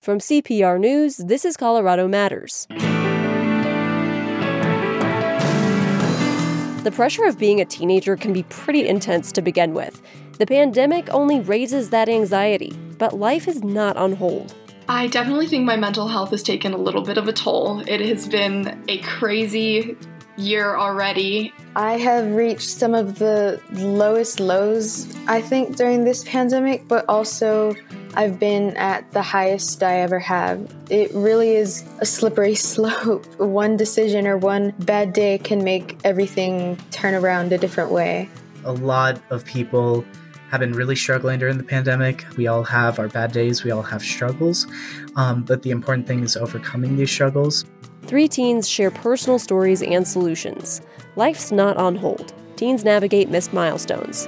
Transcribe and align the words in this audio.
From 0.00 0.18
CPR 0.18 0.80
News, 0.80 1.18
this 1.18 1.44
is 1.44 1.58
Colorado 1.58 2.08
Matters. 2.08 2.66
The 6.84 6.90
pressure 6.90 7.26
of 7.26 7.38
being 7.38 7.60
a 7.60 7.66
teenager 7.66 8.16
can 8.16 8.32
be 8.32 8.44
pretty 8.44 8.88
intense 8.88 9.30
to 9.32 9.42
begin 9.42 9.74
with. 9.74 10.00
The 10.38 10.46
pandemic 10.46 11.12
only 11.12 11.40
raises 11.40 11.90
that 11.90 12.08
anxiety, 12.08 12.72
but 12.96 13.18
life 13.18 13.46
is 13.46 13.62
not 13.62 13.98
on 13.98 14.14
hold. 14.14 14.54
I 14.88 15.06
definitely 15.08 15.48
think 15.48 15.66
my 15.66 15.76
mental 15.76 16.08
health 16.08 16.30
has 16.30 16.42
taken 16.42 16.72
a 16.72 16.78
little 16.78 17.02
bit 17.02 17.18
of 17.18 17.28
a 17.28 17.32
toll. 17.34 17.80
It 17.86 18.00
has 18.00 18.26
been 18.26 18.82
a 18.88 18.96
crazy 19.02 19.98
year 20.40 20.76
already. 20.76 21.52
I 21.76 21.98
have 21.98 22.32
reached 22.32 22.68
some 22.68 22.94
of 22.94 23.18
the 23.18 23.60
lowest 23.72 24.40
lows, 24.40 25.06
I 25.28 25.40
think, 25.40 25.76
during 25.76 26.04
this 26.04 26.24
pandemic, 26.24 26.88
but 26.88 27.04
also 27.08 27.74
I've 28.14 28.40
been 28.40 28.76
at 28.76 29.10
the 29.12 29.22
highest 29.22 29.82
I 29.82 30.00
ever 30.00 30.18
have. 30.18 30.68
It 30.90 31.12
really 31.14 31.54
is 31.54 31.84
a 32.00 32.06
slippery 32.06 32.54
slope. 32.70 33.24
One 33.38 33.76
decision 33.76 34.26
or 34.26 34.36
one 34.36 34.70
bad 34.80 35.12
day 35.12 35.38
can 35.38 35.62
make 35.62 35.98
everything 36.04 36.76
turn 36.90 37.14
around 37.14 37.52
a 37.52 37.58
different 37.58 37.90
way. 37.90 38.28
A 38.64 38.72
lot 38.72 39.20
of 39.30 39.44
people 39.44 40.04
have 40.50 40.58
been 40.58 40.72
really 40.72 40.96
struggling 40.96 41.38
during 41.38 41.56
the 41.56 41.64
pandemic. 41.64 42.26
We 42.36 42.48
all 42.48 42.64
have 42.64 42.98
our 42.98 43.06
bad 43.06 43.30
days, 43.30 43.62
we 43.62 43.70
all 43.70 43.82
have 43.82 44.02
struggles, 44.02 44.66
um, 45.14 45.44
but 45.44 45.62
the 45.62 45.70
important 45.70 46.08
thing 46.08 46.24
is 46.24 46.36
overcoming 46.36 46.96
these 46.96 47.10
struggles. 47.10 47.64
Three 48.10 48.26
teens 48.26 48.68
share 48.68 48.90
personal 48.90 49.38
stories 49.38 49.82
and 49.82 50.04
solutions. 50.04 50.80
Life's 51.14 51.52
not 51.52 51.76
on 51.76 51.94
hold. 51.94 52.32
Teens 52.56 52.82
navigate 52.82 53.30
missed 53.30 53.52
milestones. 53.52 54.26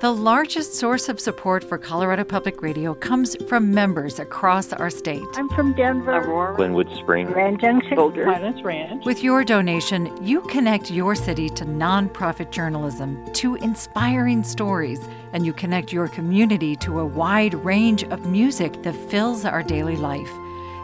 The 0.00 0.10
largest 0.10 0.76
source 0.76 1.10
of 1.10 1.20
support 1.20 1.62
for 1.62 1.76
Colorado 1.76 2.24
Public 2.24 2.62
Radio 2.62 2.94
comes 2.94 3.36
from 3.46 3.74
members 3.74 4.18
across 4.18 4.72
our 4.72 4.88
state. 4.88 5.22
I'm 5.34 5.50
from 5.50 5.74
Denver, 5.74 6.12
Aurora, 6.12 6.56
Glenwood 6.56 6.88
Springs, 7.00 7.30
Grand 7.30 7.60
Junction, 7.60 7.96
Boulder, 7.96 8.24
Pinus 8.24 8.64
Ranch. 8.64 9.04
With 9.04 9.22
your 9.22 9.44
donation, 9.44 10.10
you 10.24 10.40
connect 10.48 10.90
your 10.90 11.14
city 11.14 11.50
to 11.50 11.66
nonprofit 11.66 12.50
journalism, 12.50 13.30
to 13.34 13.56
inspiring 13.56 14.42
stories, 14.42 15.06
and 15.32 15.46
you 15.46 15.52
connect 15.52 15.92
your 15.92 16.08
community 16.08 16.76
to 16.76 17.00
a 17.00 17.06
wide 17.06 17.54
range 17.54 18.04
of 18.04 18.26
music 18.26 18.82
that 18.82 18.94
fills 19.10 19.44
our 19.44 19.62
daily 19.62 19.96
life. 19.96 20.30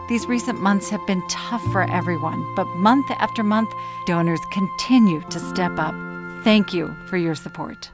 These 0.09 0.25
recent 0.25 0.61
months 0.61 0.89
have 0.89 1.05
been 1.05 1.21
tough 1.29 1.63
for 1.71 1.83
everyone, 1.91 2.43
but 2.55 2.65
month 2.75 3.09
after 3.19 3.43
month, 3.43 3.69
donors 4.05 4.39
continue 4.51 5.21
to 5.29 5.39
step 5.39 5.73
up. 5.77 5.93
Thank 6.43 6.73
you 6.73 6.95
for 7.07 7.17
your 7.17 7.35
support. 7.35 7.91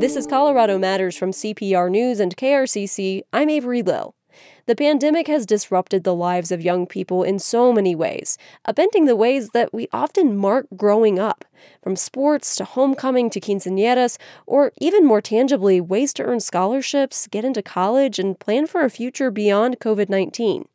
This 0.00 0.16
is 0.16 0.26
Colorado 0.26 0.76
Matters 0.76 1.16
from 1.16 1.30
CPR 1.30 1.90
News 1.90 2.20
and 2.20 2.36
KRCC. 2.36 3.22
I'm 3.32 3.48
Avery 3.48 3.82
Lill. 3.82 4.14
The 4.66 4.74
pandemic 4.74 5.26
has 5.26 5.44
disrupted 5.44 6.04
the 6.04 6.14
lives 6.14 6.50
of 6.50 6.62
young 6.62 6.86
people 6.86 7.22
in 7.22 7.38
so 7.38 7.70
many 7.70 7.94
ways, 7.94 8.38
upending 8.66 9.06
the 9.06 9.14
ways 9.14 9.50
that 9.50 9.74
we 9.74 9.88
often 9.92 10.38
mark 10.38 10.66
growing 10.74 11.18
up, 11.18 11.44
from 11.82 11.96
sports 11.96 12.56
to 12.56 12.64
homecoming 12.64 13.28
to 13.30 13.40
quinceañeras, 13.40 14.16
or 14.46 14.72
even 14.80 15.04
more 15.04 15.20
tangibly, 15.20 15.82
ways 15.82 16.14
to 16.14 16.22
earn 16.22 16.40
scholarships, 16.40 17.26
get 17.26 17.44
into 17.44 17.60
college, 17.60 18.18
and 18.18 18.40
plan 18.40 18.66
for 18.66 18.80
a 18.80 18.88
future 18.88 19.30
beyond 19.30 19.80
COVID 19.80 20.08
19. 20.08 20.66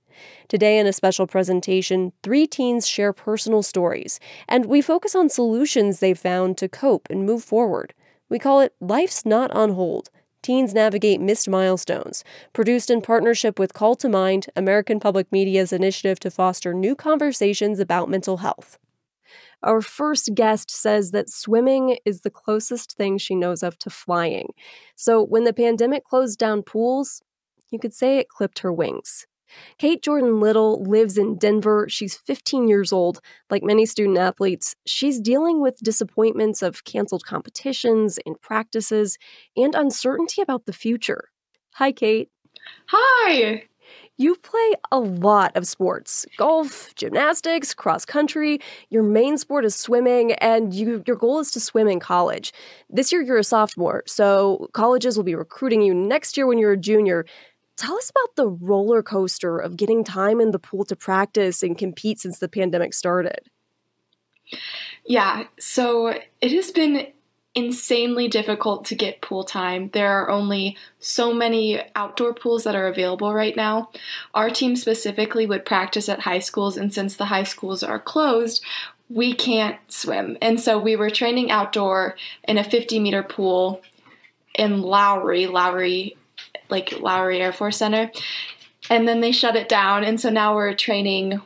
Today, 0.48 0.78
in 0.78 0.86
a 0.86 0.94
special 0.94 1.26
presentation, 1.26 2.14
three 2.22 2.46
teens 2.46 2.88
share 2.88 3.12
personal 3.12 3.64
stories, 3.64 4.20
and 4.48 4.68
we 4.68 4.84
focus 4.84 5.16
on 5.16 5.30
solutions 5.30 5.98
they've 5.98 6.20
found 6.20 6.60
to 6.60 6.70
cope 6.70 7.08
and 7.10 7.26
move 7.26 7.44
forward. 7.44 7.96
We 8.30 8.38
call 8.38 8.60
it 8.60 8.76
Life's 8.80 9.26
Not 9.26 9.50
on 9.50 9.72
Hold. 9.72 10.12
Teens 10.42 10.74
Navigate 10.74 11.20
Missed 11.20 11.50
Milestones, 11.50 12.24
produced 12.54 12.90
in 12.90 13.02
partnership 13.02 13.60
with 13.60 13.74
Call 13.74 13.96
to 13.96 14.08
Mind, 14.08 14.48
American 14.56 15.00
Public 15.00 15.32
Media's 15.32 15.74
initiative 15.74 16.20
to 16.22 16.32
foster 16.32 16.74
new 16.74 16.96
conversations 16.96 17.80
about 17.80 18.10
mental 18.10 18.38
health. 18.38 18.78
Our 19.62 19.82
first 19.82 20.34
guest 20.36 20.72
says 20.72 21.12
that 21.12 21.30
swimming 21.30 21.98
is 22.06 22.22
the 22.22 22.30
closest 22.30 22.96
thing 22.96 23.18
she 23.18 23.36
knows 23.36 23.62
of 23.62 23.78
to 23.80 23.90
flying. 23.90 24.54
So 24.96 25.22
when 25.22 25.44
the 25.44 25.54
pandemic 25.54 26.06
closed 26.06 26.40
down 26.40 26.64
pools, 26.64 27.22
you 27.70 27.78
could 27.78 27.94
say 27.94 28.18
it 28.18 28.30
clipped 28.30 28.60
her 28.60 28.72
wings. 28.72 29.28
Kate 29.78 30.02
Jordan 30.02 30.40
Little 30.40 30.84
lives 30.84 31.18
in 31.18 31.38
Denver. 31.38 31.88
She's 31.90 32.16
15 32.16 32.68
years 32.68 32.92
old. 32.92 33.22
Like 33.50 33.64
many 33.64 33.86
student 33.86 34.18
athletes, 34.18 34.76
she's 34.86 35.20
dealing 35.20 35.62
with 35.62 35.78
disappointments 35.78 36.62
of 36.62 36.84
canceled 36.84 37.26
competitions 37.26 38.20
and 38.26 38.40
practices 38.42 39.18
and 39.56 39.76
uncertainty 39.76 40.42
about 40.42 40.66
the 40.66 40.74
future. 40.74 41.30
Hi, 41.76 41.92
Kate. 41.92 42.30
Hi. 42.88 43.64
You 44.18 44.36
play 44.36 44.74
a 44.92 45.00
lot 45.00 45.56
of 45.56 45.66
sports 45.66 46.26
golf, 46.38 46.94
gymnastics, 46.96 47.74
cross 47.74 48.04
country. 48.04 48.60
Your 48.90 49.02
main 49.02 49.38
sport 49.38 49.64
is 49.64 49.76
swimming, 49.76 50.34
and 50.34 50.74
you, 50.74 51.02
your 51.08 51.16
goal 51.16 51.40
is 51.40 51.52
to 51.52 51.62
swim 51.62 51.88
in 51.88 52.02
college. 52.02 52.52
This 52.90 53.14
year, 53.14 53.22
you're 53.22 53.38
a 53.38 53.46
sophomore, 53.46 54.04
so 54.08 54.68
colleges 54.74 55.16
will 55.16 55.24
be 55.24 55.36
recruiting 55.36 55.82
you 55.82 55.94
next 55.94 56.36
year 56.36 56.48
when 56.48 56.58
you're 56.58 56.74
a 56.74 56.78
junior. 56.78 57.26
Tell 57.80 57.96
us 57.96 58.10
about 58.10 58.36
the 58.36 58.50
roller 58.50 59.02
coaster 59.02 59.58
of 59.58 59.78
getting 59.78 60.04
time 60.04 60.42
in 60.42 60.52
the 60.52 60.60
pool 60.60 60.84
to 60.84 60.98
practice 60.98 61.64
and 61.64 61.78
compete 61.78 62.20
since 62.20 62.38
the 62.38 62.50
pandemic 62.50 62.94
started. 62.94 63.50
Yeah, 65.06 65.46
so 65.58 66.08
it 66.42 66.52
has 66.52 66.72
been 66.72 67.08
insanely 67.56 68.28
difficult 68.28 68.84
to 68.86 68.96
get 68.96 69.22
pool 69.22 69.46
time. 69.46 69.92
There 69.94 70.12
are 70.12 70.30
only 70.30 70.76
so 71.00 71.34
many 71.34 71.82
outdoor 71.96 72.34
pools 72.34 72.66
that 72.66 72.76
are 72.76 72.88
available 72.88 73.34
right 73.34 73.56
now. 73.56 73.92
Our 74.34 74.50
team 74.50 74.76
specifically 74.76 75.46
would 75.46 75.64
practice 75.64 76.10
at 76.10 76.20
high 76.20 76.40
schools, 76.40 76.76
and 76.76 76.94
since 76.94 77.16
the 77.16 77.26
high 77.26 77.44
schools 77.44 77.82
are 77.82 77.98
closed, 77.98 78.62
we 79.08 79.34
can't 79.34 79.80
swim. 79.88 80.38
And 80.42 80.60
so 80.60 80.78
we 80.78 80.98
were 80.98 81.10
training 81.10 81.50
outdoor 81.50 82.18
in 82.44 82.58
a 82.58 82.64
50 82.64 83.00
meter 83.00 83.24
pool 83.24 83.82
in 84.54 84.82
Lowry. 84.82 85.48
Lowry 85.48 86.18
like 86.70 87.00
Lowry 87.00 87.42
Air 87.42 87.52
Force 87.52 87.78
Center. 87.78 88.12
And 88.90 89.08
then 89.08 89.20
they 89.20 89.32
shut 89.32 89.56
it 89.56 89.70
down. 89.70 90.04
And 90.04 90.20
so 90.20 90.30
now 90.30 90.56
we're 90.56 90.74
training, 90.74 91.42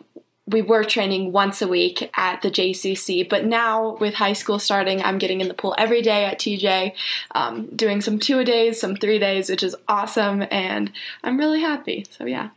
we 0.46 0.62
were 0.62 0.84
training 0.84 1.32
once 1.32 1.62
a 1.62 1.68
week 1.68 2.10
at 2.16 2.42
the 2.42 2.52
JCC. 2.52 3.28
But 3.28 3.46
now 3.46 3.98
with 3.98 4.16
high 4.16 4.34
school 4.34 4.60
starting, 4.60 5.02
I'm 5.02 5.18
getting 5.18 5.42
in 5.42 5.48
the 5.48 5.54
pool 5.54 5.76
every 5.78 6.02
day 6.02 6.26
at 6.26 6.40
TJ, 6.40 6.94
um, 7.36 7.68
doing 7.76 8.02
some 8.02 8.20
two 8.20 8.40
a 8.40 8.46
days, 8.46 8.80
some 8.80 8.96
three 8.96 9.20
days, 9.20 9.50
which 9.50 9.64
is 9.64 9.76
awesome. 9.88 10.46
And 10.52 10.92
I'm 11.24 11.38
really 11.38 11.62
happy. 11.62 12.06
So 12.10 12.26
yeah. 12.26 12.50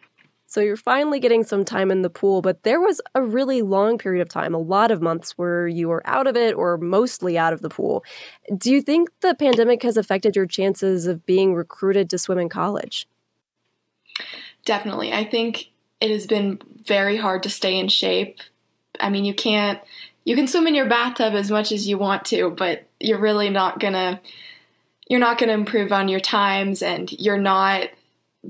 So 0.57 0.63
you're 0.63 0.79
finally 0.79 1.21
getting 1.21 1.45
some 1.45 1.67
time 1.67 1.91
in 1.91 2.01
the 2.01 2.09
pool, 2.09 2.41
but 2.41 2.63
there 2.63 2.81
was 2.81 2.99
a 3.15 3.21
really 3.21 3.61
long 3.61 3.99
period 3.99 4.23
of 4.23 4.31
time, 4.31 4.55
a 4.55 4.59
lot 4.59 4.91
of 4.91 5.03
months 5.03 5.33
where 5.33 5.69
you 5.69 5.87
were 5.87 6.01
out 6.07 6.27
of 6.27 6.35
it 6.35 6.55
or 6.55 6.79
mostly 6.79 7.37
out 7.37 7.53
of 7.53 7.61
the 7.61 7.69
pool. 7.69 8.03
Do 8.57 8.73
you 8.73 8.81
think 8.81 9.11
the 9.21 9.35
pandemic 9.35 9.83
has 9.83 9.99
affected 9.99 10.35
your 10.35 10.47
chances 10.47 11.07
of 11.07 11.27
being 11.27 11.53
recruited 11.53 12.09
to 12.09 12.17
swim 12.17 12.39
in 12.39 12.49
college? 12.49 13.07
Definitely. 14.65 15.13
I 15.13 15.25
think 15.25 15.73
it 16.01 16.11
has 16.11 16.27
been 16.27 16.59
very 16.87 17.19
hard 17.19 17.43
to 17.43 17.51
stay 17.51 17.79
in 17.79 17.89
shape. 17.89 18.41
I 18.99 19.11
mean, 19.11 19.27
you 19.27 19.35
can't 19.35 19.79
you 20.25 20.37
can 20.37 20.47
swim 20.47 20.67
in 20.67 20.75
your 20.75 20.89
bathtub 20.89 21.35
as 21.35 21.51
much 21.51 21.71
as 21.71 21.87
you 21.87 21.99
want 21.99 22.25
to, 22.27 22.49
but 22.49 22.89
you're 22.99 23.21
really 23.21 23.51
not 23.51 23.79
going 23.79 23.93
to 23.93 24.21
you're 25.07 25.21
not 25.21 25.37
going 25.37 25.49
to 25.49 25.55
improve 25.55 25.93
on 25.93 26.09
your 26.09 26.19
times 26.19 26.81
and 26.81 27.13
you're 27.13 27.37
not 27.37 27.91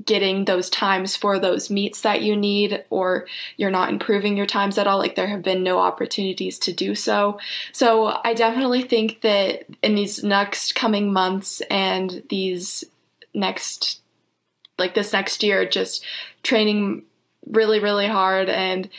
getting 0.05 0.45
those 0.45 0.69
times 0.69 1.15
for 1.15 1.39
those 1.39 1.69
meets 1.69 2.01
that 2.01 2.21
you 2.21 2.35
need 2.35 2.83
or 2.89 3.27
you're 3.55 3.71
not 3.71 3.89
improving 3.89 4.37
your 4.37 4.45
times 4.45 4.77
at 4.77 4.87
all 4.87 4.97
like 4.97 5.15
there 5.15 5.27
have 5.27 5.41
been 5.41 5.63
no 5.63 5.79
opportunities 5.79 6.59
to 6.59 6.73
do 6.73 6.95
so. 6.95 7.39
So 7.71 8.17
i 8.23 8.33
definitely 8.33 8.83
think 8.83 9.21
that 9.21 9.65
in 9.81 9.95
these 9.95 10.23
next 10.23 10.75
coming 10.75 11.11
months 11.11 11.61
and 11.69 12.23
these 12.29 12.83
next 13.33 14.01
like 14.77 14.93
this 14.93 15.13
next 15.13 15.43
year 15.43 15.67
just 15.67 16.03
training 16.43 17.03
really 17.45 17.79
really 17.79 18.07
hard 18.07 18.49
and 18.49 18.89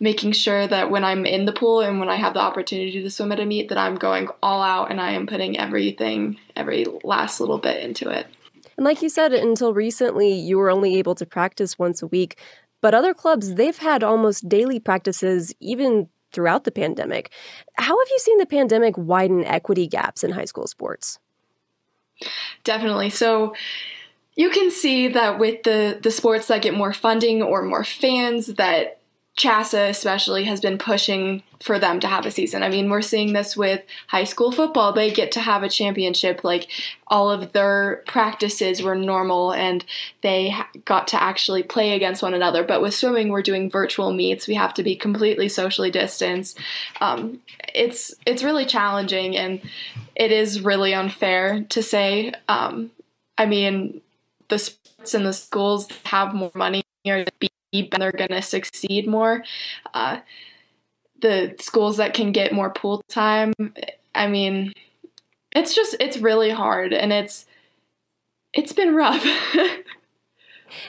making 0.00 0.32
sure 0.32 0.66
that 0.66 0.90
when 0.90 1.04
i'm 1.04 1.24
in 1.24 1.44
the 1.44 1.52
pool 1.52 1.80
and 1.80 2.00
when 2.00 2.08
i 2.08 2.16
have 2.16 2.34
the 2.34 2.40
opportunity 2.40 3.02
to 3.02 3.10
swim 3.10 3.32
at 3.32 3.40
a 3.40 3.44
meet 3.44 3.68
that 3.68 3.78
i'm 3.78 3.94
going 3.94 4.28
all 4.42 4.62
out 4.62 4.90
and 4.90 5.00
i 5.00 5.12
am 5.12 5.26
putting 5.26 5.58
everything 5.58 6.38
every 6.56 6.84
last 7.04 7.40
little 7.40 7.58
bit 7.58 7.82
into 7.82 8.08
it 8.08 8.26
and 8.76 8.84
like 8.84 9.02
you 9.02 9.08
said, 9.08 9.32
until 9.32 9.74
recently, 9.74 10.32
you 10.32 10.58
were 10.58 10.70
only 10.70 10.96
able 10.96 11.14
to 11.16 11.26
practice 11.26 11.78
once 11.78 12.02
a 12.02 12.06
week. 12.06 12.38
But 12.80 12.94
other 12.94 13.14
clubs, 13.14 13.54
they've 13.54 13.78
had 13.78 14.02
almost 14.02 14.48
daily 14.48 14.78
practices 14.78 15.54
even 15.60 16.08
throughout 16.32 16.64
the 16.64 16.70
pandemic. 16.70 17.30
How 17.74 17.98
have 17.98 18.08
you 18.10 18.18
seen 18.18 18.38
the 18.38 18.46
pandemic 18.46 18.98
widen 18.98 19.44
equity 19.44 19.86
gaps 19.86 20.24
in 20.24 20.32
high 20.32 20.44
school 20.44 20.66
sports? 20.66 21.18
Definitely. 22.64 23.10
So 23.10 23.54
you 24.36 24.50
can 24.50 24.70
see 24.70 25.08
that 25.08 25.38
with 25.38 25.62
the 25.62 25.98
the 26.02 26.10
sports 26.10 26.48
that 26.48 26.62
get 26.62 26.74
more 26.74 26.92
funding 26.92 27.42
or 27.42 27.62
more 27.62 27.84
fans 27.84 28.48
that 28.48 29.00
CHSAA 29.36 29.88
especially 29.88 30.44
has 30.44 30.60
been 30.60 30.78
pushing 30.78 31.42
for 31.60 31.78
them 31.78 31.98
to 31.98 32.06
have 32.06 32.24
a 32.24 32.30
season. 32.30 32.62
I 32.62 32.68
mean, 32.68 32.88
we're 32.88 33.02
seeing 33.02 33.32
this 33.32 33.56
with 33.56 33.82
high 34.06 34.22
school 34.24 34.52
football. 34.52 34.92
They 34.92 35.10
get 35.10 35.32
to 35.32 35.40
have 35.40 35.64
a 35.64 35.68
championship. 35.68 36.44
Like 36.44 36.68
all 37.08 37.32
of 37.32 37.52
their 37.52 38.04
practices 38.06 38.80
were 38.80 38.94
normal 38.94 39.52
and 39.52 39.84
they 40.22 40.54
got 40.84 41.08
to 41.08 41.20
actually 41.20 41.64
play 41.64 41.94
against 41.94 42.22
one 42.22 42.32
another. 42.32 42.62
But 42.62 42.80
with 42.80 42.94
swimming, 42.94 43.30
we're 43.30 43.42
doing 43.42 43.70
virtual 43.70 44.12
meets. 44.12 44.46
We 44.46 44.54
have 44.54 44.74
to 44.74 44.84
be 44.84 44.94
completely 44.94 45.48
socially 45.48 45.90
distanced. 45.90 46.60
Um, 47.00 47.40
it's 47.74 48.14
it's 48.24 48.44
really 48.44 48.66
challenging 48.66 49.36
and 49.36 49.60
it 50.14 50.30
is 50.30 50.60
really 50.60 50.94
unfair 50.94 51.64
to 51.70 51.82
say. 51.82 52.32
Um, 52.48 52.92
I 53.36 53.46
mean, 53.46 54.00
the 54.48 54.60
sports 54.60 55.14
and 55.14 55.26
the 55.26 55.32
schools 55.32 55.88
have 56.04 56.34
more 56.34 56.52
money 56.54 56.84
or 57.04 57.24
be 57.40 57.48
and 57.74 58.02
they're 58.02 58.12
going 58.12 58.30
to 58.30 58.42
succeed 58.42 59.06
more. 59.06 59.44
Uh, 59.92 60.18
the 61.20 61.54
schools 61.58 61.96
that 61.96 62.14
can 62.14 62.32
get 62.32 62.52
more 62.52 62.70
pool 62.70 63.02
time, 63.08 63.52
I 64.14 64.28
mean, 64.28 64.72
it's 65.52 65.74
just 65.74 65.96
it's 66.00 66.18
really 66.18 66.50
hard 66.50 66.92
and 66.92 67.12
it's 67.12 67.46
it's 68.52 68.72
been 68.72 68.94
rough. 68.94 69.24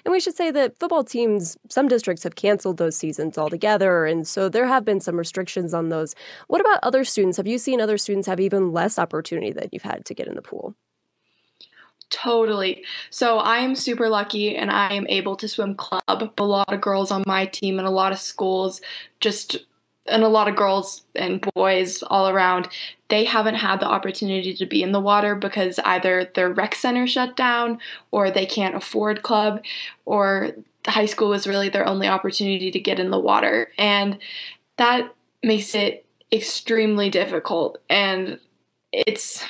And 0.03 0.11
we 0.11 0.19
should 0.19 0.35
say 0.35 0.51
that 0.51 0.77
football 0.79 1.03
teams, 1.03 1.57
some 1.69 1.87
districts 1.87 2.23
have 2.23 2.35
canceled 2.35 2.77
those 2.77 2.95
seasons 2.95 3.37
altogether. 3.37 4.05
And 4.05 4.27
so 4.27 4.49
there 4.49 4.67
have 4.67 4.85
been 4.85 4.99
some 4.99 5.17
restrictions 5.17 5.73
on 5.73 5.89
those. 5.89 6.15
What 6.47 6.61
about 6.61 6.79
other 6.83 7.03
students? 7.03 7.37
Have 7.37 7.47
you 7.47 7.57
seen 7.57 7.81
other 7.81 7.97
students 7.97 8.27
have 8.27 8.39
even 8.39 8.71
less 8.71 8.97
opportunity 8.97 9.51
that 9.51 9.69
you've 9.71 9.83
had 9.83 10.05
to 10.05 10.13
get 10.13 10.27
in 10.27 10.35
the 10.35 10.41
pool? 10.41 10.75
Totally. 12.15 12.85
So 13.09 13.39
I 13.39 13.57
am 13.57 13.75
super 13.75 14.07
lucky 14.07 14.55
and 14.55 14.71
I 14.71 14.93
am 14.93 15.05
able 15.09 15.35
to 15.35 15.49
swim 15.49 15.75
club. 15.75 16.31
A 16.37 16.43
lot 16.45 16.71
of 16.71 16.79
girls 16.79 17.11
on 17.11 17.25
my 17.27 17.45
team 17.45 17.77
and 17.77 17.85
a 17.85 17.91
lot 17.91 18.13
of 18.13 18.19
schools 18.19 18.79
just 19.19 19.57
and 20.07 20.23
a 20.23 20.29
lot 20.29 20.47
of 20.47 20.55
girls 20.55 21.03
and 21.13 21.45
boys 21.55 22.03
all 22.03 22.29
around, 22.29 22.69
they 23.09 23.25
haven't 23.25 23.55
had 23.55 23.81
the 23.81 23.87
opportunity 23.87 24.53
to 24.53 24.65
be 24.65 24.81
in 24.81 24.93
the 24.93 24.99
water 25.01 25.35
because 25.35 25.77
either 25.79 26.31
their 26.35 26.49
rec 26.49 26.75
center 26.75 27.05
shut 27.05 27.35
down 27.35 27.79
or 28.11 28.31
they 28.31 28.45
can't 28.45 28.75
afford 28.75 29.21
club 29.21 29.61
or 30.05 30.51
high 30.87 31.07
school 31.07 31.29
was 31.29 31.47
really 31.47 31.67
their 31.67 31.85
only 31.85 32.07
opportunity 32.07 32.71
to 32.71 32.79
get 32.79 32.97
in 32.97 33.09
the 33.09 33.19
water. 33.19 33.71
And 33.77 34.19
that 34.77 35.13
makes 35.43 35.75
it 35.75 36.05
extremely 36.31 37.09
difficult. 37.09 37.79
And 37.89 38.39
it's 38.93 39.43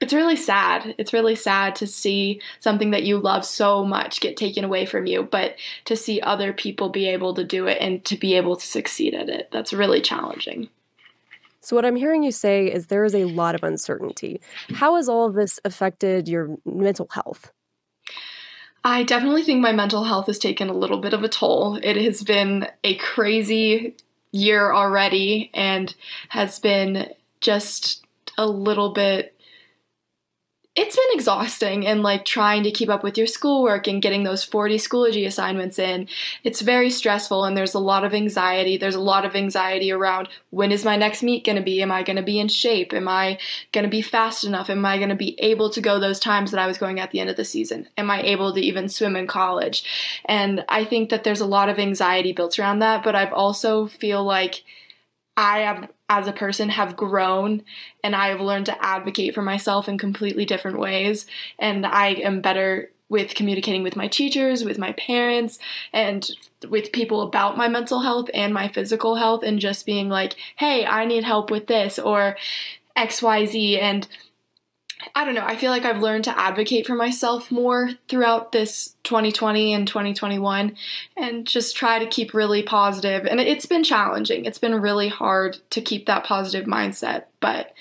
it's 0.00 0.12
really 0.12 0.36
sad. 0.36 0.94
It's 0.98 1.12
really 1.12 1.34
sad 1.34 1.76
to 1.76 1.86
see 1.86 2.40
something 2.60 2.90
that 2.90 3.04
you 3.04 3.18
love 3.18 3.44
so 3.44 3.84
much 3.84 4.20
get 4.20 4.36
taken 4.36 4.64
away 4.64 4.86
from 4.86 5.06
you, 5.06 5.22
but 5.22 5.56
to 5.86 5.96
see 5.96 6.20
other 6.20 6.52
people 6.52 6.88
be 6.88 7.08
able 7.08 7.34
to 7.34 7.44
do 7.44 7.66
it 7.66 7.78
and 7.80 8.04
to 8.04 8.16
be 8.16 8.34
able 8.34 8.56
to 8.56 8.66
succeed 8.66 9.14
at 9.14 9.28
it, 9.28 9.48
that's 9.50 9.72
really 9.72 10.00
challenging. 10.00 10.68
So, 11.60 11.74
what 11.74 11.84
I'm 11.84 11.96
hearing 11.96 12.22
you 12.22 12.30
say 12.30 12.66
is 12.66 12.86
there 12.86 13.04
is 13.04 13.14
a 13.14 13.24
lot 13.24 13.56
of 13.56 13.64
uncertainty. 13.64 14.40
How 14.74 14.96
has 14.96 15.08
all 15.08 15.26
of 15.26 15.34
this 15.34 15.58
affected 15.64 16.28
your 16.28 16.56
mental 16.64 17.08
health? 17.10 17.52
I 18.84 19.02
definitely 19.02 19.42
think 19.42 19.60
my 19.60 19.72
mental 19.72 20.04
health 20.04 20.28
has 20.28 20.38
taken 20.38 20.68
a 20.68 20.72
little 20.72 21.00
bit 21.00 21.12
of 21.12 21.24
a 21.24 21.28
toll. 21.28 21.80
It 21.82 21.96
has 21.96 22.22
been 22.22 22.68
a 22.84 22.94
crazy 22.94 23.96
year 24.30 24.72
already 24.72 25.50
and 25.54 25.92
has 26.28 26.60
been 26.60 27.08
just 27.40 28.04
a 28.38 28.46
little 28.46 28.92
bit 28.92 29.35
it's 30.76 30.94
been 30.94 31.04
exhausting 31.14 31.86
and 31.86 32.02
like 32.02 32.26
trying 32.26 32.62
to 32.62 32.70
keep 32.70 32.90
up 32.90 33.02
with 33.02 33.16
your 33.16 33.26
schoolwork 33.26 33.88
and 33.88 34.02
getting 34.02 34.24
those 34.24 34.44
40 34.44 34.76
Schoology 34.76 35.26
assignments 35.26 35.78
in. 35.78 36.06
It's 36.44 36.60
very 36.60 36.90
stressful 36.90 37.44
and 37.44 37.56
there's 37.56 37.72
a 37.72 37.78
lot 37.78 38.04
of 38.04 38.12
anxiety. 38.12 38.76
There's 38.76 38.94
a 38.94 39.00
lot 39.00 39.24
of 39.24 39.34
anxiety 39.34 39.90
around 39.90 40.28
when 40.50 40.70
is 40.70 40.84
my 40.84 40.96
next 40.96 41.22
meet 41.22 41.46
going 41.46 41.56
to 41.56 41.62
be? 41.62 41.80
Am 41.80 41.90
I 41.90 42.02
going 42.02 42.18
to 42.18 42.22
be 42.22 42.38
in 42.38 42.48
shape? 42.48 42.92
Am 42.92 43.08
I 43.08 43.38
going 43.72 43.84
to 43.84 43.90
be 43.90 44.02
fast 44.02 44.44
enough? 44.44 44.68
Am 44.68 44.84
I 44.84 44.98
going 44.98 45.08
to 45.08 45.14
be 45.14 45.34
able 45.40 45.70
to 45.70 45.80
go 45.80 45.98
those 45.98 46.20
times 46.20 46.50
that 46.50 46.60
I 46.60 46.66
was 46.66 46.76
going 46.76 47.00
at 47.00 47.10
the 47.10 47.20
end 47.20 47.30
of 47.30 47.36
the 47.36 47.44
season? 47.44 47.88
Am 47.96 48.10
I 48.10 48.20
able 48.20 48.52
to 48.52 48.60
even 48.60 48.90
swim 48.90 49.16
in 49.16 49.26
college? 49.26 49.82
And 50.26 50.62
I 50.68 50.84
think 50.84 51.08
that 51.08 51.24
there's 51.24 51.40
a 51.40 51.46
lot 51.46 51.70
of 51.70 51.78
anxiety 51.78 52.32
built 52.32 52.58
around 52.58 52.80
that, 52.80 53.02
but 53.02 53.14
I've 53.14 53.32
also 53.32 53.86
feel 53.86 54.22
like 54.22 54.62
I 55.38 55.60
have 55.60 55.88
as 56.08 56.28
a 56.28 56.32
person 56.32 56.68
have 56.68 56.96
grown 56.96 57.62
and 58.02 58.14
I 58.14 58.28
have 58.28 58.40
learned 58.40 58.66
to 58.66 58.84
advocate 58.84 59.34
for 59.34 59.42
myself 59.42 59.88
in 59.88 59.98
completely 59.98 60.44
different 60.44 60.78
ways. 60.78 61.26
And 61.58 61.84
I 61.84 62.08
am 62.08 62.40
better 62.40 62.90
with 63.08 63.34
communicating 63.34 63.82
with 63.82 63.96
my 63.96 64.08
teachers, 64.08 64.64
with 64.64 64.78
my 64.78 64.92
parents, 64.92 65.58
and 65.92 66.28
with 66.68 66.92
people 66.92 67.22
about 67.22 67.56
my 67.56 67.68
mental 67.68 68.00
health 68.00 68.28
and 68.34 68.52
my 68.52 68.66
physical 68.68 69.14
health, 69.14 69.42
and 69.44 69.60
just 69.60 69.86
being 69.86 70.08
like, 70.08 70.34
hey, 70.56 70.84
I 70.84 71.04
need 71.04 71.22
help 71.22 71.50
with 71.50 71.66
this 71.68 71.98
or 71.98 72.36
XYZ. 72.96 73.80
And 73.80 74.08
I 75.14 75.24
don't 75.24 75.34
know, 75.34 75.44
I 75.44 75.56
feel 75.56 75.70
like 75.70 75.84
I've 75.84 76.02
learned 76.02 76.24
to 76.24 76.38
advocate 76.38 76.86
for 76.86 76.94
myself 76.94 77.50
more 77.50 77.90
throughout 78.08 78.52
this 78.52 78.96
2020 79.04 79.72
and 79.72 79.86
2021 79.86 80.76
and 81.16 81.46
just 81.46 81.76
try 81.76 81.98
to 81.98 82.06
keep 82.06 82.34
really 82.34 82.62
positive. 82.62 83.26
And 83.26 83.40
it's 83.40 83.66
been 83.66 83.84
challenging. 83.84 84.44
It's 84.44 84.58
been 84.58 84.74
really 84.80 85.08
hard 85.08 85.58
to 85.70 85.80
keep 85.80 86.06
that 86.06 86.24
positive 86.24 86.66
mindset, 86.66 87.24
but 87.40 87.72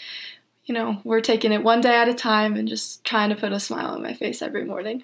you 0.65 0.73
know, 0.73 0.99
we're 1.03 1.21
taking 1.21 1.51
it 1.51 1.63
one 1.63 1.81
day 1.81 1.95
at 1.95 2.09
a 2.09 2.13
time 2.13 2.55
and 2.55 2.67
just 2.67 3.03
trying 3.03 3.29
to 3.29 3.35
put 3.35 3.51
a 3.51 3.59
smile 3.59 3.93
on 3.93 4.01
my 4.01 4.13
face 4.13 4.41
every 4.41 4.65
morning. 4.65 5.03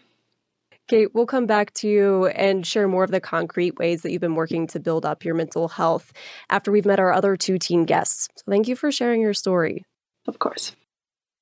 Kate, 0.88 1.13
we'll 1.13 1.25
come 1.25 1.45
back 1.45 1.74
to 1.75 1.88
you 1.88 2.25
and 2.27 2.65
share 2.65 2.88
more 2.88 3.03
of 3.03 3.12
the 3.12 3.21
concrete 3.21 3.77
ways 3.77 4.01
that 4.01 4.12
you've 4.12 4.19
been 4.19 4.35
working 4.35 4.67
to 4.67 4.79
build 4.79 5.06
up 5.06 5.24
your 5.24 5.35
mental 5.35 5.69
health 5.69 6.12
after 6.50 6.71
we've 6.71 6.85
met 6.85 7.00
our 7.00 7.13
other 7.13 7.38
two 7.38 7.57
teen 7.57 7.85
guests. 7.85 8.27
So 8.35 8.44
thank 8.50 8.67
you 8.67 8.75
for 8.75 8.91
sharing 8.91 9.21
your 9.21 9.33
story. 9.33 9.85
Of 10.27 10.39
course. 10.39 10.74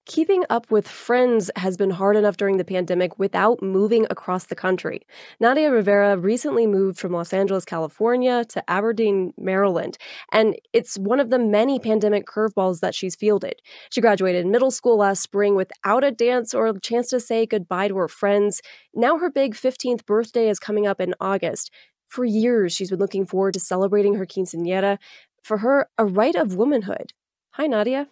Keeping 0.09 0.43
up 0.49 0.71
with 0.71 0.87
friends 0.87 1.51
has 1.55 1.77
been 1.77 1.91
hard 1.91 2.17
enough 2.17 2.35
during 2.35 2.57
the 2.57 2.65
pandemic 2.65 3.19
without 3.19 3.61
moving 3.61 4.07
across 4.09 4.45
the 4.45 4.55
country. 4.55 5.05
Nadia 5.39 5.71
Rivera 5.71 6.17
recently 6.17 6.65
moved 6.65 6.97
from 6.97 7.11
Los 7.11 7.31
Angeles, 7.31 7.63
California 7.63 8.43
to 8.45 8.67
Aberdeen, 8.67 9.35
Maryland, 9.37 9.99
and 10.31 10.55
it's 10.73 10.97
one 10.97 11.19
of 11.19 11.29
the 11.29 11.37
many 11.37 11.77
pandemic 11.77 12.25
curveballs 12.25 12.79
that 12.79 12.95
she's 12.95 13.15
fielded. 13.15 13.61
She 13.91 14.01
graduated 14.01 14.47
middle 14.47 14.71
school 14.71 14.97
last 14.97 15.21
spring 15.21 15.53
without 15.53 16.03
a 16.03 16.09
dance 16.09 16.55
or 16.55 16.65
a 16.65 16.79
chance 16.79 17.09
to 17.09 17.19
say 17.19 17.45
goodbye 17.45 17.89
to 17.89 17.97
her 17.97 18.07
friends. 18.07 18.63
Now 18.95 19.19
her 19.19 19.29
big 19.29 19.53
15th 19.53 20.07
birthday 20.07 20.49
is 20.49 20.57
coming 20.57 20.87
up 20.87 20.99
in 20.99 21.13
August. 21.21 21.69
For 22.07 22.25
years, 22.25 22.73
she's 22.73 22.89
been 22.89 22.97
looking 22.97 23.27
forward 23.27 23.53
to 23.53 23.59
celebrating 23.59 24.15
her 24.15 24.25
quinceañera. 24.25 24.97
For 25.43 25.57
her, 25.59 25.87
a 25.99 26.05
rite 26.05 26.35
of 26.35 26.55
womanhood. 26.55 27.13
Hi, 27.51 27.67
Nadia. 27.67 28.07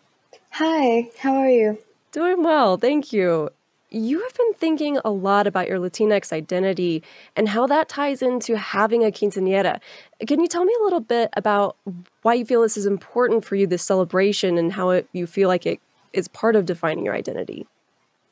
Hi, 0.59 1.11
how 1.19 1.35
are 1.35 1.51
you? 1.51 1.77
Doing 2.11 2.41
well, 2.41 2.77
thank 2.77 3.13
you. 3.13 3.51
You 3.91 4.23
have 4.23 4.33
been 4.33 4.53
thinking 4.55 4.97
a 5.05 5.11
lot 5.11 5.45
about 5.45 5.67
your 5.67 5.77
Latinx 5.77 6.33
identity 6.33 7.03
and 7.35 7.47
how 7.47 7.67
that 7.67 7.87
ties 7.87 8.23
into 8.23 8.57
having 8.57 9.03
a 9.03 9.11
quinceañera. 9.11 9.79
Can 10.25 10.39
you 10.39 10.47
tell 10.47 10.65
me 10.65 10.73
a 10.79 10.83
little 10.83 10.99
bit 10.99 11.29
about 11.33 11.77
why 12.23 12.33
you 12.33 12.43
feel 12.43 12.63
this 12.63 12.75
is 12.75 12.87
important 12.87 13.45
for 13.45 13.55
you, 13.55 13.67
this 13.67 13.83
celebration, 13.83 14.57
and 14.57 14.73
how 14.73 14.89
it, 14.89 15.07
you 15.13 15.27
feel 15.27 15.47
like 15.47 15.67
it 15.67 15.79
is 16.11 16.27
part 16.27 16.55
of 16.55 16.65
defining 16.65 17.05
your 17.05 17.13
identity? 17.13 17.67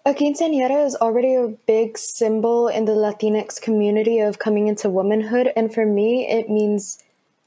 A 0.03 0.15
quinceañera 0.15 0.83
is 0.83 0.95
already 0.95 1.35
a 1.35 1.49
big 1.67 1.95
symbol 1.95 2.67
in 2.67 2.85
the 2.85 2.93
Latinx 2.93 3.61
community 3.61 4.17
of 4.17 4.39
coming 4.39 4.67
into 4.67 4.89
womanhood. 4.89 5.53
And 5.55 5.71
for 5.71 5.85
me, 5.85 6.27
it 6.27 6.49
means 6.49 7.03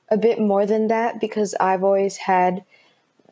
a 0.08 0.16
bit 0.16 0.38
more 0.38 0.66
than 0.66 0.86
that 0.86 1.18
because 1.18 1.56
I've 1.58 1.82
always 1.82 2.16
had 2.16 2.62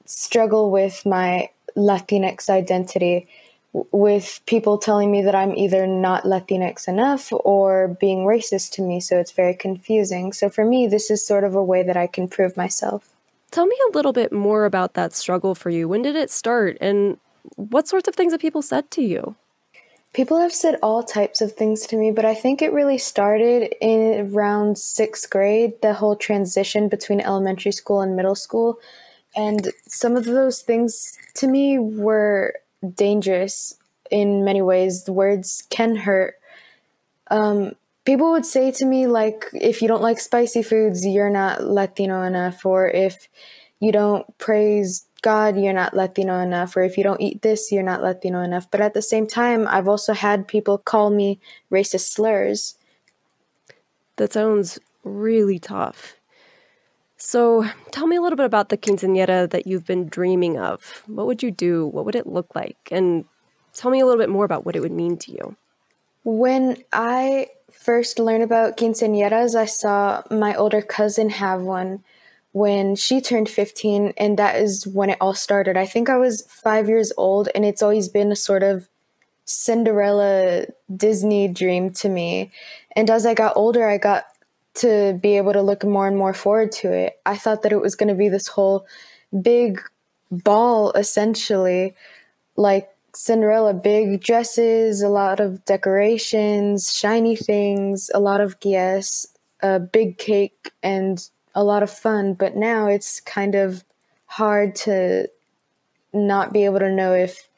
struggle 0.06 0.70
with 0.70 1.04
my 1.04 1.50
Latinx 1.76 2.48
identity 2.48 3.28
with 3.92 4.40
people 4.46 4.78
telling 4.78 5.10
me 5.10 5.22
that 5.22 5.34
I'm 5.34 5.54
either 5.54 5.86
not 5.86 6.24
Latinx 6.24 6.88
enough 6.88 7.30
or 7.30 7.96
being 8.00 8.24
racist 8.24 8.72
to 8.72 8.82
me. 8.82 9.00
So 9.00 9.18
it's 9.18 9.32
very 9.32 9.54
confusing. 9.54 10.32
So 10.32 10.48
for 10.48 10.64
me, 10.64 10.86
this 10.86 11.10
is 11.10 11.26
sort 11.26 11.44
of 11.44 11.54
a 11.54 11.62
way 11.62 11.82
that 11.82 11.96
I 11.96 12.06
can 12.06 12.26
prove 12.26 12.56
myself. 12.56 13.10
Tell 13.50 13.66
me 13.66 13.76
a 13.88 13.92
little 13.92 14.12
bit 14.12 14.32
more 14.32 14.64
about 14.64 14.94
that 14.94 15.14
struggle 15.14 15.54
for 15.54 15.70
you. 15.70 15.88
When 15.88 16.02
did 16.02 16.16
it 16.16 16.30
start? 16.30 16.78
And 16.80 17.18
what 17.56 17.86
sorts 17.86 18.08
of 18.08 18.14
things 18.14 18.32
have 18.32 18.40
people 18.40 18.62
said 18.62 18.90
to 18.92 19.02
you? 19.02 19.36
People 20.14 20.40
have 20.40 20.52
said 20.52 20.78
all 20.82 21.02
types 21.02 21.42
of 21.42 21.52
things 21.52 21.86
to 21.88 21.96
me, 21.96 22.10
but 22.10 22.24
I 22.24 22.34
think 22.34 22.62
it 22.62 22.72
really 22.72 22.96
started 22.96 23.74
in 23.82 24.32
around 24.34 24.78
sixth 24.78 25.28
grade, 25.28 25.74
the 25.82 25.92
whole 25.92 26.16
transition 26.16 26.88
between 26.88 27.20
elementary 27.20 27.72
school 27.72 28.00
and 28.00 28.16
middle 28.16 28.34
school. 28.34 28.78
And 29.36 29.70
some 29.86 30.16
of 30.16 30.24
those 30.24 30.62
things 30.62 31.18
to 31.34 31.46
me 31.46 31.78
were 31.78 32.54
dangerous 32.94 33.74
in 34.10 34.44
many 34.44 34.62
ways. 34.62 35.04
The 35.04 35.12
words 35.12 35.62
can 35.68 35.94
hurt. 35.94 36.36
Um, 37.30 37.72
people 38.06 38.30
would 38.30 38.46
say 38.46 38.70
to 38.72 38.86
me, 38.86 39.06
like, 39.06 39.44
if 39.52 39.82
you 39.82 39.88
don't 39.88 40.02
like 40.02 40.20
spicy 40.20 40.62
foods, 40.62 41.06
you're 41.06 41.30
not 41.30 41.62
Latino 41.62 42.22
enough, 42.22 42.64
or 42.64 42.88
if 42.88 43.28
you 43.78 43.92
don't 43.92 44.26
praise 44.38 45.06
God, 45.20 45.58
you're 45.58 45.72
not 45.72 45.92
Latino 45.92 46.40
enough, 46.40 46.76
or 46.76 46.82
if 46.82 46.96
you 46.96 47.04
don't 47.04 47.20
eat 47.20 47.42
this, 47.42 47.70
you're 47.70 47.82
not 47.82 48.02
Latino 48.02 48.40
enough. 48.40 48.70
But 48.70 48.80
at 48.80 48.94
the 48.94 49.02
same 49.02 49.26
time, 49.26 49.66
I've 49.68 49.88
also 49.88 50.14
had 50.14 50.48
people 50.48 50.78
call 50.78 51.10
me 51.10 51.40
racist 51.70 52.08
slurs. 52.12 52.78
That 54.16 54.32
sounds 54.32 54.78
really 55.04 55.58
tough. 55.58 56.15
So, 57.18 57.66
tell 57.92 58.06
me 58.06 58.16
a 58.16 58.20
little 58.20 58.36
bit 58.36 58.44
about 58.46 58.68
the 58.68 58.76
quinceañera 58.76 59.48
that 59.50 59.66
you've 59.66 59.86
been 59.86 60.08
dreaming 60.08 60.58
of. 60.58 61.02
What 61.06 61.26
would 61.26 61.42
you 61.42 61.50
do? 61.50 61.86
What 61.86 62.04
would 62.04 62.14
it 62.14 62.26
look 62.26 62.54
like? 62.54 62.76
And 62.90 63.24
tell 63.72 63.90
me 63.90 64.00
a 64.00 64.04
little 64.04 64.20
bit 64.20 64.28
more 64.28 64.44
about 64.44 64.66
what 64.66 64.76
it 64.76 64.80
would 64.80 64.92
mean 64.92 65.16
to 65.18 65.32
you. 65.32 65.56
When 66.24 66.82
I 66.92 67.48
first 67.70 68.18
learned 68.18 68.42
about 68.42 68.76
quinceañeras, 68.76 69.54
I 69.54 69.64
saw 69.64 70.22
my 70.30 70.54
older 70.54 70.82
cousin 70.82 71.30
have 71.30 71.62
one 71.62 72.02
when 72.52 72.96
she 72.96 73.20
turned 73.20 73.48
15, 73.48 74.14
and 74.16 74.38
that 74.38 74.56
is 74.56 74.86
when 74.86 75.10
it 75.10 75.18
all 75.20 75.34
started. 75.34 75.76
I 75.76 75.86
think 75.86 76.08
I 76.08 76.16
was 76.16 76.42
five 76.48 76.88
years 76.88 77.12
old, 77.16 77.48
and 77.54 77.64
it's 77.64 77.82
always 77.82 78.08
been 78.08 78.32
a 78.32 78.36
sort 78.36 78.62
of 78.62 78.88
Cinderella 79.44 80.66
Disney 80.94 81.48
dream 81.48 81.90
to 81.90 82.08
me. 82.08 82.50
And 82.96 83.08
as 83.08 83.24
I 83.24 83.34
got 83.34 83.56
older, 83.56 83.88
I 83.88 83.98
got 83.98 84.24
to 84.76 85.18
be 85.22 85.36
able 85.36 85.52
to 85.52 85.62
look 85.62 85.84
more 85.84 86.06
and 86.06 86.16
more 86.16 86.34
forward 86.34 86.72
to 86.72 86.92
it. 86.92 87.18
I 87.24 87.36
thought 87.36 87.62
that 87.62 87.72
it 87.72 87.80
was 87.80 87.94
going 87.94 88.08
to 88.08 88.14
be 88.14 88.28
this 88.28 88.48
whole 88.48 88.86
big 89.42 89.80
ball, 90.30 90.92
essentially, 90.92 91.94
like 92.56 92.90
Cinderella, 93.14 93.72
big 93.74 94.22
dresses, 94.22 95.02
a 95.02 95.08
lot 95.08 95.40
of 95.40 95.64
decorations, 95.64 96.92
shiny 96.92 97.36
things, 97.36 98.10
a 98.14 98.20
lot 98.20 98.40
of 98.40 98.60
guests, 98.60 99.26
a 99.62 99.80
big 99.80 100.18
cake, 100.18 100.70
and 100.82 101.28
a 101.54 101.64
lot 101.64 101.82
of 101.82 101.90
fun. 101.90 102.34
But 102.34 102.56
now 102.56 102.88
it's 102.88 103.20
kind 103.20 103.54
of 103.54 103.84
hard 104.26 104.74
to 104.76 105.28
not 106.12 106.52
be 106.52 106.64
able 106.64 106.80
to 106.80 106.92
know 106.92 107.14
if 107.14 107.48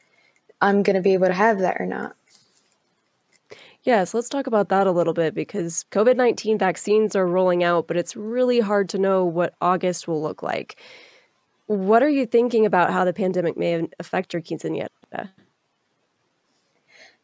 I'm 0.60 0.82
going 0.82 0.96
to 0.96 1.02
be 1.02 1.14
able 1.14 1.26
to 1.26 1.32
have 1.32 1.60
that 1.60 1.80
or 1.80 1.86
not. 1.86 2.14
Yes, 3.84 4.12
let's 4.12 4.28
talk 4.28 4.46
about 4.46 4.68
that 4.68 4.86
a 4.86 4.92
little 4.92 5.14
bit 5.14 5.34
because 5.34 5.84
COVID 5.90 6.16
19 6.16 6.58
vaccines 6.58 7.14
are 7.16 7.26
rolling 7.26 7.62
out, 7.62 7.86
but 7.86 7.96
it's 7.96 8.16
really 8.16 8.60
hard 8.60 8.88
to 8.90 8.98
know 8.98 9.24
what 9.24 9.54
August 9.60 10.08
will 10.08 10.20
look 10.20 10.42
like. 10.42 10.76
What 11.66 12.02
are 12.02 12.08
you 12.08 12.26
thinking 12.26 12.66
about 12.66 12.90
how 12.90 13.04
the 13.04 13.12
pandemic 13.12 13.56
may 13.56 13.86
affect 13.98 14.32
your 14.32 14.42
quinceañera? 14.42 14.88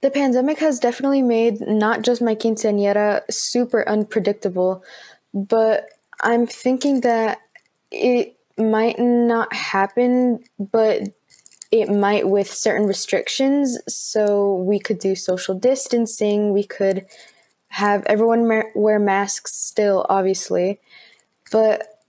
The 0.00 0.10
pandemic 0.10 0.58
has 0.58 0.78
definitely 0.78 1.22
made 1.22 1.62
not 1.62 2.02
just 2.02 2.20
my 2.20 2.34
quinceañera 2.34 3.22
super 3.30 3.88
unpredictable, 3.88 4.84
but 5.32 5.88
I'm 6.20 6.46
thinking 6.46 7.00
that 7.00 7.40
it 7.90 8.36
might 8.58 8.98
not 8.98 9.52
happen, 9.54 10.44
but 10.58 11.08
it 11.74 11.90
might 11.90 12.28
with 12.28 12.52
certain 12.52 12.86
restrictions. 12.86 13.76
So 13.88 14.54
we 14.54 14.78
could 14.78 15.00
do 15.00 15.16
social 15.16 15.56
distancing. 15.56 16.52
We 16.52 16.62
could 16.62 17.04
have 17.66 18.04
everyone 18.06 18.46
ma- 18.46 18.70
wear 18.76 19.00
masks 19.00 19.56
still, 19.56 20.06
obviously. 20.08 20.78
But 21.50 22.00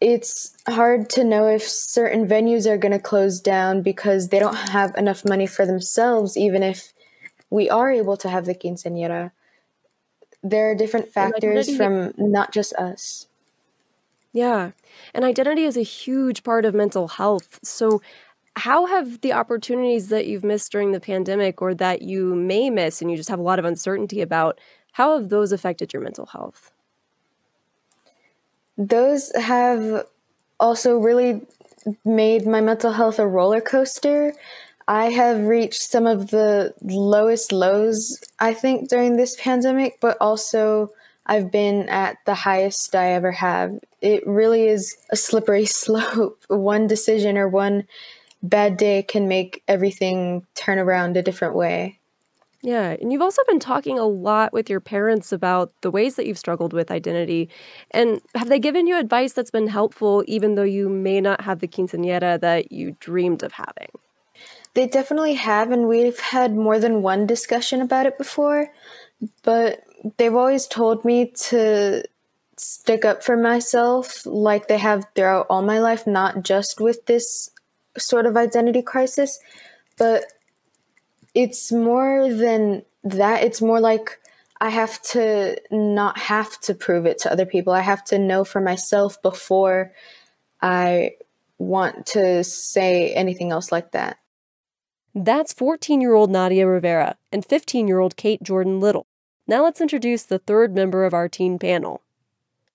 it's 0.00 0.56
hard 0.66 1.08
to 1.10 1.22
know 1.22 1.46
if 1.46 1.62
certain 1.62 2.26
venues 2.26 2.66
are 2.66 2.76
going 2.76 2.90
to 2.90 2.98
close 2.98 3.40
down 3.40 3.82
because 3.82 4.30
they 4.30 4.40
don't 4.40 4.56
have 4.56 4.96
enough 4.96 5.24
money 5.24 5.46
for 5.46 5.64
themselves, 5.64 6.36
even 6.36 6.64
if 6.64 6.92
we 7.50 7.70
are 7.70 7.92
able 7.92 8.16
to 8.16 8.28
have 8.28 8.44
the 8.44 8.56
quinceañera. 8.56 9.30
There 10.42 10.72
are 10.72 10.74
different 10.74 11.12
factors 11.12 11.74
from 11.76 12.12
not 12.18 12.52
just 12.52 12.74
us. 12.74 13.28
Yeah. 14.32 14.72
And 15.14 15.24
identity 15.24 15.62
is 15.62 15.76
a 15.76 15.82
huge 15.82 16.42
part 16.42 16.64
of 16.64 16.74
mental 16.74 17.06
health. 17.06 17.60
So, 17.62 18.02
how 18.56 18.86
have 18.86 19.20
the 19.20 19.32
opportunities 19.32 20.08
that 20.08 20.26
you've 20.26 20.44
missed 20.44 20.70
during 20.70 20.92
the 20.92 21.00
pandemic 21.00 21.60
or 21.60 21.74
that 21.74 22.02
you 22.02 22.34
may 22.34 22.70
miss 22.70 23.00
and 23.00 23.10
you 23.10 23.16
just 23.16 23.28
have 23.28 23.38
a 23.38 23.42
lot 23.42 23.58
of 23.58 23.64
uncertainty 23.64 24.20
about, 24.20 24.60
how 24.92 25.18
have 25.18 25.28
those 25.28 25.50
affected 25.50 25.92
your 25.92 26.02
mental 26.02 26.26
health? 26.26 26.72
Those 28.78 29.32
have 29.34 30.06
also 30.60 30.98
really 30.98 31.42
made 32.04 32.46
my 32.46 32.60
mental 32.60 32.92
health 32.92 33.18
a 33.18 33.26
roller 33.26 33.60
coaster. 33.60 34.32
I 34.86 35.10
have 35.10 35.40
reached 35.40 35.82
some 35.82 36.06
of 36.06 36.30
the 36.30 36.74
lowest 36.82 37.52
lows, 37.52 38.20
I 38.38 38.54
think, 38.54 38.88
during 38.88 39.16
this 39.16 39.36
pandemic, 39.40 39.98
but 40.00 40.16
also 40.20 40.90
I've 41.26 41.50
been 41.50 41.88
at 41.88 42.18
the 42.26 42.34
highest 42.34 42.94
I 42.94 43.12
ever 43.12 43.32
have. 43.32 43.78
It 44.00 44.26
really 44.26 44.68
is 44.68 44.96
a 45.10 45.16
slippery 45.16 45.66
slope. 45.66 46.44
One 46.48 46.86
decision 46.86 47.38
or 47.38 47.48
one 47.48 47.86
bad 48.44 48.76
day 48.76 49.02
can 49.02 49.26
make 49.26 49.62
everything 49.66 50.46
turn 50.54 50.78
around 50.78 51.16
a 51.16 51.22
different 51.22 51.54
way. 51.54 51.98
Yeah, 52.62 52.96
and 52.98 53.12
you've 53.12 53.20
also 53.20 53.42
been 53.46 53.58
talking 53.58 53.98
a 53.98 54.06
lot 54.06 54.54
with 54.54 54.70
your 54.70 54.80
parents 54.80 55.32
about 55.32 55.72
the 55.82 55.90
ways 55.90 56.16
that 56.16 56.26
you've 56.26 56.38
struggled 56.38 56.72
with 56.72 56.90
identity. 56.90 57.50
And 57.90 58.22
have 58.34 58.48
they 58.48 58.58
given 58.58 58.86
you 58.86 58.98
advice 58.98 59.34
that's 59.34 59.50
been 59.50 59.66
helpful, 59.66 60.24
even 60.26 60.54
though 60.54 60.62
you 60.62 60.88
may 60.88 61.20
not 61.20 61.42
have 61.42 61.58
the 61.58 61.68
quinceañera 61.68 62.40
that 62.40 62.72
you 62.72 62.96
dreamed 63.00 63.42
of 63.42 63.52
having? 63.52 63.90
They 64.72 64.86
definitely 64.86 65.34
have, 65.34 65.72
and 65.72 65.86
we've 65.86 66.18
had 66.18 66.54
more 66.54 66.78
than 66.78 67.02
one 67.02 67.26
discussion 67.26 67.82
about 67.82 68.06
it 68.06 68.16
before. 68.16 68.72
But 69.42 69.82
they've 70.16 70.34
always 70.34 70.66
told 70.66 71.04
me 71.04 71.32
to 71.48 72.02
stick 72.56 73.04
up 73.04 73.22
for 73.22 73.36
myself 73.36 74.24
like 74.24 74.68
they 74.68 74.78
have 74.78 75.06
throughout 75.14 75.46
all 75.50 75.62
my 75.62 75.80
life, 75.80 76.06
not 76.06 76.42
just 76.42 76.80
with 76.80 77.04
this 77.04 77.50
sort 77.98 78.26
of 78.26 78.36
identity 78.36 78.82
crisis, 78.82 79.38
but 79.98 80.24
it's 81.34 81.72
more 81.72 82.32
than 82.32 82.82
that. 83.02 83.42
It's 83.44 83.60
more 83.60 83.80
like 83.80 84.20
I 84.60 84.70
have 84.70 85.00
to 85.12 85.56
not 85.70 86.18
have 86.18 86.60
to 86.62 86.74
prove 86.74 87.06
it 87.06 87.18
to 87.18 87.32
other 87.32 87.46
people. 87.46 87.72
I 87.72 87.80
have 87.80 88.04
to 88.04 88.18
know 88.18 88.44
for 88.44 88.60
myself 88.60 89.20
before 89.20 89.92
I 90.62 91.12
want 91.58 92.06
to 92.06 92.44
say 92.44 93.12
anything 93.12 93.52
else 93.52 93.70
like 93.70 93.92
that. 93.92 94.18
That's 95.14 95.52
14 95.52 96.00
year 96.00 96.14
old 96.14 96.30
Nadia 96.30 96.66
Rivera 96.66 97.16
and 97.30 97.44
15 97.44 97.86
year 97.86 98.00
old 98.00 98.16
Kate 98.16 98.42
Jordan 98.42 98.80
Little. 98.80 99.06
Now 99.46 99.62
let's 99.62 99.80
introduce 99.80 100.22
the 100.22 100.38
third 100.38 100.74
member 100.74 101.04
of 101.04 101.14
our 101.14 101.28
teen 101.28 101.58
panel. 101.58 102.00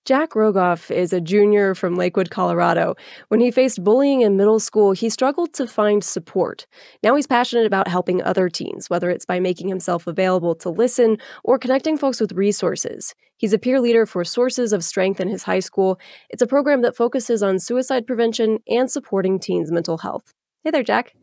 Jack 0.06 0.32
Rogoff 0.32 0.90
is 0.90 1.14
a 1.14 1.22
junior 1.22 1.76
from 1.76 1.96
Lakewood, 1.96 2.32
Colorado. 2.32 2.96
When 3.28 3.40
he 3.40 3.52
faced 3.52 3.84
bullying 3.84 4.22
in 4.22 4.38
middle 4.38 4.60
school, 4.60 4.94
he 4.94 5.10
struggled 5.10 5.54
to 5.54 5.68
find 5.68 6.04
support. 6.04 6.66
Now 7.04 7.16
he's 7.16 7.28
passionate 7.28 7.68
about 7.68 7.88
helping 7.88 8.24
other 8.24 8.50
teens, 8.50 8.90
whether 8.90 9.10
it's 9.10 9.26
by 9.26 9.40
making 9.40 9.68
himself 9.68 10.08
available 10.08 10.56
to 10.56 10.70
listen 10.70 11.18
or 11.44 11.60
connecting 11.60 11.98
folks 11.98 12.20
with 12.20 12.32
resources. 12.32 13.14
He's 13.38 13.54
a 13.54 13.60
peer 13.60 13.80
leader 13.80 14.06
for 14.06 14.24
Sources 14.24 14.74
of 14.74 14.84
Strength 14.84 15.20
in 15.20 15.28
his 15.28 15.44
high 15.44 15.60
school. 15.60 16.00
It's 16.30 16.42
a 16.42 16.48
program 16.48 16.82
that 16.82 16.96
focuses 16.96 17.44
on 17.44 17.60
suicide 17.60 18.08
prevention 18.08 18.60
and 18.68 18.90
supporting 18.90 19.38
teens' 19.38 19.72
mental 19.72 20.00
health. 20.00 20.34
Hey 20.64 20.72
there, 20.72 20.84
Jack. 20.84 21.14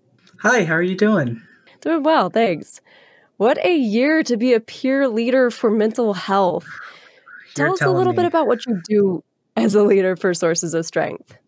Hi, 0.42 0.64
how 0.64 0.74
are 0.74 0.82
you 0.82 0.96
doing? 0.96 1.42
Doing 1.80 2.02
well, 2.02 2.30
thanks. 2.30 2.80
What 3.36 3.58
a 3.64 3.76
year 3.76 4.22
to 4.22 4.36
be 4.36 4.54
a 4.54 4.60
peer 4.60 5.08
leader 5.08 5.50
for 5.50 5.70
mental 5.70 6.14
health. 6.14 6.66
Tell 7.56 7.72
us 7.72 7.82
a 7.82 7.90
little 7.90 8.12
me. 8.12 8.16
bit 8.16 8.26
about 8.26 8.46
what 8.46 8.66
you 8.66 8.80
do 8.88 9.24
as 9.56 9.74
a 9.74 9.82
leader 9.82 10.16
for 10.16 10.34
Sources 10.34 10.74
of 10.74 10.86
Strength. 10.86 11.38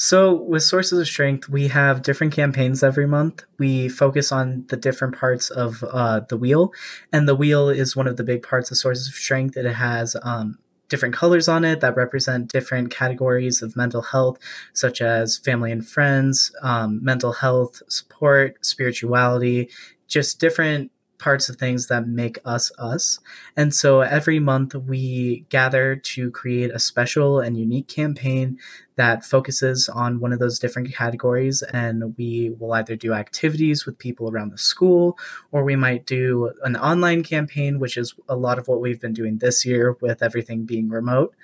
So, 0.00 0.32
with 0.32 0.62
Sources 0.62 0.98
of 0.98 1.08
Strength, 1.08 1.48
we 1.48 1.68
have 1.68 2.02
different 2.02 2.32
campaigns 2.32 2.84
every 2.84 3.06
month. 3.06 3.42
We 3.58 3.88
focus 3.88 4.30
on 4.30 4.64
the 4.68 4.76
different 4.76 5.18
parts 5.18 5.50
of 5.50 5.82
uh, 5.82 6.20
the 6.20 6.36
wheel, 6.36 6.72
and 7.12 7.28
the 7.28 7.34
wheel 7.34 7.68
is 7.68 7.96
one 7.96 8.06
of 8.06 8.16
the 8.16 8.22
big 8.22 8.44
parts 8.44 8.70
of 8.70 8.76
Sources 8.76 9.08
of 9.08 9.14
Strength. 9.14 9.56
It 9.56 9.66
has 9.66 10.14
um, 10.22 10.58
different 10.88 11.16
colors 11.16 11.48
on 11.48 11.64
it 11.64 11.80
that 11.80 11.96
represent 11.96 12.52
different 12.52 12.92
categories 12.92 13.60
of 13.60 13.76
mental 13.76 14.02
health, 14.02 14.38
such 14.72 15.00
as 15.00 15.36
family 15.36 15.72
and 15.72 15.86
friends, 15.86 16.52
um, 16.62 17.02
mental 17.02 17.32
health 17.32 17.82
support, 17.88 18.64
spirituality, 18.64 19.68
just 20.06 20.38
different 20.38 20.92
parts 21.18 21.48
of 21.48 21.56
things 21.56 21.88
that 21.88 22.06
make 22.06 22.38
us 22.44 22.70
us. 22.78 23.18
And 23.56 23.74
so 23.74 24.00
every 24.00 24.38
month 24.38 24.74
we 24.74 25.44
gather 25.48 25.96
to 25.96 26.30
create 26.30 26.70
a 26.70 26.78
special 26.78 27.40
and 27.40 27.56
unique 27.56 27.88
campaign 27.88 28.58
that 28.96 29.24
focuses 29.24 29.88
on 29.88 30.20
one 30.20 30.32
of 30.32 30.38
those 30.38 30.58
different 30.58 30.92
categories. 30.92 31.62
And 31.62 32.16
we 32.16 32.54
will 32.58 32.72
either 32.72 32.96
do 32.96 33.12
activities 33.12 33.86
with 33.86 33.98
people 33.98 34.30
around 34.30 34.50
the 34.50 34.58
school, 34.58 35.16
or 35.52 35.64
we 35.64 35.76
might 35.76 36.04
do 36.06 36.52
an 36.64 36.76
online 36.76 37.22
campaign, 37.22 37.78
which 37.78 37.96
is 37.96 38.14
a 38.28 38.36
lot 38.36 38.58
of 38.58 38.66
what 38.66 38.80
we've 38.80 39.00
been 39.00 39.12
doing 39.12 39.38
this 39.38 39.64
year 39.64 39.96
with 40.00 40.22
everything 40.22 40.64
being 40.64 40.88
remote. 40.88 41.34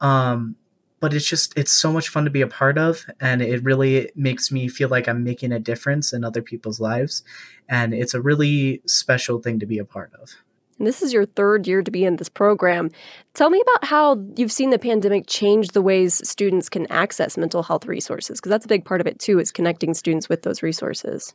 Um, 0.00 0.56
but 1.02 1.12
it's 1.12 1.26
just 1.26 1.52
it's 1.58 1.72
so 1.72 1.92
much 1.92 2.08
fun 2.08 2.24
to 2.24 2.30
be 2.30 2.40
a 2.40 2.46
part 2.46 2.78
of 2.78 3.04
and 3.20 3.42
it 3.42 3.62
really 3.62 4.10
makes 4.14 4.50
me 4.50 4.68
feel 4.68 4.88
like 4.88 5.08
i'm 5.08 5.22
making 5.22 5.52
a 5.52 5.58
difference 5.58 6.12
in 6.12 6.24
other 6.24 6.40
people's 6.40 6.80
lives 6.80 7.22
and 7.68 7.94
it's 7.94 8.12
a 8.12 8.20
really 8.20 8.82
special 8.86 9.40
thing 9.40 9.58
to 9.58 9.66
be 9.66 9.78
a 9.78 9.84
part 9.84 10.12
of. 10.20 10.30
And 10.78 10.86
this 10.86 11.00
is 11.00 11.12
your 11.12 11.24
third 11.24 11.66
year 11.66 11.82
to 11.82 11.90
be 11.90 12.04
in 12.04 12.16
this 12.16 12.28
program. 12.28 12.90
Tell 13.34 13.48
me 13.48 13.62
about 13.62 13.88
how 13.88 14.22
you've 14.36 14.52
seen 14.52 14.70
the 14.70 14.78
pandemic 14.78 15.24
change 15.26 15.68
the 15.68 15.82
ways 15.82 16.20
students 16.28 16.68
can 16.68 16.86
access 16.90 17.38
mental 17.38 17.62
health 17.62 17.86
resources 17.86 18.40
because 18.40 18.50
that's 18.50 18.64
a 18.66 18.68
big 18.68 18.84
part 18.84 19.00
of 19.00 19.06
it 19.06 19.18
too 19.18 19.38
is 19.38 19.50
connecting 19.50 19.94
students 19.94 20.28
with 20.28 20.42
those 20.42 20.62
resources. 20.62 21.34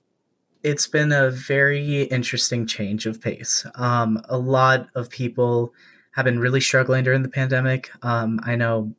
It's 0.64 0.88
been 0.88 1.12
a 1.12 1.32
very 1.32 2.04
interesting 2.04 2.68
change 2.68 3.06
of 3.06 3.22
pace. 3.22 3.66
Um, 3.76 4.22
a 4.28 4.38
lot 4.38 4.90
of 4.96 5.10
people 5.10 5.74
have 6.12 6.26
been 6.26 6.40
really 6.40 6.62
struggling 6.62 7.04
during 7.04 7.22
the 7.22 7.30
pandemic. 7.30 7.92
Um, 8.04 8.40
i 8.44 8.56
know 8.56 8.94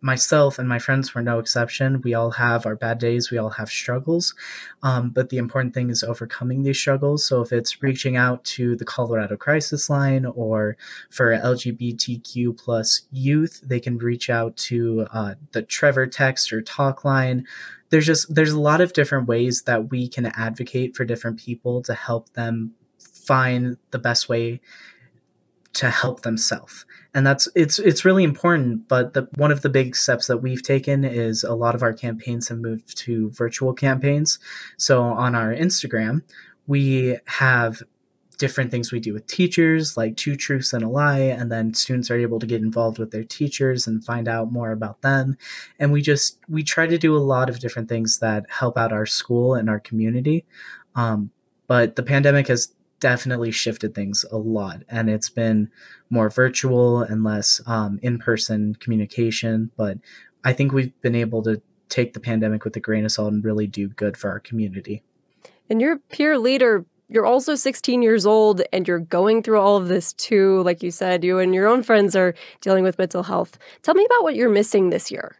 myself 0.00 0.58
and 0.58 0.68
my 0.68 0.78
friends 0.78 1.14
were 1.14 1.22
no 1.22 1.38
exception. 1.38 2.00
We 2.02 2.14
all 2.14 2.30
have 2.32 2.64
our 2.64 2.76
bad 2.76 2.98
days, 2.98 3.30
we 3.30 3.38
all 3.38 3.50
have 3.50 3.68
struggles. 3.68 4.34
Um, 4.82 5.10
but 5.10 5.28
the 5.28 5.36
important 5.36 5.74
thing 5.74 5.90
is 5.90 6.02
overcoming 6.02 6.62
these 6.62 6.78
struggles. 6.78 7.26
So 7.26 7.42
if 7.42 7.52
it's 7.52 7.82
reaching 7.82 8.16
out 8.16 8.42
to 8.56 8.76
the 8.76 8.84
Colorado 8.84 9.36
Crisis 9.36 9.90
Line 9.90 10.24
or 10.24 10.76
for 11.10 11.36
LGBTQ 11.36 12.56
plus 12.56 13.02
youth, 13.10 13.60
they 13.62 13.80
can 13.80 13.98
reach 13.98 14.30
out 14.30 14.56
to 14.56 15.06
uh, 15.12 15.34
the 15.52 15.62
Trevor 15.62 16.06
text 16.06 16.52
or 16.52 16.62
talk 16.62 17.04
line. 17.04 17.46
There's 17.90 18.06
just 18.06 18.34
there's 18.34 18.52
a 18.52 18.60
lot 18.60 18.80
of 18.80 18.92
different 18.92 19.28
ways 19.28 19.62
that 19.62 19.90
we 19.90 20.08
can 20.08 20.26
advocate 20.26 20.96
for 20.96 21.04
different 21.04 21.38
people 21.40 21.82
to 21.82 21.94
help 21.94 22.32
them 22.32 22.72
find 22.98 23.76
the 23.90 23.98
best 23.98 24.28
way 24.28 24.60
to 25.72 25.88
help 25.88 26.22
themselves 26.22 26.84
and 27.14 27.26
that's 27.26 27.48
it's 27.54 27.78
it's 27.78 28.04
really 28.04 28.24
important 28.24 28.86
but 28.88 29.14
the 29.14 29.28
one 29.36 29.50
of 29.50 29.62
the 29.62 29.68
big 29.68 29.96
steps 29.96 30.26
that 30.26 30.38
we've 30.38 30.62
taken 30.62 31.04
is 31.04 31.42
a 31.42 31.54
lot 31.54 31.74
of 31.74 31.82
our 31.82 31.92
campaigns 31.92 32.48
have 32.48 32.58
moved 32.58 32.96
to 32.96 33.30
virtual 33.30 33.72
campaigns. 33.72 34.38
So 34.76 35.02
on 35.02 35.34
our 35.34 35.52
instagram 35.54 36.22
we 36.66 37.18
have 37.26 37.82
different 38.38 38.70
things 38.70 38.90
we 38.90 39.00
do 39.00 39.12
with 39.12 39.26
teachers 39.26 39.98
like 39.98 40.16
two 40.16 40.34
truths 40.34 40.72
and 40.72 40.82
a 40.82 40.88
lie 40.88 41.18
and 41.18 41.52
then 41.52 41.74
students 41.74 42.10
are 42.10 42.18
able 42.18 42.38
to 42.38 42.46
get 42.46 42.62
involved 42.62 42.98
with 42.98 43.10
their 43.10 43.24
teachers 43.24 43.86
and 43.86 44.02
find 44.04 44.26
out 44.28 44.50
more 44.50 44.72
about 44.72 45.02
them. 45.02 45.36
And 45.78 45.92
we 45.92 46.00
just 46.00 46.38
we 46.48 46.62
try 46.62 46.86
to 46.86 46.96
do 46.96 47.14
a 47.14 47.18
lot 47.18 47.50
of 47.50 47.58
different 47.58 47.88
things 47.88 48.18
that 48.20 48.46
help 48.48 48.78
out 48.78 48.92
our 48.92 49.04
school 49.04 49.54
and 49.54 49.68
our 49.68 49.80
community. 49.80 50.46
Um, 50.94 51.32
but 51.66 51.96
the 51.96 52.02
pandemic 52.02 52.48
has 52.48 52.72
definitely 53.00 53.50
shifted 53.50 53.94
things 53.94 54.24
a 54.30 54.36
lot 54.36 54.82
and 54.88 55.10
it's 55.10 55.30
been 55.30 55.70
more 56.10 56.30
virtual 56.30 57.00
and 57.00 57.24
less 57.24 57.60
um, 57.66 57.98
in-person 58.02 58.74
communication 58.76 59.70
but 59.76 59.98
i 60.44 60.52
think 60.52 60.72
we've 60.72 60.98
been 61.00 61.14
able 61.14 61.42
to 61.42 61.60
take 61.90 62.14
the 62.14 62.20
pandemic 62.20 62.64
with 62.64 62.74
a 62.76 62.80
grain 62.80 63.04
of 63.04 63.12
salt 63.12 63.32
and 63.32 63.44
really 63.44 63.66
do 63.66 63.88
good 63.88 64.16
for 64.16 64.30
our 64.30 64.40
community. 64.40 65.02
And 65.68 65.80
you're 65.80 65.94
a 65.94 65.98
peer 65.98 66.38
leader 66.38 66.86
you're 67.12 67.26
also 67.26 67.56
16 67.56 68.02
years 68.02 68.24
old 68.24 68.62
and 68.72 68.86
you're 68.86 69.00
going 69.00 69.42
through 69.42 69.58
all 69.58 69.76
of 69.76 69.88
this 69.88 70.12
too 70.12 70.62
like 70.62 70.80
you 70.80 70.92
said 70.92 71.24
you 71.24 71.40
and 71.40 71.52
your 71.52 71.66
own 71.66 71.82
friends 71.82 72.14
are 72.14 72.34
dealing 72.60 72.84
with 72.84 72.98
mental 72.98 73.24
health. 73.24 73.58
Tell 73.82 73.94
me 73.94 74.04
about 74.04 74.22
what 74.22 74.36
you're 74.36 74.48
missing 74.48 74.90
this 74.90 75.10
year. 75.10 75.36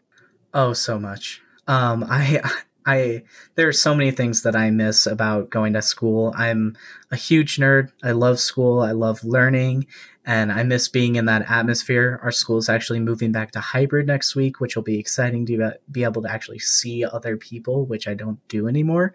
Oh 0.52 0.72
so 0.72 0.98
much. 0.98 1.42
Um, 1.68 2.04
i 2.10 2.42
I 2.86 3.22
there 3.54 3.68
are 3.68 3.72
so 3.72 3.94
many 3.94 4.10
things 4.10 4.42
that 4.42 4.56
I 4.56 4.70
miss 4.70 5.06
about 5.06 5.50
going 5.50 5.72
to 5.74 5.82
school. 5.82 6.32
I'm 6.36 6.76
a 7.10 7.16
huge 7.16 7.56
nerd. 7.56 7.92
I 8.02 8.12
love 8.12 8.40
school. 8.40 8.80
I 8.80 8.92
love 8.92 9.24
learning 9.24 9.86
and 10.24 10.52
I 10.52 10.62
miss 10.62 10.88
being 10.88 11.16
in 11.16 11.24
that 11.26 11.50
atmosphere. 11.50 12.20
Our 12.22 12.30
school 12.30 12.58
is 12.58 12.68
actually 12.68 13.00
moving 13.00 13.32
back 13.32 13.52
to 13.52 13.60
hybrid 13.60 14.06
next 14.06 14.36
week, 14.36 14.60
which 14.60 14.76
will 14.76 14.82
be 14.82 14.98
exciting 14.98 15.46
to 15.46 15.72
be 15.90 16.04
able 16.04 16.22
to 16.22 16.30
actually 16.30 16.58
see 16.58 17.04
other 17.04 17.36
people, 17.36 17.86
which 17.86 18.06
I 18.06 18.14
don't 18.14 18.46
do 18.48 18.68
anymore. 18.68 19.14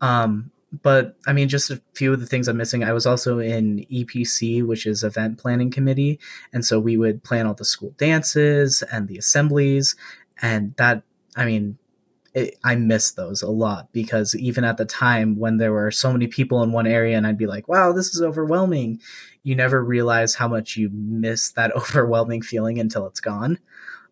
Um, 0.00 0.50
but 0.82 1.16
I 1.26 1.32
mean, 1.32 1.48
just 1.48 1.70
a 1.70 1.80
few 1.94 2.12
of 2.12 2.20
the 2.20 2.26
things 2.26 2.48
I'm 2.48 2.56
missing. 2.56 2.82
I 2.82 2.92
was 2.92 3.06
also 3.06 3.38
in 3.38 3.84
EPC, 3.90 4.66
which 4.66 4.86
is 4.86 5.04
event 5.04 5.38
planning 5.38 5.70
committee, 5.70 6.18
and 6.52 6.64
so 6.64 6.80
we 6.80 6.96
would 6.96 7.22
plan 7.22 7.46
all 7.46 7.54
the 7.54 7.64
school 7.64 7.94
dances 7.96 8.82
and 8.90 9.06
the 9.08 9.18
assemblies, 9.18 9.94
and 10.42 10.74
that 10.76 11.02
I 11.36 11.44
mean, 11.44 11.78
it, 12.34 12.58
I 12.64 12.74
miss 12.74 13.12
those 13.12 13.42
a 13.42 13.50
lot 13.50 13.88
because 13.92 14.34
even 14.34 14.64
at 14.64 14.76
the 14.76 14.84
time 14.84 15.36
when 15.36 15.58
there 15.58 15.72
were 15.72 15.92
so 15.92 16.12
many 16.12 16.26
people 16.26 16.62
in 16.62 16.72
one 16.72 16.86
area 16.86 17.16
and 17.16 17.26
I'd 17.26 17.38
be 17.38 17.46
like, 17.46 17.68
wow, 17.68 17.92
this 17.92 18.14
is 18.14 18.20
overwhelming, 18.20 19.00
you 19.44 19.54
never 19.54 19.82
realize 19.82 20.34
how 20.34 20.48
much 20.48 20.76
you 20.76 20.90
miss 20.92 21.52
that 21.52 21.72
overwhelming 21.76 22.42
feeling 22.42 22.78
until 22.78 23.06
it's 23.06 23.20
gone. 23.20 23.58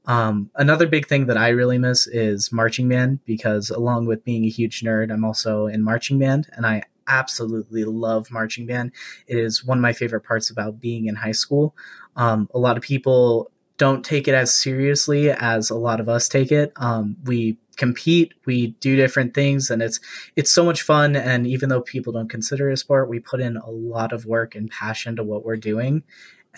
Um, 0.04 0.50
another 0.56 0.86
big 0.86 1.06
thing 1.06 1.26
that 1.26 1.36
I 1.36 1.48
really 1.48 1.78
miss 1.78 2.06
is 2.06 2.52
marching 2.52 2.88
band 2.88 3.24
because 3.24 3.70
along 3.70 4.06
with 4.06 4.24
being 4.24 4.44
a 4.44 4.50
huge 4.50 4.82
nerd, 4.82 5.12
I'm 5.12 5.24
also 5.24 5.66
in 5.66 5.82
marching 5.82 6.18
band 6.18 6.48
and 6.52 6.64
I 6.66 6.84
absolutely 7.08 7.84
love 7.84 8.30
marching 8.30 8.66
band. 8.66 8.92
It 9.26 9.36
is 9.36 9.64
one 9.64 9.78
of 9.78 9.82
my 9.82 9.92
favorite 9.92 10.22
parts 10.22 10.48
about 10.50 10.80
being 10.80 11.06
in 11.06 11.16
high 11.16 11.32
school. 11.32 11.74
Um, 12.16 12.48
a 12.54 12.58
lot 12.58 12.76
of 12.76 12.82
people 12.82 13.50
don't 13.82 14.04
take 14.04 14.28
it 14.28 14.34
as 14.36 14.54
seriously 14.54 15.28
as 15.28 15.68
a 15.68 15.74
lot 15.74 15.98
of 15.98 16.08
us 16.08 16.28
take 16.28 16.52
it. 16.52 16.72
Um, 16.76 17.16
we 17.24 17.58
compete 17.76 18.32
we 18.46 18.68
do 18.78 18.94
different 18.94 19.34
things 19.34 19.70
and 19.70 19.82
it's 19.82 19.98
it's 20.36 20.52
so 20.52 20.64
much 20.64 20.82
fun. 20.82 21.16
And 21.16 21.48
even 21.48 21.68
though 21.68 21.80
people 21.80 22.12
don't 22.12 22.28
consider 22.28 22.70
it 22.70 22.74
a 22.74 22.76
sport 22.76 23.08
we 23.08 23.18
put 23.18 23.40
in 23.40 23.56
a 23.56 23.68
lot 23.68 24.12
of 24.12 24.24
work 24.24 24.54
and 24.54 24.70
passion 24.70 25.16
to 25.16 25.24
what 25.24 25.44
we're 25.44 25.56
doing. 25.56 26.04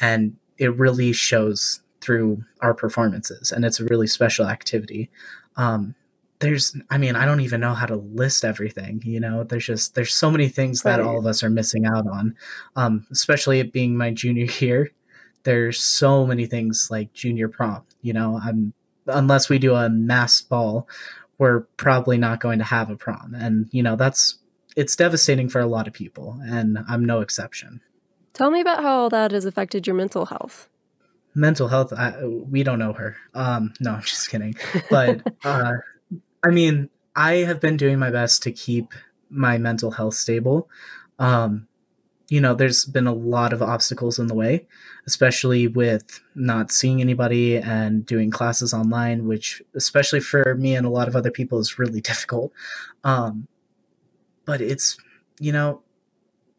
And 0.03 0.37
it 0.59 0.77
really 0.77 1.15
shows 1.15 1.81
through 2.03 2.45
our 2.61 2.75
performances 2.75 3.53
and 3.53 3.65
it's 3.65 3.81
a 3.81 3.87
really 3.87 4.07
special 4.07 4.47
activity. 4.47 5.11
Um, 5.57 5.95
there's 6.41 6.77
i 6.91 6.99
mean 6.99 7.17
i 7.17 7.25
don't 7.25 7.41
even 7.41 7.61
know 7.61 7.73
how 7.73 7.87
to 7.87 7.97
list 7.97 8.45
everything 8.45 9.01
you 9.03 9.19
know? 9.19 9.45
There's 9.45 9.65
just 9.65 9.95
there's 9.95 10.13
so 10.13 10.31
many 10.31 10.49
things 10.49 10.85
right. 10.85 10.99
that 10.99 11.07
all 11.07 11.19
of 11.19 11.25
us 11.25 11.43
are 11.43 11.49
missing 11.49 11.87
out 11.87 12.07
on 12.07 12.37
um, 12.77 13.07
especially 13.11 13.61
it 13.61 13.73
being 13.73 13.97
my 13.97 14.11
junior 14.11 14.49
year 14.59 14.91
there's 15.45 15.81
so 15.81 16.27
many 16.27 16.47
things 16.47 16.89
like 16.91 17.13
junior 17.13 17.49
prom 17.49 17.83
you 18.03 18.13
know 18.13 18.41
i'm 18.43 18.75
unless 19.07 19.49
we 19.49 19.59
do 19.59 19.75
a 19.75 19.89
mass 19.89 20.41
ball, 20.41 20.89
we're 21.39 21.61
probably 21.77 22.19
not 22.19 22.41
going 22.41 22.59
to 22.59 22.65
have 22.65 22.91
a 22.91 22.97
prom. 22.97 23.35
And, 23.35 23.69
you 23.71 23.83
know, 23.83 23.97
that's 23.97 24.39
it's 24.77 24.97
devastating 24.97 25.49
for 25.49 25.61
a 25.61 25.67
lot 25.67 25.87
of 25.87 25.93
people, 25.93 26.41
and 26.45 26.79
I'm 26.89 27.05
no 27.05 27.21
exception. 27.21 27.81
Tell 28.33 28.51
me 28.51 28.61
about 28.61 28.83
how 28.83 29.03
all 29.03 29.11
that 29.11 29.31
has 29.31 29.45
affected 29.45 29.87
your 29.87 29.95
mental 29.95 30.27
health. 30.27 30.69
Mental 31.33 31.69
health, 31.69 31.93
I, 31.93 32.25
we 32.25 32.65
don't 32.65 32.81
know 32.81 32.93
her. 32.93 33.17
Um, 33.35 33.73
no, 33.81 33.93
I'm 33.93 34.03
just 34.03 34.31
kidding. 34.31 34.57
But 34.91 35.21
uh, 35.45 35.75
I 36.43 36.51
mean, 36.51 36.91
I 37.15 37.35
have 37.39 37.61
been 37.61 37.77
doing 37.77 38.01
my 38.01 38.11
best 38.11 38.43
to 38.45 38.53
keep 38.53 38.93
my 39.31 39.59
mental 39.59 39.93
health 39.93 40.15
stable. 40.15 40.69
Um, 41.21 41.69
you 42.29 42.41
know, 42.41 42.55
there's 42.55 42.85
been 42.85 43.07
a 43.07 43.15
lot 43.15 43.53
of 43.53 43.63
obstacles 43.63 44.19
in 44.19 44.27
the 44.27 44.35
way, 44.35 44.67
especially 45.07 45.69
with 45.69 46.21
not 46.35 46.71
seeing 46.71 47.01
anybody 47.01 47.57
and 47.57 48.07
doing 48.07 48.31
classes 48.31 48.73
online, 48.73 49.27
which, 49.27 49.63
especially 49.75 50.21
for 50.21 50.55
me 50.55 50.75
and 50.75 50.87
a 50.87 50.91
lot 50.91 51.09
of 51.09 51.17
other 51.17 51.31
people, 51.31 51.59
is 51.59 51.79
really 51.79 52.01
difficult. 52.03 52.53
Um, 53.03 53.47
but 54.45 54.61
it's, 54.61 54.97
you 55.39 55.53
know, 55.53 55.83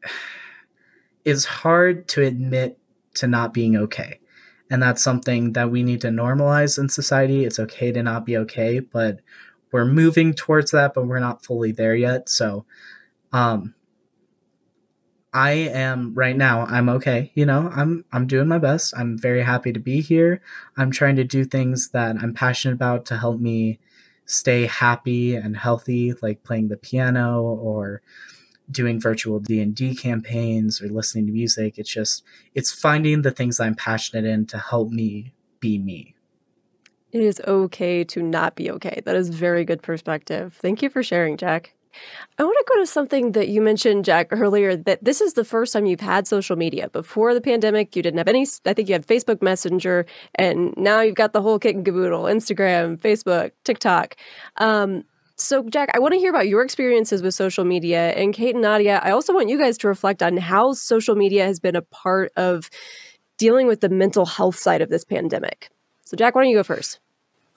it's 1.25 1.45
hard 1.45 2.07
to 2.09 2.21
admit 2.21 2.77
to 3.15 3.27
not 3.27 3.53
being 3.53 3.75
okay. 3.75 4.19
And 4.69 4.81
that's 4.81 5.03
something 5.03 5.53
that 5.53 5.69
we 5.69 5.83
need 5.83 6.01
to 6.01 6.07
normalize 6.07 6.79
in 6.79 6.89
society. 6.89 7.45
It's 7.45 7.59
okay 7.59 7.91
to 7.91 8.01
not 8.01 8.25
be 8.25 8.35
okay, 8.37 8.79
but 8.79 9.19
we're 9.71 9.85
moving 9.85 10.33
towards 10.33 10.71
that, 10.71 10.93
but 10.93 11.05
we're 11.05 11.19
not 11.19 11.45
fully 11.45 11.71
there 11.71 11.95
yet. 11.95 12.29
So, 12.29 12.65
um, 13.31 13.74
I 15.35 15.51
am 15.51 16.13
right 16.13 16.35
now 16.35 16.61
I'm 16.61 16.87
okay, 16.87 17.33
you 17.35 17.45
know. 17.45 17.69
I'm 17.75 18.05
I'm 18.13 18.25
doing 18.25 18.47
my 18.47 18.57
best. 18.57 18.93
I'm 18.97 19.17
very 19.17 19.43
happy 19.43 19.73
to 19.73 19.81
be 19.81 19.99
here. 19.99 20.41
I'm 20.77 20.91
trying 20.91 21.17
to 21.17 21.25
do 21.25 21.43
things 21.43 21.89
that 21.89 22.15
I'm 22.21 22.33
passionate 22.33 22.75
about 22.75 23.05
to 23.07 23.17
help 23.17 23.41
me 23.41 23.77
stay 24.25 24.65
happy 24.65 25.35
and 25.35 25.57
healthy 25.57 26.13
like 26.21 26.43
playing 26.43 26.69
the 26.69 26.77
piano 26.77 27.41
or 27.41 28.01
doing 28.71 28.97
virtual 28.97 29.41
D&D 29.41 29.95
campaigns 29.95 30.81
or 30.81 30.87
listening 30.87 31.27
to 31.27 31.33
music. 31.33 31.77
It's 31.77 31.89
just 31.89 32.23
it's 32.53 32.71
finding 32.71 33.21
the 33.23 33.31
things 33.31 33.59
I'm 33.59 33.75
passionate 33.75 34.23
in 34.23 34.45
to 34.47 34.57
help 34.57 34.89
me 34.89 35.33
be 35.59 35.77
me. 35.77 36.15
It 37.11 37.21
is 37.21 37.41
okay 37.45 38.05
to 38.05 38.21
not 38.21 38.55
be 38.55 38.71
okay. 38.71 39.01
That 39.03 39.17
is 39.17 39.27
very 39.27 39.65
good 39.65 39.81
perspective. 39.81 40.57
Thank 40.61 40.81
you 40.81 40.89
for 40.89 41.03
sharing, 41.03 41.35
Jack. 41.35 41.74
I 42.37 42.43
want 42.43 42.57
to 42.57 42.73
go 42.73 42.79
to 42.81 42.85
something 42.85 43.31
that 43.31 43.47
you 43.47 43.61
mentioned, 43.61 44.05
Jack, 44.05 44.27
earlier 44.31 44.75
that 44.75 45.03
this 45.03 45.21
is 45.21 45.33
the 45.33 45.45
first 45.45 45.73
time 45.73 45.85
you've 45.85 46.01
had 46.01 46.27
social 46.27 46.55
media. 46.55 46.89
Before 46.89 47.33
the 47.33 47.41
pandemic, 47.41 47.95
you 47.95 48.03
didn't 48.03 48.17
have 48.17 48.27
any, 48.27 48.45
I 48.65 48.73
think 48.73 48.89
you 48.89 48.93
had 48.93 49.07
Facebook 49.07 49.41
Messenger, 49.41 50.05
and 50.35 50.73
now 50.75 51.01
you've 51.01 51.15
got 51.15 51.33
the 51.33 51.41
whole 51.41 51.59
kit 51.59 51.75
and 51.75 51.85
caboodle 51.85 52.23
Instagram, 52.23 52.97
Facebook, 52.97 53.51
TikTok. 53.63 54.15
Um, 54.57 55.03
so, 55.37 55.63
Jack, 55.69 55.91
I 55.93 55.99
want 55.99 56.13
to 56.13 56.19
hear 56.19 56.29
about 56.29 56.47
your 56.47 56.63
experiences 56.63 57.21
with 57.21 57.33
social 57.33 57.65
media. 57.65 58.11
And 58.11 58.33
Kate 58.33 58.55
and 58.55 58.61
Nadia, 58.61 59.01
I 59.03 59.11
also 59.11 59.33
want 59.33 59.49
you 59.49 59.57
guys 59.57 59.77
to 59.79 59.87
reflect 59.87 60.23
on 60.23 60.37
how 60.37 60.73
social 60.73 61.15
media 61.15 61.45
has 61.45 61.59
been 61.59 61.75
a 61.75 61.81
part 61.81 62.31
of 62.37 62.69
dealing 63.37 63.67
with 63.67 63.81
the 63.81 63.89
mental 63.89 64.25
health 64.25 64.55
side 64.55 64.81
of 64.81 64.89
this 64.89 65.03
pandemic. 65.03 65.69
So, 66.05 66.15
Jack, 66.15 66.35
why 66.35 66.43
don't 66.43 66.51
you 66.51 66.57
go 66.57 66.63
first? 66.63 66.99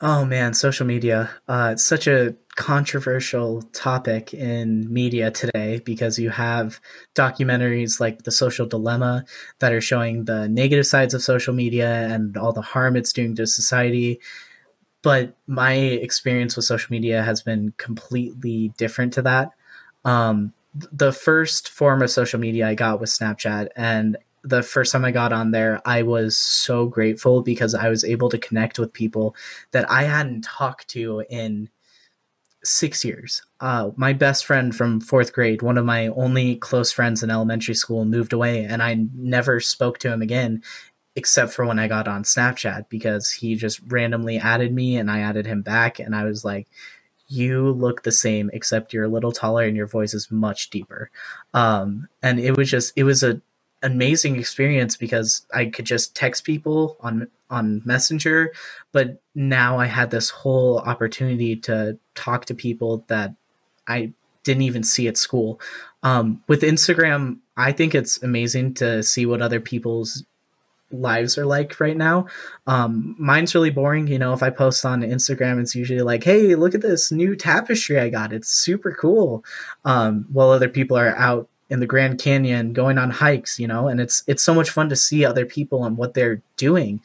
Oh 0.01 0.25
man, 0.25 0.55
social 0.55 0.87
media. 0.87 1.31
Uh, 1.49 1.71
it's 1.73 1.85
such 1.85 2.07
a 2.07 2.35
controversial 2.59 3.63
topic 3.73 4.35
in 4.35 4.93
media 4.93 5.31
today 5.31 5.81
because 5.85 6.19
you 6.19 6.29
have 6.29 6.81
documentaries 7.15 8.01
like 8.01 8.25
The 8.25 8.33
Social 8.33 8.67
Dilemma 8.67 9.25
that 9.61 9.73
are 9.73 9.81
showing 9.81 10.25
the 10.25 10.49
negative 10.49 10.85
sides 10.85 11.15
of 11.15 11.23
social 11.23 11.55
media 11.55 12.09
and 12.13 12.37
all 12.37 12.53
the 12.53 12.61
harm 12.61 12.97
it's 12.97 13.13
doing 13.13 13.37
to 13.37 13.47
society. 13.47 14.21
But 15.03 15.37
my 15.47 15.75
experience 15.75 16.57
with 16.57 16.65
social 16.65 16.91
media 16.91 17.23
has 17.23 17.43
been 17.43 17.75
completely 17.77 18.73
different 18.77 19.13
to 19.13 19.23
that. 19.23 19.53
Um, 20.05 20.53
the 20.75 21.13
first 21.13 21.69
form 21.69 22.03
of 22.03 22.11
social 22.11 22.41
media 22.41 22.67
I 22.67 22.75
got 22.75 23.01
was 23.01 23.17
Snapchat, 23.17 23.69
and 23.77 24.17
the 24.43 24.65
first 24.65 24.91
time 24.91 25.05
I 25.05 25.13
got 25.13 25.33
on 25.33 25.53
there, 25.53 25.81
I 25.85 26.03
was 26.03 26.37
so 26.37 26.87
grateful 26.87 27.41
because 27.41 27.73
I 27.73 27.89
was 27.89 28.03
able 28.03 28.29
to 28.31 28.39
connect 28.39 28.81
with 28.81 28.93
people 28.93 29.37
that 29.71 29.89
I 29.89 30.05
hadn't 30.05 30.43
talked 30.43 30.89
to 30.89 31.25
in 31.31 31.69
six 32.69 33.05
years. 33.05 33.43
Uh, 33.61 33.91
my 33.97 34.13
best 34.13 34.47
friend 34.47 34.75
from 34.77 35.01
fourth 35.01 35.33
grade, 35.33 35.63
one 35.63 35.79
of 35.79 35.87
my 35.87 36.09
only 36.09 36.57
close 36.57 36.93
friends 36.93 37.23
in 37.23 37.31
elementary 37.31 37.75
school, 37.75 38.05
moved 38.05 38.33
away, 38.33 38.65
and 38.65 38.83
I 38.83 39.07
never 39.15 39.61
spoke 39.61 39.99
to 40.01 40.13
him 40.13 40.23
again 40.23 40.63
except 41.17 41.53
for 41.53 41.67
when 41.67 41.81
I 41.81 41.89
got 41.89 42.09
on 42.09 42.23
Snapchat 42.25 42.89
because 42.89 43.31
he 43.31 43.57
just 43.57 43.81
randomly 43.89 44.39
added 44.39 44.73
me 44.73 44.97
and 44.97 45.11
I 45.11 45.21
added 45.21 45.47
him 45.47 45.63
back, 45.63 45.99
and 45.99 46.15
I 46.15 46.25
was 46.25 46.45
like, 46.45 46.69
you 47.29 47.71
look 47.73 48.03
the 48.03 48.13
same 48.13 48.51
except 48.53 48.93
you're 48.93 49.05
a 49.05 49.09
little 49.09 49.33
taller 49.33 49.65
and 49.65 49.77
your 49.77 49.87
voice 49.87 50.15
is 50.15 50.31
much 50.31 50.71
deeper 50.71 51.11
um, 51.55 52.09
and 52.23 52.41
it 52.41 52.57
was 52.57 52.71
just 52.71 52.93
it 52.97 53.05
was 53.05 53.23
a 53.23 53.41
amazing 53.83 54.37
experience 54.37 54.97
because 54.97 55.47
i 55.55 55.67
could 55.67 55.85
just 55.85 56.17
text 56.17 56.45
people 56.45 56.97
on 57.01 57.29
on 57.51 57.83
messenger 57.85 58.53
but 58.93 59.21
now 59.35 59.79
i 59.79 59.87
had 59.87 60.11
this 60.11 60.31
whole 60.31 60.79
opportunity 60.81 61.57
to 61.57 61.99
talk 62.15 62.45
to 62.45 62.55
people 62.55 63.05
that 63.09 63.35
i 63.87 64.13
didn't 64.45 64.63
even 64.63 64.83
see 64.83 65.09
at 65.09 65.17
school 65.17 65.61
um, 66.03 66.43
with 66.49 66.63
instagram 66.63 67.39
i 67.57 67.73
think 67.73 67.95
it's 67.95 68.23
amazing 68.23 68.75
to 68.75 69.03
see 69.03 69.27
what 69.27 69.43
other 69.43 69.61
people's 69.61 70.25
lives 70.91 71.37
are 71.37 71.47
like 71.47 71.79
right 71.81 71.97
now. 71.97 72.27
Um, 72.67 73.15
mine's 73.19 73.55
really 73.55 73.71
boring. 73.71 74.09
You 74.09 74.19
know, 74.19 74.33
if 74.33 74.43
I 74.43 74.51
post 74.51 74.85
on 74.85 75.03
Instagram, 75.03 75.61
it's 75.61 75.75
usually 75.75 76.03
like, 76.03 76.25
hey, 76.25 76.55
look 76.55 76.75
at 76.75 76.81
this 76.81 77.13
new 77.13 77.37
tapestry 77.37 77.99
I 77.99 78.09
got. 78.09 78.33
It's 78.33 78.49
super 78.49 78.93
cool. 78.93 79.45
Um, 79.85 80.27
while 80.33 80.51
other 80.51 80.69
people 80.69 80.97
are 80.97 81.15
out 81.17 81.49
in 81.71 81.81
the 81.81 81.87
Grand 81.87 82.19
Canyon 82.19 82.73
going 82.73 82.97
on 82.97 83.11
hikes, 83.11 83.59
you 83.59 83.67
know, 83.67 83.89
and 83.89 84.01
it's 84.01 84.25
it's 84.27 84.43
so 84.43 84.55
much 84.55 84.71
fun 84.71 84.89
to 84.89 84.97
see 84.97 85.25
other 85.25 85.45
people 85.45 85.85
and 85.85 85.97
what 85.97 86.15
they're 86.15 86.41
doing. 86.57 87.01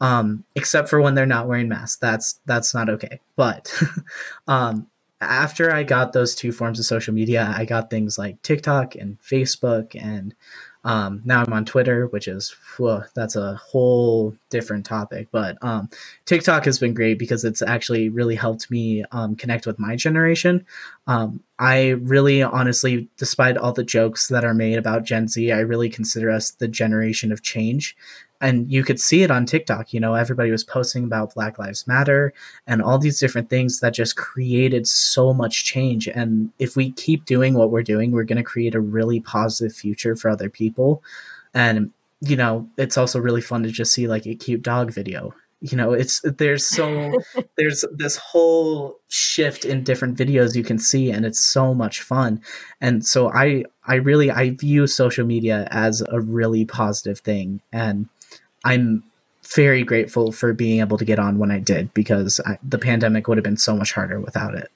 Um, 0.00 0.44
except 0.54 0.88
for 0.88 1.00
when 1.00 1.14
they're 1.14 1.26
not 1.26 1.48
wearing 1.48 1.68
masks. 1.68 1.96
That's 1.96 2.40
that's 2.46 2.72
not 2.72 2.88
okay. 2.88 3.20
But 3.36 3.72
um 4.48 4.86
after 5.20 5.72
I 5.72 5.82
got 5.82 6.12
those 6.12 6.34
two 6.36 6.52
forms 6.52 6.78
of 6.78 6.84
social 6.84 7.12
media, 7.12 7.52
I 7.56 7.64
got 7.64 7.90
things 7.90 8.18
like 8.18 8.40
TikTok 8.42 8.94
and 8.94 9.20
Facebook 9.20 10.00
and 10.00 10.34
um, 10.84 11.20
now 11.24 11.42
I'm 11.42 11.52
on 11.52 11.64
Twitter, 11.64 12.06
which 12.06 12.28
is 12.28 12.54
that's 13.14 13.36
a 13.36 13.56
whole 13.56 14.34
different 14.48 14.86
topic. 14.86 15.28
But 15.30 15.58
um, 15.60 15.90
TikTok 16.24 16.64
has 16.64 16.78
been 16.78 16.94
great 16.94 17.18
because 17.18 17.44
it's 17.44 17.60
actually 17.60 18.08
really 18.08 18.36
helped 18.36 18.70
me 18.70 19.04
um, 19.10 19.34
connect 19.34 19.66
with 19.66 19.78
my 19.78 19.96
generation. 19.96 20.64
Um, 21.06 21.42
I 21.58 21.88
really, 21.88 22.42
honestly, 22.42 23.08
despite 23.16 23.56
all 23.56 23.72
the 23.72 23.84
jokes 23.84 24.28
that 24.28 24.44
are 24.44 24.54
made 24.54 24.78
about 24.78 25.04
Gen 25.04 25.28
Z, 25.28 25.50
I 25.50 25.58
really 25.58 25.90
consider 25.90 26.30
us 26.30 26.52
the 26.52 26.68
generation 26.68 27.32
of 27.32 27.42
change 27.42 27.96
and 28.40 28.70
you 28.70 28.84
could 28.84 29.00
see 29.00 29.22
it 29.22 29.30
on 29.30 29.46
TikTok. 29.46 29.92
You 29.92 30.00
know, 30.00 30.14
everybody 30.14 30.50
was 30.50 30.64
posting 30.64 31.04
about 31.04 31.34
Black 31.34 31.58
Lives 31.58 31.86
Matter 31.86 32.32
and 32.66 32.80
all 32.80 32.98
these 32.98 33.18
different 33.18 33.50
things 33.50 33.80
that 33.80 33.94
just 33.94 34.16
created 34.16 34.86
so 34.86 35.34
much 35.34 35.64
change. 35.64 36.06
And 36.06 36.52
if 36.58 36.76
we 36.76 36.92
keep 36.92 37.24
doing 37.24 37.54
what 37.54 37.70
we're 37.70 37.82
doing, 37.82 38.12
we're 38.12 38.24
going 38.24 38.36
to 38.36 38.44
create 38.44 38.74
a 38.74 38.80
really 38.80 39.20
positive 39.20 39.74
future 39.74 40.14
for 40.14 40.30
other 40.30 40.48
people. 40.48 41.02
And, 41.52 41.90
you 42.20 42.36
know, 42.36 42.68
it's 42.76 42.96
also 42.96 43.18
really 43.18 43.40
fun 43.40 43.64
to 43.64 43.70
just 43.70 43.92
see 43.92 44.06
like 44.06 44.26
a 44.26 44.36
cute 44.36 44.62
dog 44.62 44.92
video. 44.92 45.34
You 45.60 45.76
know, 45.76 45.92
it's 45.92 46.20
there's 46.22 46.64
so 46.64 47.20
there's 47.56 47.84
this 47.92 48.16
whole 48.16 49.00
shift 49.08 49.64
in 49.64 49.82
different 49.82 50.16
videos 50.16 50.54
you 50.54 50.62
can 50.62 50.78
see 50.78 51.10
and 51.10 51.26
it's 51.26 51.40
so 51.40 51.74
much 51.74 52.02
fun. 52.02 52.40
And 52.80 53.04
so 53.04 53.32
I 53.32 53.64
I 53.84 53.96
really 53.96 54.30
I 54.30 54.50
view 54.50 54.86
social 54.86 55.26
media 55.26 55.66
as 55.72 56.04
a 56.08 56.20
really 56.20 56.64
positive 56.64 57.18
thing 57.18 57.60
and 57.72 58.08
I'm 58.68 59.02
very 59.54 59.82
grateful 59.82 60.30
for 60.30 60.52
being 60.52 60.80
able 60.80 60.98
to 60.98 61.04
get 61.06 61.18
on 61.18 61.38
when 61.38 61.50
I 61.50 61.58
did 61.58 61.94
because 61.94 62.38
I, 62.44 62.58
the 62.62 62.78
pandemic 62.78 63.26
would 63.26 63.38
have 63.38 63.44
been 63.44 63.56
so 63.56 63.74
much 63.74 63.92
harder 63.92 64.20
without 64.20 64.54
it. 64.54 64.70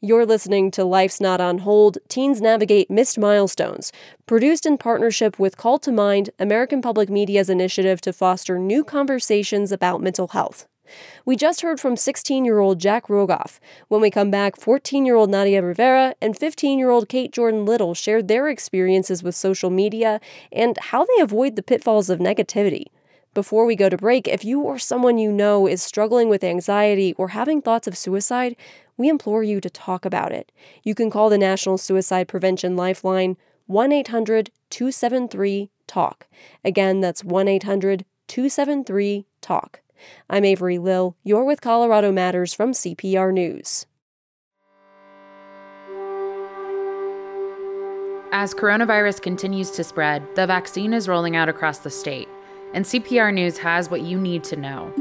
You're 0.00 0.24
listening 0.24 0.70
to 0.72 0.84
Life's 0.84 1.20
Not 1.20 1.38
on 1.38 1.58
Hold 1.58 1.98
Teens 2.08 2.40
Navigate 2.40 2.90
Missed 2.90 3.18
Milestones, 3.18 3.92
produced 4.26 4.64
in 4.64 4.78
partnership 4.78 5.38
with 5.38 5.58
Call 5.58 5.78
to 5.80 5.92
Mind, 5.92 6.30
American 6.38 6.80
Public 6.80 7.10
Media's 7.10 7.50
initiative 7.50 8.00
to 8.02 8.12
foster 8.12 8.58
new 8.58 8.84
conversations 8.84 9.70
about 9.70 10.02
mental 10.02 10.28
health. 10.28 10.66
We 11.24 11.36
just 11.36 11.60
heard 11.62 11.80
from 11.80 11.96
16 11.96 12.44
year 12.44 12.58
old 12.58 12.78
Jack 12.78 13.08
Rogoff. 13.08 13.58
When 13.88 14.00
we 14.00 14.10
come 14.10 14.30
back, 14.30 14.56
14 14.56 15.06
year 15.06 15.16
old 15.16 15.30
Nadia 15.30 15.62
Rivera 15.62 16.14
and 16.20 16.36
15 16.36 16.78
year 16.78 16.90
old 16.90 17.08
Kate 17.08 17.32
Jordan 17.32 17.64
Little 17.64 17.94
shared 17.94 18.28
their 18.28 18.48
experiences 18.48 19.22
with 19.22 19.34
social 19.34 19.70
media 19.70 20.20
and 20.52 20.76
how 20.78 21.04
they 21.04 21.22
avoid 21.22 21.56
the 21.56 21.62
pitfalls 21.62 22.10
of 22.10 22.18
negativity. 22.18 22.86
Before 23.34 23.66
we 23.66 23.74
go 23.74 23.88
to 23.88 23.96
break, 23.96 24.28
if 24.28 24.44
you 24.44 24.60
or 24.60 24.78
someone 24.78 25.18
you 25.18 25.32
know 25.32 25.66
is 25.66 25.82
struggling 25.82 26.28
with 26.28 26.44
anxiety 26.44 27.14
or 27.14 27.28
having 27.28 27.60
thoughts 27.60 27.88
of 27.88 27.96
suicide, 27.96 28.54
we 28.96 29.08
implore 29.08 29.42
you 29.42 29.60
to 29.60 29.68
talk 29.68 30.04
about 30.04 30.30
it. 30.30 30.52
You 30.84 30.94
can 30.94 31.10
call 31.10 31.30
the 31.30 31.38
National 31.38 31.76
Suicide 31.76 32.28
Prevention 32.28 32.76
Lifeline 32.76 33.36
1 33.66 33.92
800 33.92 34.50
273 34.70 35.70
TALK. 35.86 36.28
Again, 36.64 37.00
that's 37.00 37.24
1 37.24 37.48
800 37.48 38.04
273 38.28 39.26
TALK. 39.40 39.80
I'm 40.28 40.44
Avery 40.44 40.78
Lill. 40.78 41.16
You're 41.22 41.44
with 41.44 41.60
Colorado 41.60 42.12
Matters 42.12 42.54
from 42.54 42.72
CPR 42.72 43.32
News. 43.32 43.86
As 48.36 48.52
coronavirus 48.52 49.22
continues 49.22 49.70
to 49.70 49.84
spread, 49.84 50.26
the 50.34 50.46
vaccine 50.46 50.92
is 50.92 51.08
rolling 51.08 51.36
out 51.36 51.48
across 51.48 51.78
the 51.78 51.90
state, 51.90 52.28
and 52.72 52.84
CPR 52.84 53.32
News 53.32 53.56
has 53.58 53.88
what 53.88 54.02
you 54.02 54.18
need 54.18 54.42
to 54.44 54.56
know. 54.56 54.92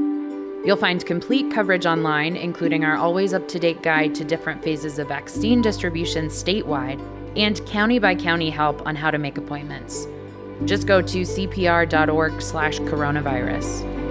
You'll 0.63 0.77
find 0.77 1.05
complete 1.05 1.51
coverage 1.51 1.85
online, 1.85 2.35
including 2.35 2.85
our 2.85 2.95
always 2.95 3.33
up 3.33 3.47
to 3.49 3.59
date 3.59 3.81
guide 3.81 4.15
to 4.15 4.23
different 4.23 4.63
phases 4.63 4.99
of 4.99 5.07
vaccine 5.09 5.61
distribution 5.61 6.27
statewide 6.27 7.01
and 7.35 7.65
county 7.65 7.99
by 7.99 8.15
county 8.15 8.49
help 8.49 8.85
on 8.85 8.95
how 8.95 9.11
to 9.11 9.17
make 9.17 9.37
appointments. 9.37 10.07
Just 10.65 10.87
go 10.87 11.01
to 11.01 11.21
cpr.org/slash 11.21 12.79
coronavirus. 12.79 14.02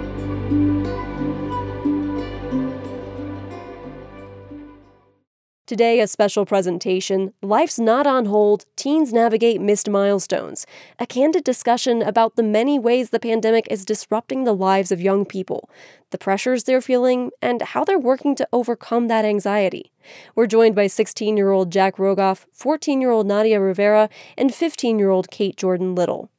Today, 5.65 6.01
a 6.01 6.07
special 6.07 6.45
presentation 6.45 7.33
Life's 7.41 7.79
Not 7.79 8.05
on 8.05 8.25
Hold 8.25 8.65
Teens 8.75 9.11
Navigate 9.11 9.59
Missed 9.59 9.89
Milestones, 9.89 10.67
a 10.99 11.07
candid 11.07 11.43
discussion 11.43 12.03
about 12.03 12.35
the 12.35 12.43
many 12.43 12.77
ways 12.77 13.09
the 13.09 13.19
pandemic 13.19 13.67
is 13.71 13.83
disrupting 13.83 14.43
the 14.43 14.53
lives 14.53 14.91
of 14.91 15.01
young 15.01 15.25
people, 15.25 15.69
the 16.11 16.19
pressures 16.19 16.65
they're 16.65 16.79
feeling, 16.79 17.31
and 17.41 17.61
how 17.61 17.83
they're 17.83 17.97
working 17.97 18.35
to 18.35 18.47
overcome 18.53 19.07
that 19.07 19.25
anxiety. 19.25 19.91
We're 20.35 20.45
joined 20.47 20.75
by 20.75 20.87
16 20.87 21.37
year 21.37 21.49
old 21.51 21.71
Jack 21.71 21.95
Rogoff, 21.95 22.45
14 22.51 23.01
year 23.01 23.09
old 23.09 23.25
Nadia 23.25 23.59
Rivera, 23.59 24.09
and 24.37 24.53
15 24.53 24.99
year 24.99 25.09
old 25.09 25.31
Kate 25.31 25.55
Jordan 25.55 25.95
Little. 25.95 26.29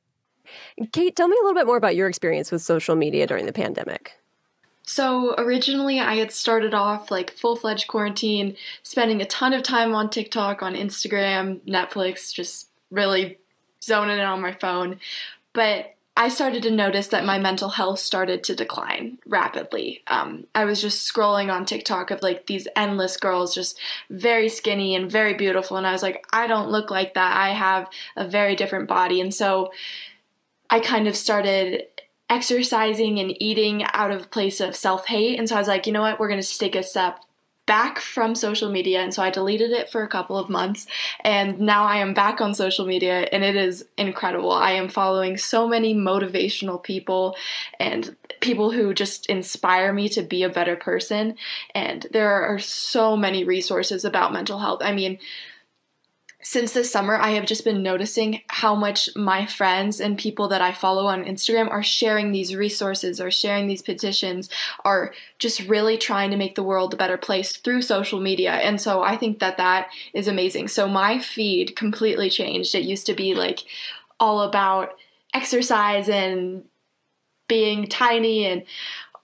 Kate, 0.93 1.15
tell 1.15 1.29
me 1.29 1.37
a 1.41 1.45
little 1.45 1.59
bit 1.59 1.67
more 1.67 1.77
about 1.77 1.97
your 1.97 2.09
experience 2.09 2.51
with 2.51 2.63
social 2.63 2.97
media 2.97 3.27
during 3.27 3.47
the 3.47 3.53
pandemic. 3.53 4.13
So 4.87 5.35
originally, 5.39 5.99
I 5.99 6.17
had 6.17 6.31
started 6.31 6.75
off 6.75 7.11
like 7.11 7.33
full 7.33 7.57
fledged 7.57 7.89
quarantine, 7.89 8.57
spending 8.83 9.23
a 9.23 9.27
ton 9.27 9.55
of 9.55 9.63
time 9.63 9.95
on 9.95 10.11
TikTok, 10.11 10.63
on 10.63 10.75
Instagram, 10.75 11.61
Netflix, 11.61 12.33
just 12.33 12.69
really 12.91 13.39
zoning 13.83 14.19
in 14.19 14.25
on 14.25 14.43
my 14.43 14.53
phone. 14.53 15.01
But 15.55 15.95
I 16.17 16.29
started 16.29 16.63
to 16.63 16.71
notice 16.71 17.09
that 17.09 17.25
my 17.25 17.39
mental 17.39 17.71
health 17.71 17.99
started 17.99 18.45
to 18.45 18.55
decline 18.55 19.19
rapidly. 19.27 20.03
Um, 20.07 20.47
I 20.55 20.65
was 20.65 20.81
just 20.81 21.13
scrolling 21.13 21.53
on 21.53 21.65
TikTok 21.65 22.13
of 22.13 22.23
like 22.23 22.47
these 22.47 22.69
endless 22.77 23.17
girls, 23.17 23.53
just 23.53 23.79
very 24.11 24.49
skinny 24.49 24.95
and 24.95 25.11
very 25.11 25.35
beautiful. 25.35 25.77
And 25.77 25.87
I 25.87 25.93
was 25.93 26.03
like, 26.03 26.25
I 26.33 26.47
don't 26.47 26.71
look 26.71 26.91
like 26.91 27.15
that. 27.15 27.37
I 27.37 27.51
have 27.51 27.89
a 28.17 28.29
very 28.29 28.55
different 28.55 28.87
body. 28.87 29.21
And 29.21 29.35
so 29.35 29.73
I 30.71 30.81
kind 30.81 31.07
of 31.07 31.17
started 31.17 31.85
exercising 32.31 33.21
and 33.21 33.41
eating 33.43 33.85
out 33.93 34.11
of 34.11 34.31
place 34.31 34.61
of 34.61 34.75
self-hate. 34.75 35.39
And 35.39 35.49
so 35.49 35.57
I 35.57 35.59
was 35.59 35.69
like, 35.69 35.87
you 35.87 35.93
know 35.93 36.03
what, 36.03 36.19
we're 36.19 36.29
going 36.29 36.41
to 36.41 36.59
take 36.59 36.75
a 36.75 36.83
step 36.83 37.21
back 37.67 37.99
from 37.99 38.35
social 38.35 38.71
media. 38.71 39.01
And 39.01 39.15
so 39.15 39.23
I 39.23 39.31
deleted 39.31 39.71
it 39.71 39.89
for 39.91 40.03
a 40.03 40.09
couple 40.09 40.37
of 40.37 40.51
months. 40.51 40.87
And 41.21 41.61
now 41.61 41.85
I 41.85 41.97
am 41.97 42.13
back 42.13 42.41
on 42.41 42.55
social 42.55 42.87
media 42.87 43.21
and 43.33 43.43
it 43.43 43.57
is 43.57 43.87
incredible. 43.97 44.53
I 44.53 44.73
am 44.73 44.89
following 44.89 45.39
so 45.39 45.67
many 45.67 45.95
motivational 45.95 46.83
people 46.83 47.37
and 47.81 48.17
people 48.41 48.71
who 48.71 48.93
just 48.93 49.27
inspire 49.27 49.93
me 49.93 50.09
to 50.11 50.23
be 50.23 50.43
a 50.43 50.51
better 50.51 50.77
person. 50.77 51.37
And 51.75 52.07
there 52.11 52.43
are 52.43 52.59
so 52.59 53.17
many 53.17 53.45
resources 53.45 54.05
about 54.05 54.33
mental 54.33 54.59
health. 54.59 54.83
I 54.83 54.93
mean, 54.93 55.19
since 56.45 56.73
this 56.73 56.93
summer, 56.93 57.17
I 57.17 57.31
have 57.31 57.47
just 57.47 57.65
been 57.65 57.83
noticing 57.83 58.43
how 58.49 58.75
much 58.75 59.09
my 59.17 59.47
friends 59.47 59.99
and 59.99 60.19
people 60.19 60.47
that 60.49 60.61
I 60.61 60.73
follow 60.73 61.07
on 61.07 61.25
Instagram 61.25 61.71
are 61.71 61.83
sharing 61.83 62.33
these 62.33 62.55
resources, 62.55 63.19
or 63.21 63.31
sharing 63.31 63.67
these 63.67 63.81
petitions, 63.81 64.51
are 64.85 65.15
just 65.39 65.61
really 65.61 65.97
trying 65.97 66.31
to 66.31 66.37
make 66.37 66.55
the 66.55 66.63
world 66.63 66.93
a 66.93 66.99
better 66.99 67.17
place 67.17 67.57
through 67.57 67.81
social 67.81 68.21
media. 68.21 68.53
And 68.53 68.79
so 68.79 69.03
I 69.03 69.17
think 69.17 69.39
that 69.39 69.57
that 69.57 69.89
is 70.13 70.29
amazing. 70.29 70.69
So 70.69 70.87
my 70.87 71.19
feed 71.19 71.75
completely 71.77 72.29
changed. 72.29 72.75
It 72.75 72.85
used 72.85 73.07
to 73.07 73.15
be 73.15 73.35
like 73.35 73.61
all 74.21 74.43
about 74.43 74.91
exercise 75.33 76.09
and 76.11 76.65
being 77.49 77.87
tiny 77.87 78.47
and 78.47 78.65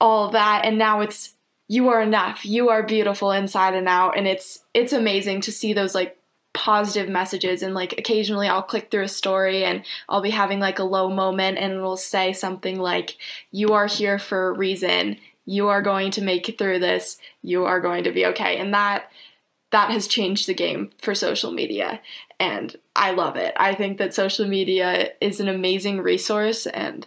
all 0.00 0.30
that 0.30 0.64
and 0.64 0.78
now 0.78 1.00
it's 1.00 1.34
you 1.68 1.88
are 1.88 2.02
enough 2.02 2.44
you 2.44 2.68
are 2.68 2.82
beautiful 2.82 3.30
inside 3.30 3.74
and 3.74 3.88
out 3.88 4.16
and 4.16 4.26
it's 4.26 4.60
it's 4.74 4.92
amazing 4.92 5.40
to 5.40 5.52
see 5.52 5.72
those 5.72 5.94
like 5.94 6.18
positive 6.52 7.08
messages 7.08 7.62
and 7.62 7.74
like 7.74 7.92
occasionally 7.96 8.48
I'll 8.48 8.62
click 8.62 8.90
through 8.90 9.04
a 9.04 9.08
story 9.08 9.64
and 9.64 9.84
I'll 10.08 10.20
be 10.20 10.30
having 10.30 10.58
like 10.58 10.78
a 10.78 10.84
low 10.84 11.08
moment 11.08 11.58
and 11.58 11.72
it'll 11.72 11.96
say 11.96 12.32
something 12.32 12.78
like 12.78 13.16
you 13.52 13.68
are 13.68 13.86
here 13.86 14.18
for 14.18 14.48
a 14.48 14.52
reason. 14.52 15.16
You 15.46 15.68
are 15.68 15.82
going 15.82 16.10
to 16.12 16.22
make 16.22 16.48
it 16.48 16.58
through 16.58 16.80
this. 16.80 17.18
You 17.42 17.64
are 17.64 17.80
going 17.80 18.04
to 18.04 18.12
be 18.12 18.26
okay. 18.26 18.56
And 18.56 18.74
that 18.74 19.10
that 19.70 19.90
has 19.90 20.08
changed 20.08 20.48
the 20.48 20.54
game 20.54 20.90
for 20.98 21.14
social 21.14 21.52
media 21.52 22.00
and 22.40 22.74
I 22.96 23.12
love 23.12 23.36
it. 23.36 23.54
I 23.56 23.74
think 23.74 23.98
that 23.98 24.14
social 24.14 24.48
media 24.48 25.10
is 25.20 25.38
an 25.38 25.48
amazing 25.48 26.00
resource 26.00 26.66
and 26.66 27.06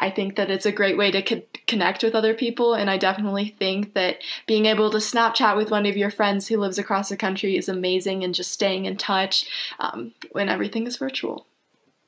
I 0.00 0.10
think 0.10 0.36
that 0.36 0.50
it's 0.50 0.66
a 0.66 0.72
great 0.72 0.96
way 0.96 1.10
to 1.10 1.22
co- 1.22 1.42
connect 1.66 2.02
with 2.02 2.14
other 2.14 2.34
people. 2.34 2.74
And 2.74 2.90
I 2.90 2.96
definitely 2.96 3.54
think 3.58 3.92
that 3.92 4.16
being 4.46 4.64
able 4.66 4.90
to 4.90 4.96
Snapchat 4.96 5.56
with 5.56 5.70
one 5.70 5.84
of 5.84 5.96
your 5.96 6.10
friends 6.10 6.48
who 6.48 6.56
lives 6.56 6.78
across 6.78 7.10
the 7.10 7.16
country 7.16 7.56
is 7.56 7.68
amazing 7.68 8.24
and 8.24 8.34
just 8.34 8.50
staying 8.50 8.86
in 8.86 8.96
touch 8.96 9.46
um, 9.78 10.12
when 10.32 10.48
everything 10.48 10.86
is 10.86 10.96
virtual. 10.96 11.46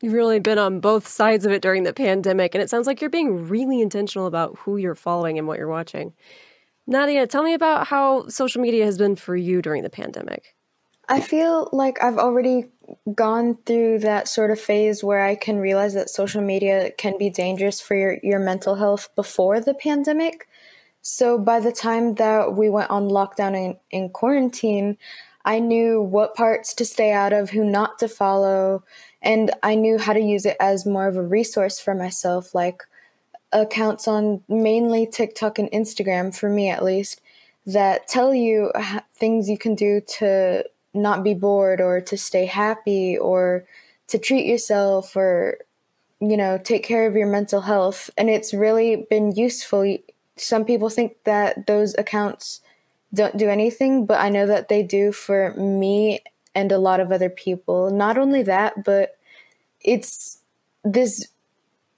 You've 0.00 0.14
really 0.14 0.40
been 0.40 0.58
on 0.58 0.80
both 0.80 1.06
sides 1.06 1.46
of 1.46 1.52
it 1.52 1.62
during 1.62 1.84
the 1.84 1.92
pandemic, 1.92 2.54
and 2.54 2.62
it 2.62 2.68
sounds 2.68 2.88
like 2.88 3.00
you're 3.00 3.10
being 3.10 3.46
really 3.48 3.80
intentional 3.80 4.26
about 4.26 4.56
who 4.60 4.76
you're 4.76 4.96
following 4.96 5.38
and 5.38 5.46
what 5.46 5.58
you're 5.58 5.68
watching. 5.68 6.14
Nadia, 6.88 7.26
tell 7.28 7.44
me 7.44 7.54
about 7.54 7.86
how 7.86 8.26
social 8.26 8.60
media 8.60 8.84
has 8.84 8.98
been 8.98 9.14
for 9.14 9.36
you 9.36 9.62
during 9.62 9.84
the 9.84 9.90
pandemic. 9.90 10.56
I 11.08 11.20
feel 11.20 11.68
like 11.72 12.02
I've 12.02 12.18
already 12.18 12.66
gone 13.14 13.58
through 13.66 14.00
that 14.00 14.28
sort 14.28 14.50
of 14.50 14.60
phase 14.60 15.02
where 15.02 15.22
I 15.22 15.34
can 15.34 15.58
realize 15.58 15.94
that 15.94 16.10
social 16.10 16.42
media 16.42 16.90
can 16.96 17.18
be 17.18 17.30
dangerous 17.30 17.80
for 17.80 17.94
your, 17.94 18.18
your 18.22 18.38
mental 18.38 18.74
health 18.74 19.08
before 19.16 19.60
the 19.60 19.74
pandemic. 19.74 20.48
So 21.02 21.38
by 21.38 21.60
the 21.60 21.72
time 21.72 22.14
that 22.14 22.54
we 22.54 22.68
went 22.68 22.90
on 22.90 23.08
lockdown 23.08 23.56
and 23.56 23.76
in 23.90 24.10
quarantine, 24.10 24.98
I 25.44 25.58
knew 25.58 26.00
what 26.00 26.36
parts 26.36 26.74
to 26.74 26.84
stay 26.84 27.12
out 27.12 27.32
of, 27.32 27.50
who 27.50 27.64
not 27.64 27.98
to 27.98 28.08
follow, 28.08 28.84
and 29.20 29.50
I 29.62 29.74
knew 29.74 29.98
how 29.98 30.12
to 30.12 30.20
use 30.20 30.46
it 30.46 30.56
as 30.60 30.86
more 30.86 31.08
of 31.08 31.16
a 31.16 31.22
resource 31.22 31.80
for 31.80 31.94
myself, 31.94 32.54
like 32.54 32.82
accounts 33.52 34.06
on 34.06 34.42
mainly 34.48 35.06
TikTok 35.06 35.58
and 35.58 35.70
Instagram, 35.72 36.34
for 36.34 36.48
me 36.48 36.70
at 36.70 36.84
least, 36.84 37.20
that 37.66 38.06
tell 38.08 38.32
you 38.32 38.72
things 39.14 39.48
you 39.48 39.58
can 39.58 39.74
do 39.74 40.00
to 40.18 40.64
not 40.94 41.24
be 41.24 41.34
bored 41.34 41.80
or 41.80 42.00
to 42.00 42.16
stay 42.16 42.46
happy 42.46 43.16
or 43.16 43.64
to 44.08 44.18
treat 44.18 44.46
yourself 44.46 45.16
or 45.16 45.58
you 46.20 46.36
know 46.36 46.58
take 46.58 46.84
care 46.84 47.06
of 47.06 47.16
your 47.16 47.26
mental 47.26 47.62
health. 47.62 48.10
And 48.16 48.28
it's 48.28 48.52
really 48.54 49.06
been 49.08 49.32
useful. 49.32 49.96
Some 50.36 50.64
people 50.64 50.88
think 50.88 51.16
that 51.24 51.66
those 51.66 51.94
accounts 51.96 52.60
don't 53.14 53.36
do 53.36 53.50
anything 53.50 54.06
but 54.06 54.18
i 54.18 54.30
know 54.30 54.46
that 54.46 54.68
they 54.68 54.82
do 54.82 55.12
for 55.12 55.52
me 55.54 56.20
and 56.54 56.72
a 56.72 56.78
lot 56.78 57.00
of 57.00 57.12
other 57.12 57.30
people. 57.30 57.90
Not 57.90 58.18
only 58.18 58.42
that 58.44 58.84
but 58.84 59.18
it's 59.80 60.38
this 60.84 61.28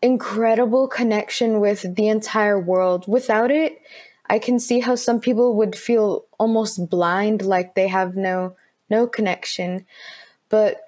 incredible 0.02 0.88
connection 0.88 1.61
with 1.61 1.94
the 1.94 2.09
entire 2.09 2.61
world. 2.61 3.07
Without 3.09 3.50
it 3.50 3.80
i 4.26 4.38
can 4.38 4.59
see 4.59 4.80
how 4.80 4.94
some 4.94 5.20
people 5.20 5.54
would 5.54 5.76
feel 5.76 6.24
almost 6.38 6.88
blind 6.88 7.42
like 7.42 7.74
they 7.74 7.88
have 7.88 8.16
no 8.16 8.57
no 8.90 9.07
connection. 9.07 9.87
But 10.49 10.81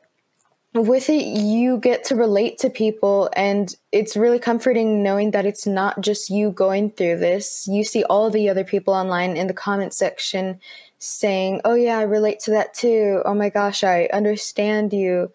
with 0.75 1.09
it, 1.09 1.25
you 1.25 1.79
get 1.79 2.05
to 2.05 2.17
relate 2.17 2.59
to 2.59 2.71
people, 2.71 3.31
and 3.35 3.75
it's 3.93 4.17
really 4.17 4.39
comforting 4.39 5.03
knowing 5.03 5.31
that 5.31 5.47
it's 5.47 5.67
not 5.67 6.01
just 6.01 6.31
you 6.31 6.51
going 6.51 6.91
through 6.91 7.19
this. 7.19 7.67
You 7.67 7.85
see 7.85 8.05
all 8.05 8.31
the 8.31 8.49
other 8.49 8.65
people 8.65 8.95
online 8.95 9.37
in 9.37 9.47
the 9.47 9.55
comment 9.55 9.95
section 9.95 10.61
saying, 10.99 11.61
Oh, 11.65 11.75
yeah, 11.75 11.99
I 11.99 12.03
relate 12.03 12.41
to 12.41 12.51
that 12.53 12.75
too. 12.75 13.23
Oh 13.25 13.35
my 13.35 13.49
gosh, 13.49 13.85
I 13.85 14.09
understand 14.13 14.93
you. 14.93 15.33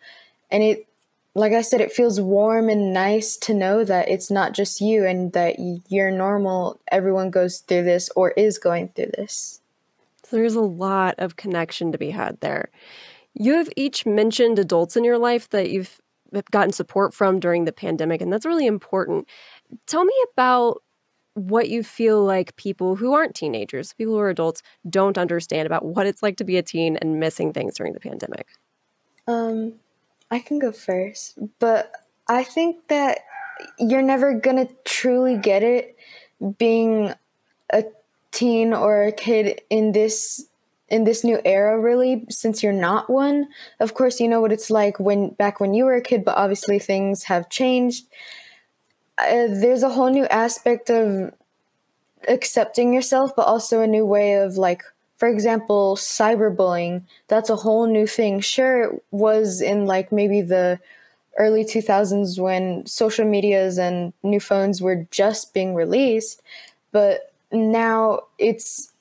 And 0.49 0.63
it, 0.63 0.87
like 1.33 1.53
I 1.53 1.61
said, 1.61 1.81
it 1.81 1.93
feels 1.93 2.19
warm 2.19 2.69
and 2.69 2.93
nice 2.93 3.37
to 3.37 3.53
know 3.53 3.83
that 3.85 4.09
it's 4.09 4.29
not 4.29 4.53
just 4.53 4.81
you 4.81 5.05
and 5.05 5.31
that 5.33 5.55
you're 5.89 6.11
normal. 6.11 6.79
Everyone 6.91 7.29
goes 7.29 7.59
through 7.59 7.83
this 7.83 8.09
or 8.15 8.31
is 8.31 8.57
going 8.57 8.89
through 8.89 9.11
this. 9.17 9.60
There's 10.31 10.55
a 10.55 10.61
lot 10.61 11.15
of 11.17 11.35
connection 11.35 11.91
to 11.91 11.97
be 11.97 12.09
had 12.09 12.39
there. 12.41 12.69
You 13.33 13.53
have 13.55 13.69
each 13.75 14.05
mentioned 14.05 14.59
adults 14.59 14.97
in 14.97 15.03
your 15.03 15.17
life 15.17 15.49
that 15.49 15.69
you've 15.69 16.01
gotten 16.51 16.73
support 16.73 17.13
from 17.13 17.39
during 17.39 17.65
the 17.65 17.71
pandemic, 17.71 18.21
and 18.21 18.31
that's 18.31 18.45
really 18.45 18.65
important. 18.65 19.27
Tell 19.85 20.05
me 20.05 20.13
about 20.33 20.81
what 21.33 21.69
you 21.69 21.83
feel 21.83 22.23
like 22.23 22.55
people 22.57 22.95
who 22.97 23.13
aren't 23.13 23.35
teenagers, 23.35 23.93
people 23.93 24.13
who 24.13 24.19
are 24.19 24.29
adults, 24.29 24.61
don't 24.89 25.17
understand 25.17 25.65
about 25.65 25.85
what 25.85 26.05
it's 26.05 26.21
like 26.21 26.37
to 26.37 26.43
be 26.43 26.57
a 26.57 26.63
teen 26.63 26.97
and 26.97 27.19
missing 27.19 27.53
things 27.53 27.75
during 27.75 27.93
the 27.93 27.99
pandemic. 27.99 28.47
Um, 29.27 29.73
I 30.29 30.39
can 30.39 30.59
go 30.59 30.71
first, 30.71 31.37
but 31.59 31.91
I 32.27 32.43
think 32.43 32.87
that 32.89 33.19
you're 33.79 34.01
never 34.01 34.33
gonna 34.33 34.67
truly 34.83 35.37
get 35.37 35.63
it 35.63 35.95
being 36.57 37.13
a 37.71 37.83
teen 38.31 38.73
or 38.73 39.03
a 39.03 39.11
kid 39.11 39.61
in 39.69 39.91
this 39.91 40.45
in 40.89 41.05
this 41.05 41.23
new 41.23 41.39
era 41.45 41.79
really 41.79 42.25
since 42.29 42.61
you're 42.61 42.73
not 42.73 43.09
one. 43.09 43.47
Of 43.79 43.93
course 43.93 44.19
you 44.19 44.27
know 44.27 44.41
what 44.41 44.51
it's 44.51 44.69
like 44.69 44.99
when 44.99 45.29
back 45.29 45.59
when 45.59 45.73
you 45.73 45.85
were 45.85 45.95
a 45.95 46.01
kid 46.01 46.25
but 46.25 46.37
obviously 46.37 46.79
things 46.79 47.23
have 47.23 47.49
changed. 47.49 48.05
Uh, 49.17 49.47
there's 49.49 49.83
a 49.83 49.89
whole 49.89 50.09
new 50.09 50.25
aspect 50.25 50.89
of 50.89 51.33
accepting 52.27 52.93
yourself 52.93 53.35
but 53.35 53.47
also 53.47 53.81
a 53.81 53.87
new 53.87 54.05
way 54.05 54.35
of 54.35 54.57
like 54.57 54.83
for 55.17 55.27
example 55.29 55.95
cyberbullying. 55.95 57.03
That's 57.27 57.49
a 57.49 57.55
whole 57.55 57.87
new 57.87 58.07
thing. 58.07 58.41
Sure 58.41 58.83
it 58.83 59.03
was 59.11 59.61
in 59.61 59.85
like 59.85 60.11
maybe 60.11 60.41
the 60.41 60.79
early 61.37 61.63
2000s 61.63 62.37
when 62.39 62.85
social 62.85 63.25
medias 63.25 63.77
and 63.77 64.13
new 64.23 64.39
phones 64.39 64.81
were 64.81 65.07
just 65.11 65.53
being 65.53 65.73
released 65.73 66.41
but 66.91 67.30
now 67.51 68.21
it's 68.37 68.91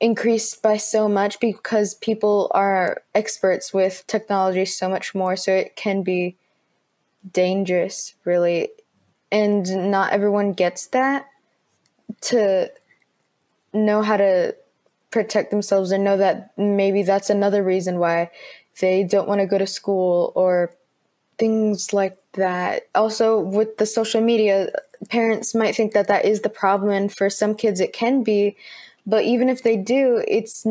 increased 0.00 0.62
by 0.62 0.76
so 0.76 1.08
much 1.08 1.40
because 1.40 1.94
people 1.94 2.50
are 2.54 3.02
experts 3.14 3.74
with 3.74 4.04
technology 4.06 4.64
so 4.64 4.88
much 4.88 5.14
more 5.14 5.36
so 5.36 5.52
it 5.52 5.74
can 5.76 6.02
be 6.02 6.36
dangerous 7.32 8.14
really. 8.24 8.68
And 9.30 9.90
not 9.90 10.12
everyone 10.12 10.52
gets 10.52 10.86
that 10.88 11.26
to 12.22 12.70
know 13.72 14.02
how 14.02 14.16
to 14.16 14.54
protect 15.10 15.50
themselves 15.50 15.90
and 15.90 16.04
know 16.04 16.16
that 16.16 16.52
maybe 16.56 17.02
that's 17.02 17.30
another 17.30 17.62
reason 17.62 17.98
why 17.98 18.30
they 18.80 19.04
don't 19.04 19.28
want 19.28 19.40
to 19.40 19.46
go 19.46 19.58
to 19.58 19.66
school 19.66 20.32
or 20.34 20.70
things 21.38 21.92
like 21.92 22.18
that. 22.32 22.88
Also 22.94 23.38
with 23.38 23.76
the 23.78 23.86
social 23.86 24.20
media 24.20 24.70
parents 25.08 25.54
might 25.54 25.74
think 25.74 25.92
that 25.92 26.08
that 26.08 26.24
is 26.24 26.40
the 26.40 26.48
problem 26.48 26.90
and 26.90 27.12
for 27.12 27.30
some 27.30 27.54
kids 27.54 27.80
it 27.80 27.92
can 27.92 28.22
be 28.22 28.56
but 29.06 29.24
even 29.24 29.48
if 29.48 29.62
they 29.62 29.76
do 29.76 30.22
it's 30.26 30.66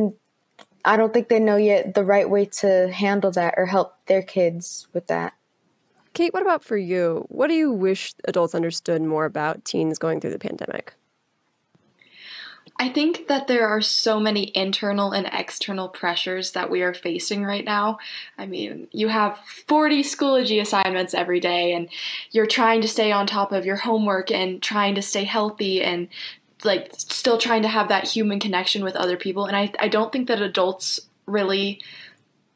i 0.85 0.97
don't 0.97 1.13
think 1.13 1.29
they 1.29 1.39
know 1.39 1.57
yet 1.57 1.93
the 1.93 2.03
right 2.03 2.29
way 2.29 2.45
to 2.45 2.91
handle 2.91 3.31
that 3.31 3.53
or 3.57 3.65
help 3.65 3.95
their 4.07 4.21
kids 4.21 4.87
with 4.93 5.07
that. 5.07 5.33
Kate 6.13 6.33
what 6.33 6.41
about 6.41 6.63
for 6.63 6.77
you? 6.77 7.25
What 7.29 7.47
do 7.47 7.53
you 7.53 7.71
wish 7.71 8.13
adults 8.25 8.55
understood 8.55 9.03
more 9.03 9.25
about 9.25 9.63
teens 9.65 9.99
going 9.99 10.19
through 10.19 10.31
the 10.31 10.39
pandemic 10.39 10.95
I 12.79 12.89
think 12.89 13.27
that 13.27 13.47
there 13.47 13.67
are 13.67 13.81
so 13.81 14.19
many 14.19 14.51
internal 14.55 15.11
and 15.11 15.27
external 15.31 15.89
pressures 15.89 16.51
that 16.51 16.69
we 16.69 16.83
are 16.83 16.93
facing 16.93 17.43
right 17.43 17.65
now. 17.65 17.97
I 18.37 18.45
mean, 18.45 18.87
you 18.91 19.07
have 19.07 19.39
40 19.67 20.03
Schoology 20.03 20.61
assignments 20.61 21.15
every 21.15 21.39
day, 21.39 21.73
and 21.73 21.89
you're 22.29 22.45
trying 22.45 22.81
to 22.81 22.87
stay 22.87 23.11
on 23.11 23.25
top 23.25 23.51
of 23.51 23.65
your 23.65 23.77
homework 23.77 24.29
and 24.29 24.61
trying 24.61 24.93
to 24.95 25.01
stay 25.01 25.23
healthy 25.23 25.83
and 25.83 26.07
like 26.63 26.91
still 26.95 27.37
trying 27.37 27.63
to 27.63 27.67
have 27.67 27.87
that 27.89 28.07
human 28.07 28.39
connection 28.39 28.83
with 28.83 28.95
other 28.95 29.17
people. 29.17 29.45
And 29.45 29.57
I, 29.57 29.71
I 29.79 29.87
don't 29.87 30.11
think 30.11 30.27
that 30.27 30.41
adults 30.41 30.99
really 31.25 31.81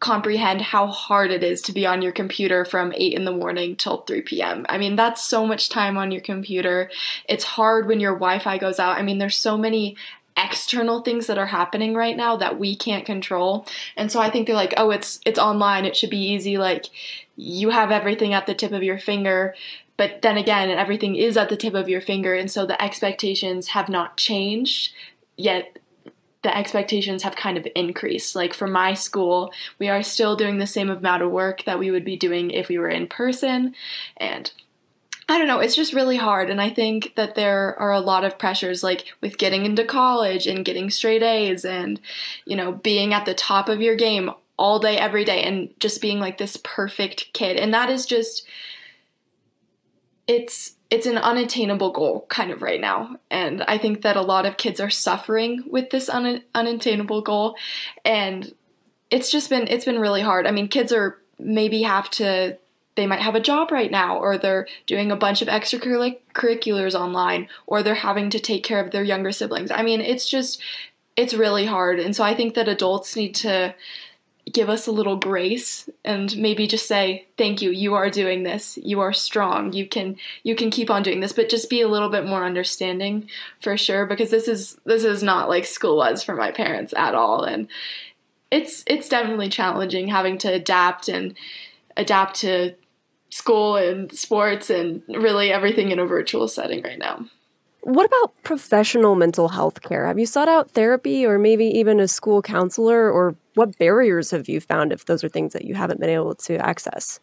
comprehend 0.01 0.61
how 0.61 0.87
hard 0.87 1.31
it 1.31 1.43
is 1.43 1.61
to 1.61 1.71
be 1.71 1.85
on 1.85 2.01
your 2.01 2.11
computer 2.11 2.65
from 2.65 2.91
8 2.93 3.13
in 3.13 3.23
the 3.23 3.31
morning 3.31 3.75
till 3.75 3.97
3 3.99 4.23
p.m. 4.23 4.65
I 4.67 4.77
mean, 4.79 4.95
that's 4.95 5.23
so 5.23 5.45
much 5.45 5.69
time 5.69 5.95
on 5.95 6.11
your 6.11 6.21
computer. 6.21 6.89
It's 7.29 7.43
hard 7.43 7.87
when 7.87 7.99
your 7.99 8.15
Wi 8.15 8.39
Fi 8.39 8.57
goes 8.57 8.79
out. 8.79 8.97
I 8.97 9.03
mean, 9.03 9.19
there's 9.19 9.37
so 9.37 9.57
many 9.57 9.95
external 10.35 11.01
things 11.01 11.27
that 11.27 11.37
are 11.37 11.47
happening 11.47 11.93
right 11.93 12.17
now 12.17 12.35
that 12.37 12.59
we 12.59 12.75
can't 12.75 13.05
control. 13.05 13.65
And 13.95 14.11
so 14.11 14.19
I 14.19 14.31
think 14.31 14.47
they're 14.47 14.55
like, 14.55 14.73
"Oh, 14.75 14.89
it's 14.89 15.19
it's 15.23 15.39
online. 15.39 15.85
It 15.85 15.95
should 15.95 16.09
be 16.09 16.31
easy 16.31 16.57
like 16.57 16.87
you 17.37 17.69
have 17.69 17.91
everything 17.91 18.33
at 18.33 18.47
the 18.47 18.55
tip 18.55 18.71
of 18.71 18.83
your 18.83 18.97
finger." 18.97 19.53
But 19.97 20.23
then 20.23 20.37
again, 20.37 20.69
everything 20.69 21.15
is 21.15 21.37
at 21.37 21.49
the 21.49 21.57
tip 21.57 21.75
of 21.75 21.89
your 21.89 22.01
finger, 22.01 22.33
and 22.33 22.49
so 22.49 22.65
the 22.65 22.81
expectations 22.81 23.69
have 23.69 23.87
not 23.87 24.17
changed, 24.17 24.93
yet 25.37 25.77
the 26.43 26.55
expectations 26.55 27.23
have 27.23 27.35
kind 27.35 27.57
of 27.57 27.67
increased. 27.75 28.35
Like 28.35 28.53
for 28.53 28.67
my 28.67 28.93
school, 28.93 29.53
we 29.77 29.89
are 29.89 30.01
still 30.01 30.35
doing 30.35 30.57
the 30.57 30.67
same 30.67 30.89
amount 30.89 31.21
of 31.21 31.31
work 31.31 31.63
that 31.65 31.79
we 31.79 31.91
would 31.91 32.05
be 32.05 32.17
doing 32.17 32.49
if 32.51 32.67
we 32.67 32.77
were 32.77 32.89
in 32.89 33.07
person. 33.07 33.75
And 34.17 34.51
I 35.29 35.37
don't 35.37 35.47
know, 35.47 35.59
it's 35.59 35.75
just 35.75 35.93
really 35.93 36.17
hard. 36.17 36.49
And 36.49 36.59
I 36.59 36.69
think 36.69 37.13
that 37.15 37.35
there 37.35 37.79
are 37.79 37.93
a 37.93 37.99
lot 37.99 38.25
of 38.25 38.39
pressures, 38.39 38.83
like 38.83 39.05
with 39.21 39.37
getting 39.37 39.65
into 39.65 39.85
college 39.85 40.47
and 40.47 40.65
getting 40.65 40.89
straight 40.89 41.23
A's 41.23 41.63
and, 41.63 42.01
you 42.45 42.55
know, 42.55 42.71
being 42.71 43.13
at 43.13 43.25
the 43.25 43.33
top 43.33 43.69
of 43.69 43.81
your 43.81 43.95
game 43.95 44.31
all 44.57 44.79
day, 44.79 44.97
every 44.97 45.23
day, 45.23 45.43
and 45.43 45.69
just 45.79 46.01
being 46.01 46.19
like 46.19 46.37
this 46.37 46.57
perfect 46.63 47.31
kid. 47.33 47.57
And 47.57 47.73
that 47.73 47.89
is 47.89 48.05
just, 48.05 48.45
it's, 50.27 50.75
it's 50.91 51.07
an 51.07 51.17
unattainable 51.17 51.91
goal 51.91 52.25
kind 52.27 52.51
of 52.51 52.61
right 52.61 52.81
now. 52.81 53.15
And 53.31 53.63
I 53.63 53.77
think 53.77 54.01
that 54.01 54.17
a 54.17 54.21
lot 54.21 54.45
of 54.45 54.57
kids 54.57 54.81
are 54.81 54.89
suffering 54.89 55.63
with 55.67 55.89
this 55.89 56.09
un- 56.09 56.43
unattainable 56.53 57.21
goal. 57.21 57.55
And 58.03 58.53
it's 59.09 59.31
just 59.31 59.49
been, 59.49 59.67
it's 59.69 59.85
been 59.85 59.99
really 59.99 60.21
hard. 60.21 60.45
I 60.45 60.51
mean, 60.51 60.67
kids 60.67 60.91
are 60.91 61.17
maybe 61.39 61.83
have 61.83 62.09
to 62.11 62.57
they 62.95 63.07
might 63.07 63.21
have 63.21 63.35
a 63.35 63.39
job 63.39 63.71
right 63.71 63.89
now, 63.89 64.17
or 64.17 64.37
they're 64.37 64.67
doing 64.85 65.11
a 65.11 65.15
bunch 65.15 65.41
of 65.41 65.47
extracurriculars 65.47 66.93
online, 66.93 67.47
or 67.65 67.81
they're 67.81 67.95
having 67.95 68.29
to 68.29 68.39
take 68.39 68.65
care 68.65 68.83
of 68.83 68.91
their 68.91 69.03
younger 69.03 69.31
siblings. 69.31 69.71
I 69.71 69.81
mean, 69.81 70.01
it's 70.01 70.29
just, 70.29 70.61
it's 71.15 71.33
really 71.33 71.65
hard. 71.65 71.99
And 71.99 72.13
so 72.13 72.23
I 72.23 72.35
think 72.35 72.53
that 72.55 72.67
adults 72.67 73.15
need 73.15 73.33
to 73.35 73.73
give 74.51 74.69
us 74.69 74.87
a 74.87 74.91
little 74.91 75.15
grace 75.15 75.89
and 76.03 76.35
maybe 76.37 76.67
just 76.67 76.87
say 76.87 77.27
thank 77.37 77.61
you 77.61 77.69
you 77.69 77.93
are 77.93 78.09
doing 78.09 78.43
this 78.43 78.77
you 78.81 78.99
are 78.99 79.13
strong 79.13 79.71
you 79.73 79.87
can 79.87 80.15
you 80.43 80.55
can 80.55 80.69
keep 80.69 80.89
on 80.89 81.03
doing 81.03 81.19
this 81.19 81.33
but 81.33 81.49
just 81.49 81.69
be 81.69 81.81
a 81.81 81.87
little 81.87 82.09
bit 82.09 82.25
more 82.25 82.43
understanding 82.43 83.29
for 83.59 83.77
sure 83.77 84.05
because 84.05 84.29
this 84.29 84.47
is 84.47 84.77
this 84.85 85.03
is 85.03 85.21
not 85.21 85.49
like 85.49 85.65
school 85.65 85.97
was 85.97 86.23
for 86.23 86.35
my 86.35 86.51
parents 86.51 86.93
at 86.97 87.15
all 87.15 87.43
and 87.43 87.67
it's 88.51 88.83
it's 88.87 89.07
definitely 89.07 89.49
challenging 89.49 90.07
having 90.07 90.37
to 90.37 90.51
adapt 90.51 91.07
and 91.07 91.35
adapt 91.95 92.35
to 92.35 92.75
school 93.31 93.77
and 93.77 94.11
sports 94.11 94.69
and 94.69 95.01
really 95.07 95.51
everything 95.51 95.89
in 95.89 95.99
a 95.99 96.05
virtual 96.05 96.47
setting 96.47 96.83
right 96.83 96.99
now. 96.99 97.25
What 97.81 98.05
about 98.05 98.33
professional 98.43 99.15
mental 99.15 99.49
health 99.49 99.81
care? 99.81 100.05
Have 100.05 100.19
you 100.19 100.27
sought 100.27 100.47
out 100.47 100.71
therapy 100.71 101.25
or 101.25 101.39
maybe 101.39 101.65
even 101.65 101.99
a 101.99 102.07
school 102.07 102.41
counselor? 102.43 103.09
Or 103.09 103.35
what 103.55 103.77
barriers 103.77 104.31
have 104.31 104.47
you 104.47 104.59
found 104.59 104.91
if 104.91 105.05
those 105.05 105.23
are 105.23 105.29
things 105.29 105.53
that 105.53 105.65
you 105.65 105.75
haven't 105.75 105.99
been 105.99 106.09
able 106.09 106.35
to 106.35 106.55
access? 106.57 107.19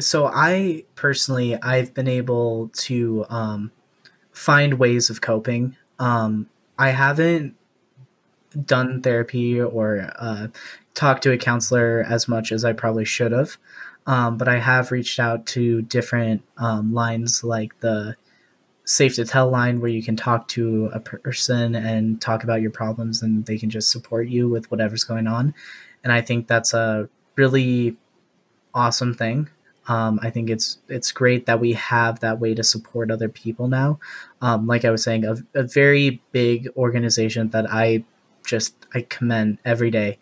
So, 0.00 0.26
I 0.26 0.84
personally, 0.96 1.60
I've 1.62 1.94
been 1.94 2.08
able 2.08 2.70
to 2.74 3.24
um, 3.30 3.72
find 4.32 4.74
ways 4.74 5.08
of 5.08 5.20
coping. 5.20 5.76
Um, 5.98 6.48
I 6.78 6.90
haven't 6.90 7.56
done 8.64 9.02
therapy 9.02 9.60
or 9.60 10.12
uh, 10.16 10.48
talked 10.94 11.22
to 11.22 11.32
a 11.32 11.38
counselor 11.38 12.04
as 12.06 12.28
much 12.28 12.52
as 12.52 12.64
I 12.64 12.72
probably 12.72 13.04
should 13.04 13.32
have. 13.32 13.56
Um, 14.06 14.38
but 14.38 14.48
I 14.48 14.58
have 14.58 14.90
reached 14.90 15.20
out 15.20 15.44
to 15.46 15.82
different 15.82 16.42
um, 16.56 16.94
lines 16.94 17.44
like 17.44 17.78
the 17.80 18.16
Safe 18.88 19.16
to 19.16 19.24
Tell 19.26 19.50
line 19.50 19.80
where 19.80 19.90
you 19.90 20.02
can 20.02 20.16
talk 20.16 20.48
to 20.48 20.88
a 20.94 20.98
person 20.98 21.74
and 21.74 22.22
talk 22.22 22.42
about 22.42 22.62
your 22.62 22.70
problems 22.70 23.22
and 23.22 23.44
they 23.44 23.58
can 23.58 23.68
just 23.68 23.90
support 23.90 24.28
you 24.28 24.48
with 24.48 24.70
whatever's 24.70 25.04
going 25.04 25.26
on. 25.26 25.54
And 26.02 26.10
I 26.10 26.22
think 26.22 26.46
that's 26.46 26.72
a 26.72 27.10
really 27.36 27.98
awesome 28.72 29.12
thing. 29.12 29.50
Um, 29.88 30.18
I 30.22 30.30
think 30.30 30.48
it's 30.48 30.78
it's 30.88 31.12
great 31.12 31.44
that 31.44 31.60
we 31.60 31.74
have 31.74 32.20
that 32.20 32.40
way 32.40 32.54
to 32.54 32.64
support 32.64 33.10
other 33.10 33.28
people 33.28 33.68
now. 33.68 34.00
Um, 34.40 34.66
like 34.66 34.86
I 34.86 34.90
was 34.90 35.02
saying, 35.02 35.26
a, 35.26 35.36
a 35.54 35.64
very 35.64 36.22
big 36.32 36.68
organization 36.74 37.50
that 37.50 37.70
I 37.70 38.04
just 38.46 38.74
I 38.94 39.02
commend 39.02 39.58
every 39.66 39.90
day. 39.90 40.18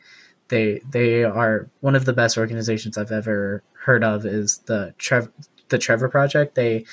They 0.49 0.81
they 0.91 1.23
are 1.23 1.69
one 1.81 1.95
of 1.95 2.05
the 2.05 2.13
best 2.13 2.37
organizations 2.37 2.99
I've 2.99 3.13
ever 3.13 3.63
heard 3.85 4.03
of 4.03 4.27
is 4.27 4.59
the 4.67 4.93
Trev- 4.99 5.31
the 5.69 5.79
Trevor 5.79 6.09
Project. 6.09 6.57
They 6.57 6.85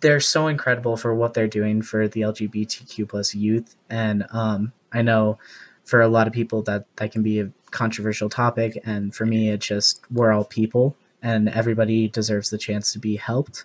they're 0.00 0.20
so 0.20 0.46
incredible 0.48 0.96
for 0.96 1.14
what 1.14 1.34
they're 1.34 1.48
doing 1.48 1.82
for 1.82 2.08
the 2.08 2.22
LGBTQ 2.22 3.08
plus 3.08 3.34
youth, 3.34 3.76
and 3.88 4.26
um, 4.30 4.72
I 4.92 5.02
know 5.02 5.38
for 5.84 6.00
a 6.00 6.08
lot 6.08 6.26
of 6.26 6.32
people 6.32 6.62
that 6.62 6.84
that 6.96 7.12
can 7.12 7.22
be 7.22 7.40
a 7.40 7.50
controversial 7.70 8.28
topic, 8.28 8.80
and 8.84 9.14
for 9.14 9.26
me, 9.26 9.50
it's 9.50 9.66
just 9.66 10.00
we're 10.10 10.32
all 10.32 10.44
people, 10.44 10.96
and 11.22 11.48
everybody 11.48 12.08
deserves 12.08 12.50
the 12.50 12.58
chance 12.58 12.92
to 12.92 12.98
be 12.98 13.16
helped, 13.16 13.64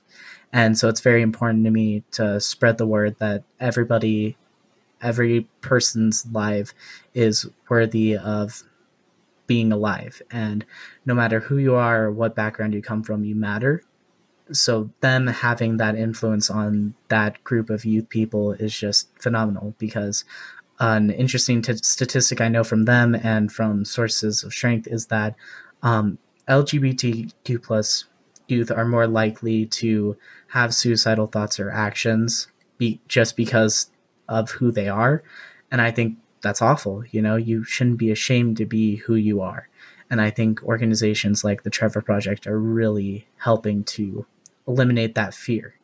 and 0.52 0.78
so 0.78 0.88
it's 0.88 1.02
very 1.02 1.22
important 1.22 1.66
to 1.66 1.72
me 1.72 2.04
to 2.12 2.40
spread 2.40 2.78
the 2.78 2.88
word 2.88 3.18
that 3.20 3.44
everybody, 3.60 4.38
every 5.02 5.48
person's 5.62 6.26
life 6.32 6.74
is 7.14 7.50
worthy 7.70 8.16
of 8.16 8.64
being 9.48 9.72
alive. 9.72 10.22
And 10.32 10.66
no 11.06 11.14
matter 11.14 11.42
who 11.42 11.58
you 11.58 11.76
are 11.76 12.06
or 12.06 12.12
what 12.12 12.36
background 12.36 12.74
you 12.74 12.82
come 12.82 13.04
from, 13.04 13.24
you 13.24 13.36
matter. 13.36 13.84
So, 14.52 14.90
them 15.00 15.28
having 15.28 15.78
that 15.78 15.96
influence 15.96 16.50
on 16.50 16.96
that 17.08 17.44
group 17.44 17.70
of 17.70 17.86
youth 17.86 18.10
people 18.10 18.52
is 18.54 18.78
just 18.78 19.08
phenomenal 19.20 19.74
because 19.78 20.26
an 20.80 21.12
interesting 21.12 21.62
t- 21.62 21.78
statistic 21.78 22.42
I 22.42 22.50
know 22.50 22.64
from 22.64 22.84
them 22.84 23.16
and 23.16 23.52
from 23.52 23.86
sources 23.86 24.44
of 24.44 24.54
strength 24.54 24.88
is 24.88 25.08
that 25.08 25.36
um, 25.82 26.18
LGBTQ 26.48 27.64
plus 27.64 28.06
youth 28.48 28.70
are 28.70 28.86
more 28.86 29.08
likely 29.08 29.66
to 29.66 30.18
have 30.50 30.74
suicidal 30.74 31.28
thoughts 31.28 31.60
or 31.60 31.72
actions 31.72 32.48
be- 32.78 33.00
just 33.08 33.38
because 33.38 33.92
of 34.28 34.52
who 34.52 34.72
they 34.72 34.90
are. 34.90 35.24
And 35.72 35.82
I 35.82 35.92
think 35.92 36.18
that's 36.42 36.62
awful. 36.62 37.04
You 37.12 37.22
know, 37.22 37.36
you 37.36 37.64
shouldn't 37.64 37.98
be 37.98 38.12
ashamed 38.12 38.58
to 38.58 38.66
be 38.66 38.98
who 38.98 39.16
you 39.16 39.42
are. 39.42 39.70
And 40.10 40.22
I 40.22 40.30
think 40.30 40.62
organizations 40.64 41.44
like 41.44 41.64
the 41.64 41.70
Trevor 41.70 42.02
Project 42.02 42.46
are 42.46 42.60
really 42.60 43.28
helping 43.38 43.84
to 43.86 44.26
eliminate 44.68 45.16
that 45.16 45.34
fear. 45.34 45.76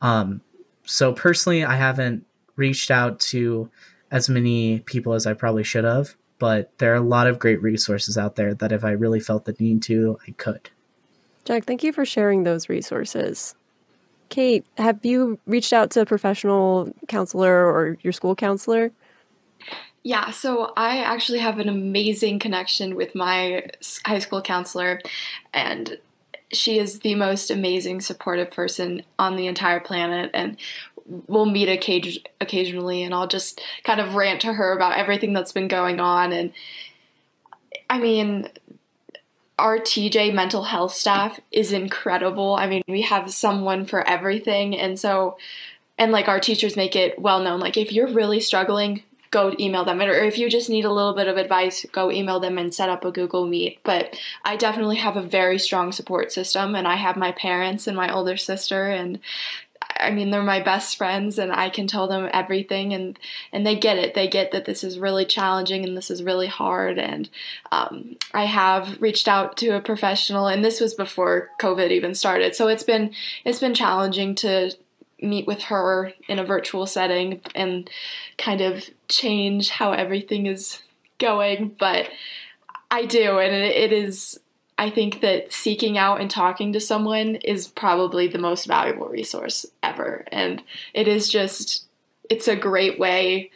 Um, 0.00 0.40
so 0.84 1.12
personally, 1.12 1.64
I 1.64 1.76
haven't 1.76 2.26
reached 2.56 2.90
out 2.90 3.20
to 3.20 3.70
as 4.10 4.28
many 4.28 4.80
people 4.80 5.14
as 5.14 5.26
I 5.26 5.34
probably 5.34 5.64
should 5.64 5.84
have, 5.84 6.14
but 6.38 6.76
there 6.78 6.92
are 6.92 6.96
a 6.96 7.00
lot 7.00 7.26
of 7.26 7.38
great 7.38 7.60
resources 7.62 8.18
out 8.18 8.36
there 8.36 8.54
that 8.54 8.72
if 8.72 8.84
I 8.84 8.90
really 8.90 9.20
felt 9.20 9.44
the 9.44 9.56
need 9.58 9.82
to, 9.84 10.18
I 10.28 10.32
could. 10.32 10.70
Jack, 11.44 11.64
thank 11.64 11.82
you 11.82 11.92
for 11.92 12.04
sharing 12.04 12.44
those 12.44 12.68
resources. 12.68 13.54
Kate, 14.28 14.64
have 14.78 15.04
you 15.04 15.38
reached 15.46 15.72
out 15.72 15.90
to 15.90 16.00
a 16.00 16.06
professional 16.06 16.92
counselor 17.08 17.66
or 17.66 17.98
your 18.02 18.12
school 18.12 18.34
counselor? 18.34 18.92
Yeah, 20.02 20.30
so 20.30 20.72
I 20.76 20.98
actually 20.98 21.38
have 21.38 21.58
an 21.58 21.68
amazing 21.68 22.38
connection 22.38 22.94
with 22.94 23.14
my 23.14 23.66
high 24.04 24.18
school 24.18 24.42
counselor, 24.42 25.00
and 25.52 25.98
she 26.56 26.78
is 26.78 27.00
the 27.00 27.14
most 27.14 27.50
amazing, 27.50 28.00
supportive 28.00 28.50
person 28.50 29.02
on 29.18 29.36
the 29.36 29.46
entire 29.46 29.80
planet. 29.80 30.30
And 30.34 30.56
we'll 31.06 31.46
meet 31.46 31.68
occasionally, 31.68 33.02
and 33.02 33.14
I'll 33.14 33.26
just 33.26 33.60
kind 33.84 34.00
of 34.00 34.14
rant 34.14 34.40
to 34.42 34.52
her 34.52 34.72
about 34.72 34.98
everything 34.98 35.32
that's 35.32 35.52
been 35.52 35.68
going 35.68 36.00
on. 36.00 36.32
And 36.32 36.52
I 37.90 37.98
mean, 37.98 38.48
our 39.58 39.78
TJ 39.78 40.34
mental 40.34 40.64
health 40.64 40.94
staff 40.94 41.38
is 41.52 41.72
incredible. 41.72 42.54
I 42.54 42.66
mean, 42.66 42.82
we 42.88 43.02
have 43.02 43.32
someone 43.32 43.84
for 43.84 44.06
everything. 44.06 44.76
And 44.76 44.98
so, 44.98 45.36
and 45.98 46.10
like 46.10 46.28
our 46.28 46.40
teachers 46.40 46.76
make 46.76 46.96
it 46.96 47.18
well 47.18 47.40
known 47.40 47.60
like, 47.60 47.76
if 47.76 47.92
you're 47.92 48.08
really 48.08 48.40
struggling, 48.40 49.02
go 49.34 49.52
email 49.58 49.84
them. 49.84 50.00
Or 50.00 50.12
if 50.12 50.38
you 50.38 50.48
just 50.48 50.70
need 50.70 50.84
a 50.84 50.92
little 50.92 51.12
bit 51.12 51.26
of 51.26 51.36
advice, 51.36 51.84
go 51.92 52.10
email 52.10 52.38
them 52.38 52.56
and 52.56 52.72
set 52.72 52.88
up 52.88 53.04
a 53.04 53.10
Google 53.10 53.46
Meet. 53.46 53.80
But 53.82 54.16
I 54.44 54.56
definitely 54.56 54.96
have 54.96 55.16
a 55.16 55.22
very 55.22 55.58
strong 55.58 55.90
support 55.92 56.32
system, 56.32 56.74
and 56.74 56.86
I 56.86 56.94
have 56.94 57.16
my 57.16 57.32
parents 57.32 57.86
and 57.86 57.96
my 57.96 58.14
older 58.14 58.36
sister, 58.36 58.88
and 58.88 59.18
I 60.00 60.10
mean 60.10 60.30
they're 60.30 60.42
my 60.42 60.60
best 60.60 60.96
friends, 60.96 61.36
and 61.36 61.52
I 61.52 61.68
can 61.68 61.88
tell 61.88 62.06
them 62.06 62.30
everything, 62.32 62.94
and 62.94 63.18
and 63.52 63.66
they 63.66 63.74
get 63.74 63.98
it. 63.98 64.14
They 64.14 64.28
get 64.28 64.52
that 64.52 64.66
this 64.66 64.84
is 64.84 65.00
really 65.00 65.24
challenging 65.24 65.84
and 65.84 65.96
this 65.96 66.12
is 66.12 66.22
really 66.22 66.46
hard. 66.46 66.98
And 66.98 67.28
um, 67.72 68.16
I 68.32 68.44
have 68.44 69.02
reached 69.02 69.26
out 69.26 69.56
to 69.58 69.70
a 69.70 69.80
professional, 69.80 70.46
and 70.46 70.64
this 70.64 70.80
was 70.80 70.94
before 70.94 71.50
COVID 71.60 71.90
even 71.90 72.14
started, 72.14 72.54
so 72.54 72.68
it's 72.68 72.84
been 72.84 73.10
it's 73.44 73.60
been 73.60 73.74
challenging 73.74 74.36
to 74.36 74.70
meet 75.24 75.46
with 75.46 75.62
her 75.64 76.12
in 76.28 76.38
a 76.38 76.44
virtual 76.44 76.86
setting 76.86 77.40
and 77.54 77.88
kind 78.38 78.60
of 78.60 78.88
change 79.08 79.70
how 79.70 79.92
everything 79.92 80.46
is 80.46 80.80
going, 81.18 81.74
but 81.78 82.08
I 82.90 83.06
do, 83.06 83.38
and 83.38 83.52
it 83.54 83.92
is. 83.92 84.38
I 84.76 84.90
think 84.90 85.20
that 85.20 85.52
seeking 85.52 85.96
out 85.96 86.20
and 86.20 86.28
talking 86.28 86.72
to 86.72 86.80
someone 86.80 87.36
is 87.36 87.68
probably 87.68 88.26
the 88.26 88.40
most 88.40 88.66
valuable 88.66 89.06
resource 89.06 89.64
ever. 89.84 90.24
And 90.32 90.64
it 90.92 91.06
is 91.06 91.28
just, 91.28 91.86
it's 92.28 92.48
a 92.48 92.56
great 92.56 92.98
way, 92.98 93.52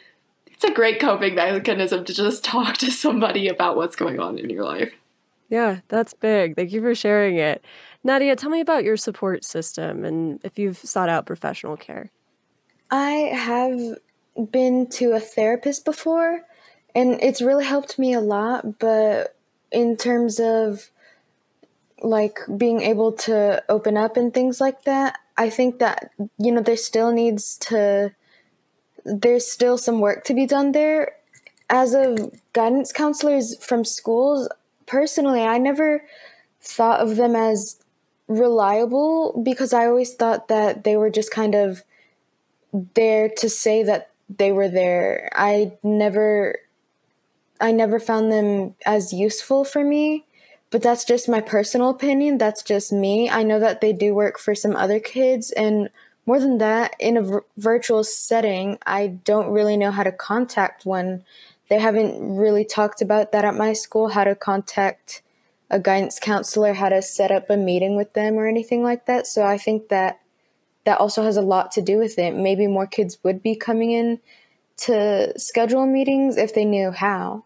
it's 0.47 0.63
a 0.63 0.71
great 0.71 0.99
coping 1.01 1.35
mechanism 1.35 2.05
to 2.05 2.13
just 2.13 2.43
talk 2.45 2.77
to 2.77 2.89
somebody 2.89 3.49
about 3.49 3.75
what's 3.75 3.97
going 3.97 4.21
on 4.21 4.37
in 4.39 4.49
your 4.49 4.63
life. 4.63 4.93
Yeah, 5.49 5.79
that's 5.87 6.13
big. 6.13 6.55
Thank 6.55 6.71
you 6.71 6.81
for 6.81 6.95
sharing 6.95 7.37
it. 7.37 7.63
Nadia, 8.03 8.35
tell 8.35 8.49
me 8.49 8.61
about 8.61 8.83
your 8.83 8.97
support 8.97 9.43
system 9.43 10.05
and 10.05 10.39
if 10.43 10.57
you've 10.57 10.77
sought 10.77 11.09
out 11.09 11.25
professional 11.25 11.75
care. 11.75 12.11
I 12.89 13.11
have 13.33 13.97
been 14.51 14.87
to 14.91 15.11
a 15.11 15.19
therapist 15.19 15.85
before, 15.85 16.41
and 16.95 17.19
it's 17.21 17.41
really 17.41 17.65
helped 17.65 17.99
me 17.99 18.13
a 18.13 18.21
lot. 18.21 18.79
But 18.79 19.35
in 19.71 19.97
terms 19.97 20.39
of 20.39 20.89
like 22.01 22.39
being 22.57 22.81
able 22.81 23.11
to 23.11 23.63
open 23.67 23.97
up 23.97 24.17
and 24.17 24.33
things 24.33 24.61
like 24.61 24.83
that, 24.83 25.19
I 25.37 25.49
think 25.49 25.79
that, 25.79 26.11
you 26.37 26.51
know, 26.51 26.61
there 26.61 26.77
still 26.77 27.11
needs 27.11 27.57
to, 27.57 28.13
there's 29.05 29.51
still 29.51 29.77
some 29.77 29.99
work 29.99 30.23
to 30.25 30.33
be 30.33 30.45
done 30.45 30.71
there. 30.71 31.13
As 31.69 31.93
of 31.93 32.31
guidance 32.53 32.91
counselors 32.91 33.63
from 33.63 33.85
schools, 33.85 34.49
personally, 34.87 35.43
I 35.43 35.59
never 35.59 36.03
thought 36.61 37.01
of 37.01 37.15
them 37.15 37.35
as 37.35 37.78
reliable 38.29 39.41
because 39.43 39.73
I 39.73 39.87
always 39.87 40.13
thought 40.13 40.47
that 40.47 40.85
they 40.85 40.95
were 40.95 41.09
just 41.09 41.31
kind 41.31 41.55
of 41.55 41.83
there 42.93 43.27
to 43.37 43.49
say 43.49 43.83
that 43.83 44.11
they 44.29 44.53
were 44.53 44.69
there. 44.69 45.29
I 45.33 45.73
never 45.83 46.59
I 47.59 47.73
never 47.73 47.99
found 47.99 48.31
them 48.31 48.75
as 48.85 49.11
useful 49.11 49.65
for 49.65 49.83
me, 49.83 50.25
but 50.69 50.81
that's 50.81 51.03
just 51.03 51.27
my 51.27 51.41
personal 51.41 51.89
opinion. 51.89 52.37
That's 52.37 52.63
just 52.63 52.93
me. 52.93 53.29
I 53.29 53.43
know 53.43 53.59
that 53.59 53.81
they 53.81 53.91
do 53.91 54.13
work 54.13 54.39
for 54.39 54.55
some 54.55 54.77
other 54.77 54.99
kids 55.01 55.51
and 55.51 55.89
more 56.29 56.39
than 56.39 56.59
that, 56.59 56.95
in 56.99 57.17
a 57.17 57.23
v- 57.23 57.39
virtual 57.57 58.03
setting, 58.03 58.77
I 58.85 59.07
don't 59.07 59.49
really 59.49 59.77
know 59.77 59.89
how 59.89 60.03
to 60.03 60.11
contact 60.11 60.85
one. 60.85 61.23
They 61.69 61.79
haven't 61.79 62.37
really 62.37 62.63
talked 62.63 63.01
about 63.01 63.31
that 63.31 63.45
at 63.45 63.55
my 63.55 63.73
school, 63.73 64.09
how 64.09 64.25
to 64.25 64.35
contact 64.35 65.23
a 65.69 65.79
guidance 65.79 66.19
counselor, 66.19 66.73
how 66.73 66.89
to 66.89 67.01
set 67.01 67.31
up 67.31 67.49
a 67.49 67.57
meeting 67.57 67.95
with 67.95 68.13
them 68.13 68.35
or 68.35 68.47
anything 68.47 68.83
like 68.83 69.05
that. 69.05 69.27
So 69.27 69.45
I 69.45 69.57
think 69.57 69.89
that 69.89 70.19
that 70.85 70.99
also 70.99 71.23
has 71.23 71.37
a 71.37 71.41
lot 71.41 71.71
to 71.73 71.81
do 71.81 71.97
with 71.97 72.17
it. 72.17 72.35
Maybe 72.35 72.67
more 72.67 72.87
kids 72.87 73.17
would 73.23 73.43
be 73.43 73.55
coming 73.55 73.91
in 73.91 74.19
to 74.77 75.37
schedule 75.37 75.85
meetings 75.85 76.37
if 76.37 76.55
they 76.55 76.65
knew 76.65 76.91
how. 76.91 77.43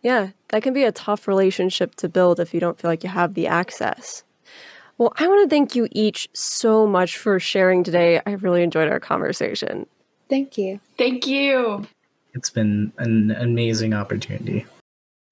Yeah, 0.00 0.28
that 0.48 0.62
can 0.62 0.72
be 0.72 0.84
a 0.84 0.92
tough 0.92 1.26
relationship 1.26 1.96
to 1.96 2.08
build 2.08 2.40
if 2.40 2.54
you 2.54 2.60
don't 2.60 2.78
feel 2.78 2.90
like 2.90 3.02
you 3.02 3.10
have 3.10 3.34
the 3.34 3.48
access. 3.48 4.22
Well, 4.96 5.12
I 5.16 5.28
want 5.28 5.48
to 5.48 5.54
thank 5.54 5.74
you 5.74 5.88
each 5.92 6.28
so 6.32 6.86
much 6.86 7.18
for 7.18 7.38
sharing 7.38 7.84
today. 7.84 8.20
I 8.24 8.32
really 8.32 8.62
enjoyed 8.62 8.88
our 8.88 9.00
conversation. 9.00 9.86
Thank 10.28 10.58
you. 10.58 10.80
Thank 10.96 11.26
you. 11.26 11.86
It's 12.34 12.50
been 12.50 12.92
an 12.98 13.32
amazing 13.32 13.94
opportunity. 13.94 14.66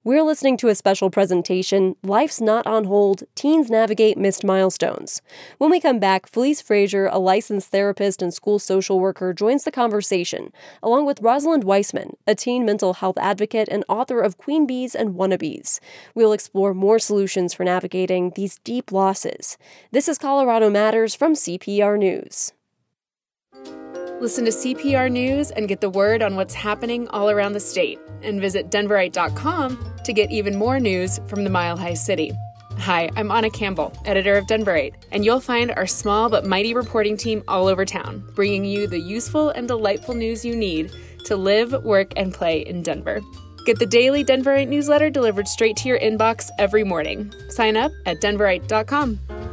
We're 0.07 0.23
listening 0.23 0.57
to 0.59 0.69
a 0.69 0.77
special 0.77 1.11
presentation, 1.11 1.97
Life's 2.05 2.41
Not 2.41 2.65
on 2.65 2.85
Hold 2.85 3.25
Teens 3.35 3.69
Navigate 3.69 4.17
Missed 4.17 4.45
Milestones. 4.45 5.21
When 5.59 5.69
we 5.69 5.81
come 5.81 5.99
back, 5.99 6.29
Felice 6.29 6.61
Frazier, 6.61 7.09
a 7.09 7.19
licensed 7.19 7.73
therapist 7.73 8.23
and 8.23 8.33
school 8.33 8.61
social 8.61 9.01
worker, 9.01 9.33
joins 9.33 9.65
the 9.65 9.73
conversation, 9.73 10.53
along 10.81 11.07
with 11.07 11.21
Rosalind 11.23 11.65
Wiseman, 11.65 12.17
a 12.25 12.37
teen 12.37 12.65
mental 12.65 12.95
health 12.95 13.19
advocate 13.19 13.67
and 13.69 13.85
author 13.89 14.21
of 14.21 14.39
Queen 14.39 14.65
Bees 14.65 14.95
and 14.95 15.17
Wannabes. 15.17 15.81
We'll 16.15 16.33
explore 16.33 16.73
more 16.73 17.01
solutions 17.01 17.53
for 17.53 17.65
navigating 17.65 18.31
these 18.37 18.61
deep 18.63 18.93
losses. 18.93 19.59
This 19.91 20.09
is 20.09 20.19
Colorado 20.19 20.71
Matters 20.71 21.17
from 21.17 21.35
CPR 21.35 21.99
News. 21.99 22.53
Listen 24.19 24.47
to 24.47 24.51
CPR 24.51 25.11
News 25.11 25.51
and 25.51 25.69
get 25.69 25.83
the 25.83 25.91
word 25.91 26.23
on 26.23 26.37
what's 26.37 26.55
happening 26.55 27.07
all 27.09 27.29
around 27.29 27.53
the 27.53 27.61
state. 27.61 27.99
And 28.23 28.41
visit 28.41 28.71
Denverite.com 28.71 29.95
to 30.05 30.12
get 30.14 30.31
even 30.31 30.57
more 30.57 30.81
news 30.81 31.21
from 31.27 31.45
the 31.45 31.51
Mile 31.51 31.77
High 31.77 31.95
City. 31.95 32.33
Hi, 32.79 33.11
I'm 33.14 33.31
Anna 33.31 33.51
Campbell, 33.51 33.93
editor 34.07 34.37
of 34.37 34.47
Denverite, 34.47 34.95
and 35.12 35.23
you'll 35.23 35.41
find 35.41 35.71
our 35.73 35.87
small 35.87 36.31
but 36.31 36.47
mighty 36.47 36.73
reporting 36.73 37.19
team 37.19 37.43
all 37.47 37.67
over 37.69 37.85
town, 37.85 38.27
bringing 38.35 38.64
you 38.64 38.87
the 38.87 38.99
useful 38.99 39.51
and 39.51 39.69
delightful 39.69 40.14
news 40.14 40.47
you 40.47 40.57
need 40.57 40.93
to 41.27 41.37
live, 41.37 41.73
work, 41.85 42.12
and 42.17 42.33
play 42.33 42.61
in 42.61 42.83
Denver. 42.83 43.21
Get 43.67 43.79
the 43.79 43.87
daily 43.87 44.25
Denverite 44.25 44.69
newsletter 44.69 45.11
delivered 45.11 45.49
straight 45.49 45.77
to 45.79 45.89
your 45.89 45.99
inbox 45.99 46.49
every 46.59 46.85
morning. 46.85 47.35
Sign 47.49 47.77
up 47.77 47.93
at 48.07 48.21
Denverite.com. 48.21 49.46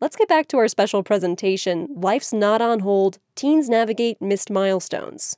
Let's 0.00 0.14
get 0.14 0.28
back 0.28 0.46
to 0.48 0.58
our 0.58 0.68
special 0.68 1.02
presentation 1.02 1.88
Life's 1.92 2.32
Not 2.32 2.62
on 2.62 2.78
Hold 2.80 3.18
Teens 3.34 3.68
Navigate 3.68 4.22
Missed 4.22 4.48
Milestones. 4.48 5.36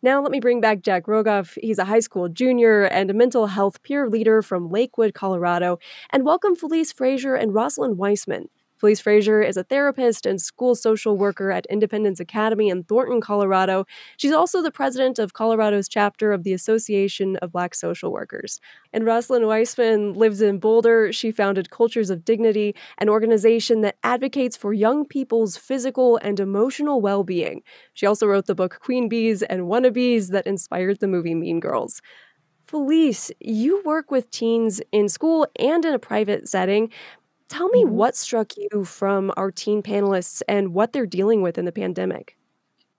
Now, 0.00 0.22
let 0.22 0.32
me 0.32 0.40
bring 0.40 0.58
back 0.58 0.80
Jack 0.80 1.04
Rogoff. 1.04 1.58
He's 1.60 1.78
a 1.78 1.84
high 1.84 2.00
school 2.00 2.30
junior 2.30 2.84
and 2.84 3.10
a 3.10 3.14
mental 3.14 3.48
health 3.48 3.82
peer 3.82 4.08
leader 4.08 4.40
from 4.40 4.70
Lakewood, 4.70 5.12
Colorado. 5.12 5.78
And 6.08 6.24
welcome 6.24 6.56
Felice 6.56 6.92
Frazier 6.92 7.34
and 7.34 7.52
Rosalind 7.54 7.98
Wiseman. 7.98 8.48
Felice 8.80 9.00
Frazier 9.00 9.42
is 9.42 9.58
a 9.58 9.64
therapist 9.64 10.24
and 10.24 10.40
school 10.40 10.74
social 10.74 11.18
worker 11.18 11.50
at 11.50 11.66
Independence 11.66 12.18
Academy 12.18 12.70
in 12.70 12.82
Thornton, 12.84 13.20
Colorado. 13.20 13.84
She's 14.16 14.32
also 14.32 14.62
the 14.62 14.70
president 14.70 15.18
of 15.18 15.34
Colorado's 15.34 15.86
chapter 15.86 16.32
of 16.32 16.44
the 16.44 16.54
Association 16.54 17.36
of 17.36 17.52
Black 17.52 17.74
Social 17.74 18.10
Workers. 18.10 18.58
And 18.94 19.04
Rosalind 19.04 19.46
Wiseman 19.46 20.14
lives 20.14 20.40
in 20.40 20.58
Boulder. 20.58 21.12
She 21.12 21.30
founded 21.30 21.68
Cultures 21.68 22.08
of 22.08 22.24
Dignity, 22.24 22.74
an 22.96 23.10
organization 23.10 23.82
that 23.82 23.98
advocates 24.02 24.56
for 24.56 24.72
young 24.72 25.04
people's 25.04 25.58
physical 25.58 26.16
and 26.22 26.40
emotional 26.40 27.02
well 27.02 27.22
being. 27.22 27.62
She 27.92 28.06
also 28.06 28.26
wrote 28.26 28.46
the 28.46 28.54
book 28.54 28.78
Queen 28.80 29.10
Bees 29.10 29.42
and 29.42 29.64
Wannabes 29.64 30.28
that 30.28 30.46
inspired 30.46 31.00
the 31.00 31.06
movie 31.06 31.34
Mean 31.34 31.60
Girls. 31.60 32.00
Felice, 32.70 33.32
you 33.40 33.82
work 33.84 34.12
with 34.12 34.30
teens 34.30 34.80
in 34.92 35.08
school 35.08 35.44
and 35.58 35.84
in 35.84 35.92
a 35.92 35.98
private 35.98 36.48
setting. 36.48 36.88
Tell 37.50 37.68
me 37.68 37.84
Mhm. 37.84 37.90
what 37.90 38.16
struck 38.16 38.52
you 38.56 38.84
from 38.84 39.32
our 39.36 39.50
teen 39.50 39.82
panelists 39.82 40.40
and 40.48 40.72
what 40.72 40.92
they're 40.92 41.04
dealing 41.04 41.42
with 41.42 41.58
in 41.58 41.64
the 41.64 41.72
pandemic. 41.72 42.36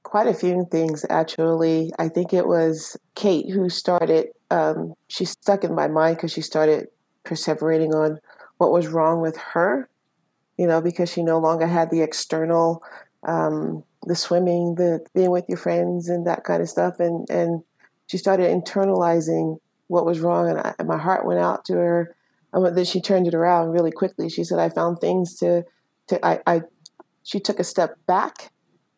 Quite 0.03 0.27
a 0.27 0.33
few 0.33 0.67
things, 0.69 1.05
actually. 1.09 1.93
I 1.97 2.09
think 2.09 2.33
it 2.33 2.47
was 2.47 2.97
Kate 3.15 3.49
who 3.49 3.69
started, 3.69 4.27
um, 4.49 4.93
she 5.07 5.23
stuck 5.23 5.63
in 5.63 5.73
my 5.73 5.87
mind 5.87 6.17
because 6.17 6.33
she 6.33 6.41
started 6.41 6.89
perseverating 7.23 7.93
on 7.95 8.19
what 8.57 8.73
was 8.73 8.87
wrong 8.87 9.21
with 9.21 9.37
her, 9.37 9.87
you 10.57 10.67
know, 10.67 10.81
because 10.81 11.09
she 11.09 11.23
no 11.23 11.39
longer 11.39 11.65
had 11.65 11.89
the 11.89 12.01
external, 12.01 12.83
um, 13.23 13.83
the 14.05 14.15
swimming, 14.15 14.75
the 14.75 14.99
being 15.13 15.31
with 15.31 15.45
your 15.47 15.57
friends, 15.57 16.09
and 16.09 16.27
that 16.27 16.43
kind 16.43 16.61
of 16.61 16.67
stuff. 16.69 16.99
And, 16.99 17.29
and 17.29 17.63
she 18.07 18.17
started 18.17 18.51
internalizing 18.51 19.59
what 19.87 20.05
was 20.05 20.19
wrong, 20.19 20.49
and, 20.49 20.59
I, 20.59 20.73
and 20.77 20.89
my 20.89 20.97
heart 20.97 21.25
went 21.25 21.39
out 21.39 21.63
to 21.65 21.73
her. 21.75 22.15
And 22.53 22.75
then 22.75 22.85
she 22.85 23.01
turned 23.01 23.27
it 23.27 23.33
around 23.33 23.69
really 23.69 23.91
quickly. 23.91 24.29
She 24.29 24.43
said, 24.43 24.59
"I 24.59 24.69
found 24.69 24.99
things 24.99 25.35
to, 25.37 25.63
to 26.07 26.25
I, 26.25 26.39
I." 26.45 26.61
She 27.23 27.39
took 27.39 27.59
a 27.59 27.63
step 27.63 27.95
back. 28.07 28.51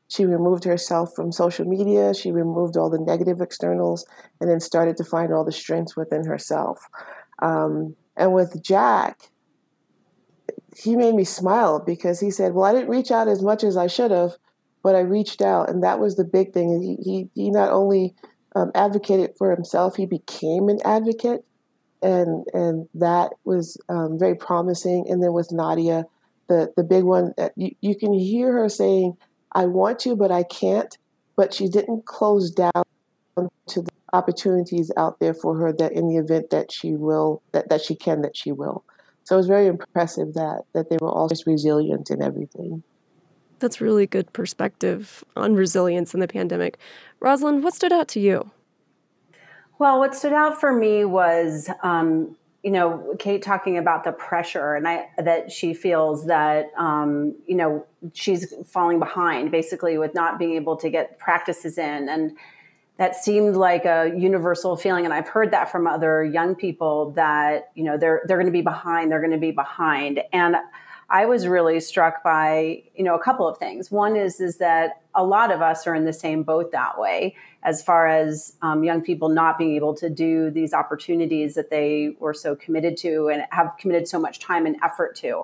She 0.07 0.25
removed 0.25 0.63
herself 0.63 1.13
from 1.15 1.31
social 1.31 1.65
media. 1.65 2.13
She 2.13 2.31
removed 2.31 2.77
all 2.77 2.89
the 2.89 2.99
negative 2.99 3.41
externals, 3.41 4.05
and 4.39 4.49
then 4.49 4.59
started 4.59 4.97
to 4.97 5.03
find 5.03 5.33
all 5.33 5.43
the 5.43 5.51
strengths 5.51 5.95
within 5.95 6.25
herself. 6.25 6.87
Um, 7.41 7.95
and 8.15 8.33
with 8.33 8.63
Jack, 8.63 9.29
he 10.75 10.95
made 10.95 11.15
me 11.15 11.23
smile 11.23 11.79
because 11.79 12.19
he 12.19 12.31
said, 12.31 12.53
"Well, 12.53 12.65
I 12.65 12.73
didn't 12.73 12.89
reach 12.89 13.11
out 13.11 13.27
as 13.27 13.43
much 13.43 13.63
as 13.63 13.77
I 13.77 13.87
should 13.87 14.11
have, 14.11 14.37
but 14.81 14.95
I 14.95 15.01
reached 15.01 15.41
out, 15.41 15.69
and 15.69 15.83
that 15.83 15.99
was 15.99 16.15
the 16.15 16.23
big 16.23 16.53
thing." 16.53 16.81
He 16.81 16.95
he, 17.03 17.29
he 17.35 17.51
not 17.51 17.71
only 17.71 18.15
um, 18.55 18.71
advocated 18.73 19.35
for 19.37 19.51
himself, 19.51 19.95
he 19.95 20.05
became 20.05 20.69
an 20.69 20.79
advocate 20.83 21.45
and 22.03 22.45
and 22.53 22.87
that 22.95 23.33
was 23.45 23.77
um, 23.89 24.19
very 24.19 24.35
promising. 24.35 25.05
And 25.09 25.23
then 25.23 25.33
with 25.33 25.51
Nadia, 25.51 26.05
the 26.47 26.71
the 26.75 26.83
big 26.83 27.03
one, 27.03 27.33
uh, 27.37 27.49
you, 27.55 27.75
you 27.81 27.95
can 27.95 28.13
hear 28.13 28.51
her 28.51 28.69
saying, 28.69 29.17
"I 29.51 29.65
want 29.65 29.99
to, 29.99 30.15
but 30.15 30.31
I 30.31 30.43
can't." 30.43 30.95
But 31.35 31.53
she 31.53 31.67
didn't 31.67 32.05
close 32.05 32.51
down 32.51 32.83
to 33.35 33.81
the 33.81 33.89
opportunities 34.13 34.91
out 34.97 35.19
there 35.19 35.33
for 35.33 35.57
her. 35.57 35.73
That 35.73 35.93
in 35.93 36.07
the 36.07 36.17
event 36.17 36.51
that 36.51 36.71
she 36.71 36.93
will, 36.93 37.41
that, 37.53 37.69
that 37.69 37.81
she 37.81 37.95
can, 37.95 38.21
that 38.21 38.37
she 38.37 38.51
will. 38.51 38.83
So 39.23 39.35
it 39.35 39.37
was 39.37 39.47
very 39.47 39.67
impressive 39.67 40.33
that 40.33 40.63
that 40.73 40.89
they 40.89 40.97
were 41.01 41.09
all 41.09 41.27
just 41.27 41.47
resilient 41.47 42.11
in 42.11 42.21
everything. 42.21 42.83
That's 43.59 43.79
really 43.79 44.05
good 44.05 44.33
perspective 44.33 45.23
on 45.37 45.55
resilience 45.55 46.13
in 46.13 46.19
the 46.19 46.27
pandemic. 46.27 46.77
Rosalind, 47.21 47.63
what 47.63 47.73
stood 47.73 47.93
out 47.93 48.09
to 48.09 48.19
you? 48.19 48.51
Well, 49.79 49.99
what 49.99 50.15
stood 50.15 50.33
out 50.33 50.59
for 50.59 50.71
me 50.73 51.03
was, 51.03 51.69
um, 51.81 52.35
you 52.63 52.71
know, 52.71 53.15
Kate 53.19 53.41
talking 53.41 53.77
about 53.77 54.03
the 54.03 54.13
pressure, 54.13 54.75
and 54.75 54.87
I 54.87 55.09
that 55.17 55.51
she 55.51 55.73
feels 55.73 56.27
that, 56.27 56.67
um, 56.77 57.35
you 57.45 57.55
know, 57.55 57.85
she's 58.13 58.53
falling 58.65 58.99
behind 58.99 59.51
basically 59.51 59.97
with 59.97 60.13
not 60.13 60.39
being 60.39 60.55
able 60.55 60.77
to 60.77 60.89
get 60.89 61.19
practices 61.19 61.77
in, 61.77 62.07
and 62.07 62.37
that 62.97 63.15
seemed 63.15 63.57
like 63.57 63.83
a 63.85 64.13
universal 64.15 64.77
feeling. 64.77 65.03
And 65.03 65.13
I've 65.13 65.27
heard 65.27 65.51
that 65.51 65.71
from 65.71 65.87
other 65.87 66.23
young 66.23 66.55
people 66.55 67.11
that 67.11 67.71
you 67.75 67.83
know 67.83 67.97
they're 67.97 68.21
they're 68.27 68.37
going 68.37 68.45
to 68.45 68.53
be 68.53 68.61
behind, 68.61 69.11
they're 69.11 69.19
going 69.19 69.31
to 69.31 69.37
be 69.37 69.51
behind, 69.51 70.21
and 70.31 70.55
I 71.09 71.25
was 71.25 71.47
really 71.47 71.79
struck 71.79 72.23
by 72.23 72.83
you 72.95 73.03
know 73.03 73.15
a 73.15 73.23
couple 73.23 73.47
of 73.47 73.57
things. 73.57 73.91
One 73.91 74.15
is 74.15 74.39
is 74.39 74.57
that 74.59 75.01
a 75.15 75.23
lot 75.23 75.51
of 75.51 75.61
us 75.61 75.85
are 75.85 75.95
in 75.95 76.05
the 76.05 76.13
same 76.13 76.43
boat 76.43 76.71
that 76.71 76.97
way, 76.97 77.35
as 77.63 77.81
far 77.81 78.07
as 78.07 78.55
um, 78.61 78.83
young 78.83 79.01
people 79.01 79.29
not 79.29 79.57
being 79.57 79.75
able 79.75 79.93
to 79.95 80.09
do 80.09 80.49
these 80.49 80.73
opportunities 80.73 81.55
that 81.55 81.69
they 81.69 82.15
were 82.19 82.33
so 82.33 82.55
committed 82.55 82.97
to 82.97 83.29
and 83.29 83.43
have 83.51 83.71
committed 83.79 84.07
so 84.07 84.19
much 84.19 84.39
time 84.39 84.65
and 84.65 84.75
effort 84.83 85.15
to. 85.15 85.43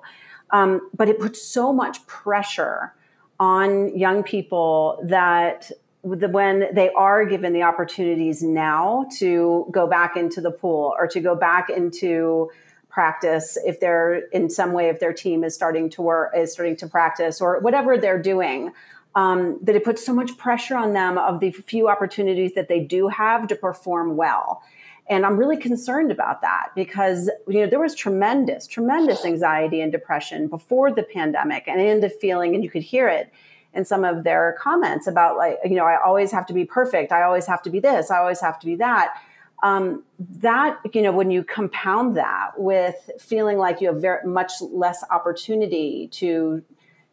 Um, 0.51 0.89
but 0.95 1.09
it 1.09 1.19
puts 1.19 1.41
so 1.41 1.71
much 1.71 2.05
pressure 2.07 2.93
on 3.39 3.97
young 3.97 4.23
people 4.23 4.99
that 5.03 5.71
when 6.01 6.73
they 6.73 6.89
are 6.91 7.25
given 7.25 7.53
the 7.53 7.63
opportunities 7.63 8.41
now 8.41 9.05
to 9.17 9.67
go 9.71 9.85
back 9.87 10.15
into 10.15 10.41
the 10.41 10.51
pool 10.51 10.95
or 10.97 11.07
to 11.07 11.19
go 11.19 11.35
back 11.35 11.69
into 11.69 12.49
practice 12.89 13.57
if 13.65 13.79
they're 13.79 14.27
in 14.29 14.49
some 14.49 14.71
way 14.73 14.89
if 14.89 14.99
their 14.99 15.13
team 15.13 15.43
is 15.43 15.53
starting 15.53 15.89
to 15.89 16.01
work 16.01 16.31
is 16.35 16.51
starting 16.51 16.75
to 16.75 16.87
practice 16.87 17.39
or 17.39 17.59
whatever 17.59 17.97
they're 17.97 18.21
doing 18.21 18.71
um, 19.15 19.59
that 19.63 19.75
it 19.75 19.83
puts 19.83 20.05
so 20.05 20.13
much 20.13 20.37
pressure 20.37 20.77
on 20.77 20.93
them 20.93 21.17
of 21.17 21.39
the 21.39 21.51
few 21.51 21.89
opportunities 21.89 22.53
that 22.53 22.67
they 22.67 22.79
do 22.79 23.07
have 23.07 23.47
to 23.47 23.55
perform 23.55 24.15
well. 24.15 24.61
And 25.09 25.25
i'm 25.25 25.37
really 25.37 25.57
concerned 25.57 26.11
about 26.11 26.41
that 26.41 26.69
because 26.75 27.31
you 27.47 27.61
know 27.61 27.67
there 27.67 27.79
was 27.79 27.95
tremendous 27.95 28.67
tremendous 28.67 29.25
anxiety 29.25 29.81
and 29.81 29.91
depression 29.91 30.47
before 30.47 30.91
the 30.91 31.01
pandemic 31.01 31.63
and 31.67 31.81
into 31.81 32.09
feeling 32.09 32.53
and 32.53 32.63
you 32.63 32.69
could 32.69 32.83
hear 32.83 33.07
it 33.07 33.33
in 33.73 33.85
some 33.85 34.03
of 34.03 34.23
their 34.23 34.55
comments 34.59 35.07
about 35.07 35.35
like 35.35 35.57
you 35.63 35.75
know 35.75 35.85
i 35.85 35.99
always 36.01 36.31
have 36.31 36.45
to 36.45 36.53
be 36.53 36.65
perfect. 36.65 37.11
I 37.11 37.23
always 37.23 37.45
have 37.47 37.61
to 37.63 37.69
be 37.69 37.79
this. 37.79 38.11
I 38.11 38.17
always 38.17 38.39
have 38.41 38.59
to 38.59 38.65
be 38.65 38.75
that. 38.75 39.15
Um, 39.61 40.03
that 40.37 40.79
you 40.93 41.01
know 41.01 41.11
when 41.11 41.31
you 41.31 41.43
compound 41.43 42.15
that 42.15 42.51
with 42.57 43.09
feeling 43.19 43.57
like 43.57 43.81
you 43.81 43.87
have 43.87 44.01
very 44.01 44.25
much 44.25 44.53
less 44.61 45.03
opportunity 45.09 46.07
to 46.13 46.63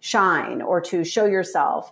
shine 0.06 0.62
or 0.62 0.80
to 0.80 1.02
show 1.02 1.24
yourself. 1.24 1.90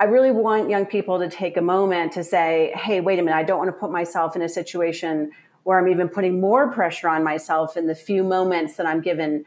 I 0.00 0.04
really 0.06 0.32
want 0.32 0.68
young 0.68 0.86
people 0.86 1.20
to 1.20 1.28
take 1.28 1.56
a 1.56 1.62
moment 1.62 2.12
to 2.14 2.24
say 2.24 2.72
hey 2.74 3.00
wait 3.00 3.20
a 3.20 3.22
minute 3.22 3.36
i 3.36 3.44
don't 3.44 3.58
want 3.58 3.68
to 3.68 3.80
put 3.84 3.92
myself 3.92 4.34
in 4.34 4.42
a 4.42 4.48
situation 4.48 5.30
where 5.62 5.78
i'm 5.78 5.86
even 5.86 6.08
putting 6.08 6.40
more 6.40 6.72
pressure 6.72 7.08
on 7.08 7.22
myself 7.22 7.76
in 7.76 7.86
the 7.86 7.94
few 7.94 8.24
moments 8.24 8.76
that 8.76 8.86
i'm 8.86 9.00
given. 9.00 9.44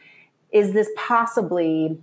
Is 0.53 0.71
this 0.71 0.89
possibly 0.95 1.99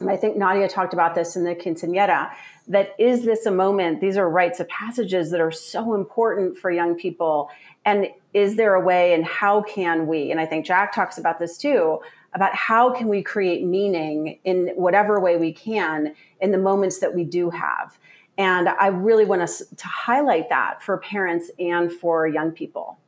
and 0.00 0.10
i 0.10 0.16
think 0.16 0.36
nadia 0.36 0.66
talked 0.66 0.92
about 0.92 1.14
this 1.14 1.36
in 1.36 1.44
the 1.44 1.54
quinceanera 1.54 2.32
that 2.66 2.96
is 2.98 3.24
this 3.24 3.46
a 3.46 3.52
moment 3.52 4.00
these 4.00 4.16
are 4.16 4.28
rites 4.28 4.58
of 4.58 4.68
passages 4.68 5.30
that 5.30 5.40
are 5.40 5.52
so 5.52 5.94
important 5.94 6.58
for 6.58 6.72
young 6.72 6.96
people 6.96 7.50
and 7.84 8.08
is 8.34 8.56
there 8.56 8.74
a 8.74 8.80
way 8.80 9.14
and 9.14 9.24
how 9.24 9.62
can 9.62 10.08
we? 10.08 10.32
And 10.32 10.40
i 10.40 10.46
think 10.46 10.66
jack 10.66 10.92
talks 10.92 11.18
about 11.18 11.38
this 11.38 11.56
too 11.56 12.00
about 12.34 12.54
how 12.54 12.92
can 12.92 13.08
we 13.08 13.22
create 13.22 13.64
meaning 13.64 14.38
in 14.44 14.68
whatever 14.76 15.20
way 15.20 15.36
we 15.36 15.52
can 15.52 16.14
in 16.40 16.52
the 16.52 16.58
moments 16.58 16.98
that 16.98 17.14
we 17.14 17.24
do 17.24 17.50
have 17.50 17.98
and 18.38 18.68
i 18.68 18.86
really 18.86 19.24
want 19.24 19.42
us 19.42 19.62
to 19.76 19.86
highlight 19.86 20.48
that 20.48 20.82
for 20.82 20.98
parents 20.98 21.50
and 21.58 21.92
for 21.92 22.26
young 22.26 22.50
people 22.50 22.98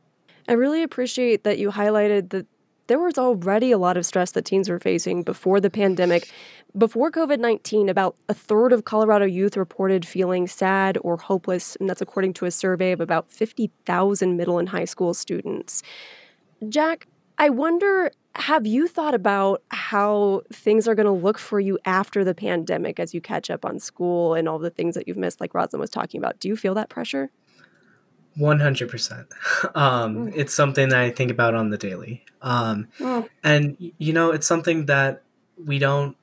i 0.48 0.52
really 0.52 0.82
appreciate 0.82 1.44
that 1.44 1.58
you 1.58 1.70
highlighted 1.70 2.30
that 2.30 2.46
there 2.88 2.98
was 2.98 3.16
already 3.16 3.70
a 3.70 3.78
lot 3.78 3.96
of 3.96 4.04
stress 4.04 4.32
that 4.32 4.44
teens 4.44 4.68
were 4.68 4.80
facing 4.80 5.22
before 5.22 5.60
the 5.60 5.70
pandemic 5.70 6.28
before 6.76 7.10
COVID 7.10 7.38
19, 7.38 7.88
about 7.88 8.16
a 8.28 8.34
third 8.34 8.72
of 8.72 8.84
Colorado 8.84 9.26
youth 9.26 9.56
reported 9.56 10.06
feeling 10.06 10.46
sad 10.46 10.96
or 11.02 11.16
hopeless, 11.16 11.76
and 11.76 11.88
that's 11.88 12.00
according 12.00 12.32
to 12.34 12.46
a 12.46 12.50
survey 12.50 12.92
of 12.92 13.00
about 13.00 13.30
50,000 13.30 14.36
middle 14.36 14.58
and 14.58 14.70
high 14.70 14.86
school 14.86 15.12
students. 15.12 15.82
Jack, 16.68 17.06
I 17.38 17.50
wonder 17.50 18.10
have 18.34 18.66
you 18.66 18.88
thought 18.88 19.14
about 19.14 19.62
how 19.68 20.42
things 20.52 20.88
are 20.88 20.94
going 20.94 21.06
to 21.06 21.12
look 21.12 21.38
for 21.38 21.60
you 21.60 21.78
after 21.84 22.24
the 22.24 22.34
pandemic 22.34 22.98
as 22.98 23.12
you 23.12 23.20
catch 23.20 23.50
up 23.50 23.64
on 23.64 23.78
school 23.78 24.34
and 24.34 24.48
all 24.48 24.58
the 24.58 24.70
things 24.70 24.94
that 24.94 25.06
you've 25.06 25.16
missed, 25.16 25.40
like 25.40 25.54
Rosalind 25.54 25.80
was 25.80 25.90
talking 25.90 26.18
about? 26.18 26.40
Do 26.40 26.48
you 26.48 26.56
feel 26.56 26.74
that 26.74 26.88
pressure? 26.88 27.30
100%. 28.38 29.26
Um, 29.74 30.26
mm. 30.26 30.32
It's 30.34 30.52
something 30.52 30.88
that 30.88 30.98
I 30.98 31.10
think 31.10 31.30
about 31.30 31.54
on 31.54 31.70
the 31.70 31.78
daily. 31.78 32.24
Um, 32.40 32.88
mm. 32.98 33.28
And, 33.44 33.76
you 33.98 34.12
know, 34.12 34.32
it's 34.32 34.46
something 34.46 34.86
that 34.86 35.22
we 35.62 35.78
don't 35.78 36.16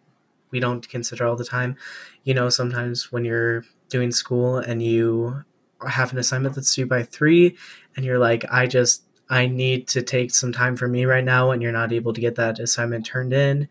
we 0.52 0.60
don't 0.60 0.88
consider 0.90 1.26
all 1.28 1.36
the 1.36 1.46
time. 1.46 1.76
You 2.24 2.34
know, 2.34 2.50
sometimes 2.50 3.12
when 3.12 3.26
you're 3.26 3.66
doing 3.88 4.12
school 4.12 4.58
and 4.58 4.82
you 4.82 5.44
have 5.88 6.12
an 6.12 6.18
assignment 6.18 6.56
that's 6.56 6.74
due 6.74 6.86
by 6.86 7.04
three, 7.04 7.56
and 7.96 8.06
you're 8.06 8.20
like, 8.20 8.46
I 8.52 8.68
just 8.68 9.04
I 9.30 9.48
need 9.48 9.88
to 9.90 10.02
take 10.02 10.32
some 10.32 10.52
time 10.52 10.76
for 10.76 10.88
me 10.88 11.06
right 11.06 11.24
now, 11.24 11.52
and 11.52 11.62
you're 11.62 11.72
not 11.72 11.94
able 11.94 12.14
to 12.14 12.22
get 12.22 12.36
that 12.36 12.60
assignment 12.60 13.06
turned 13.06 13.34
in. 13.34 13.68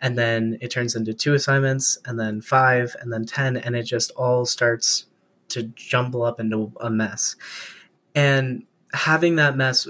And 0.00 0.18
then 0.18 0.58
it 0.60 0.70
turns 0.70 0.94
into 0.94 1.14
two 1.14 1.34
assignments, 1.34 1.98
and 2.04 2.18
then 2.18 2.40
five, 2.40 2.96
and 3.00 3.12
then 3.12 3.24
10, 3.24 3.56
and 3.56 3.76
it 3.76 3.84
just 3.84 4.10
all 4.12 4.44
starts 4.44 5.06
to 5.48 5.62
jumble 5.62 6.22
up 6.22 6.40
into 6.40 6.72
a 6.80 6.90
mess. 6.90 7.36
And 8.14 8.64
having 8.92 9.36
that 9.36 9.56
mess, 9.56 9.88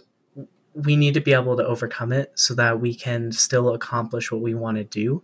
we 0.74 0.96
need 0.96 1.14
to 1.14 1.20
be 1.20 1.32
able 1.32 1.56
to 1.56 1.66
overcome 1.66 2.12
it 2.12 2.32
so 2.34 2.54
that 2.54 2.80
we 2.80 2.94
can 2.94 3.32
still 3.32 3.70
accomplish 3.70 4.30
what 4.30 4.42
we 4.42 4.54
want 4.54 4.76
to 4.76 4.84
do. 4.84 5.22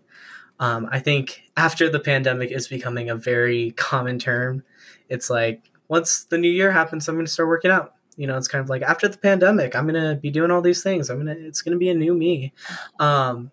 Um, 0.59 0.89
I 0.91 1.01
think 1.01 1.43
after 1.57 1.91
the 1.91 2.01
pandemic 2.01 2.51
is 2.51 2.69
becoming 2.69 3.11
a 3.11 3.17
very 3.17 3.73
common 3.73 4.19
term. 4.19 4.63
It's 5.09 5.29
like 5.29 5.71
once 5.89 6.25
the 6.25 6.39
new 6.39 6.51
year 6.51 6.73
happens, 6.73 7.09
I'm 7.09 7.17
going 7.17 7.27
to 7.27 7.33
start 7.33 7.49
working 7.49 7.71
out. 7.71 7.95
You 8.17 8.27
know, 8.27 8.37
it's 8.37 8.49
kind 8.49 8.63
of 8.63 8.69
like 8.69 8.83
after 8.83 9.09
the 9.09 9.19
pandemic, 9.19 9.75
I'm 9.75 9.89
to 9.95 10.19
be 10.21 10.31
doing 10.31 10.51
all 10.51 10.61
these 10.61 10.83
things. 10.83 11.09
I'm 11.11 11.25
to, 11.27 11.47
it's 11.47 11.63
to 11.75 11.79
be 11.79 11.89
a 11.89 11.95
new 11.95 12.15
me. 12.15 12.53
Um, 12.99 13.51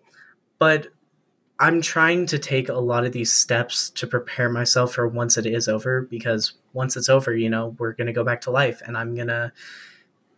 but 0.58 0.88
I'm 1.58 1.82
trying 1.82 2.26
to 2.26 2.38
take 2.38 2.68
a 2.68 2.74
lot 2.74 3.04
of 3.04 3.12
these 3.12 3.32
steps 3.32 3.90
to 3.90 4.06
prepare 4.06 4.48
myself 4.48 4.94
for 4.94 5.06
once 5.06 5.36
it 5.36 5.46
is 5.46 5.68
over 5.68 6.02
because 6.02 6.54
once 6.72 6.96
it's 6.96 7.08
over, 7.08 7.36
you 7.36 7.50
know, 7.50 7.76
we're 7.78 7.92
to 8.06 8.12
go 8.12 8.24
back 8.24 8.40
to 8.42 8.50
life 8.50 8.82
and 8.86 8.96
I'm 8.96 9.14
to 9.28 9.52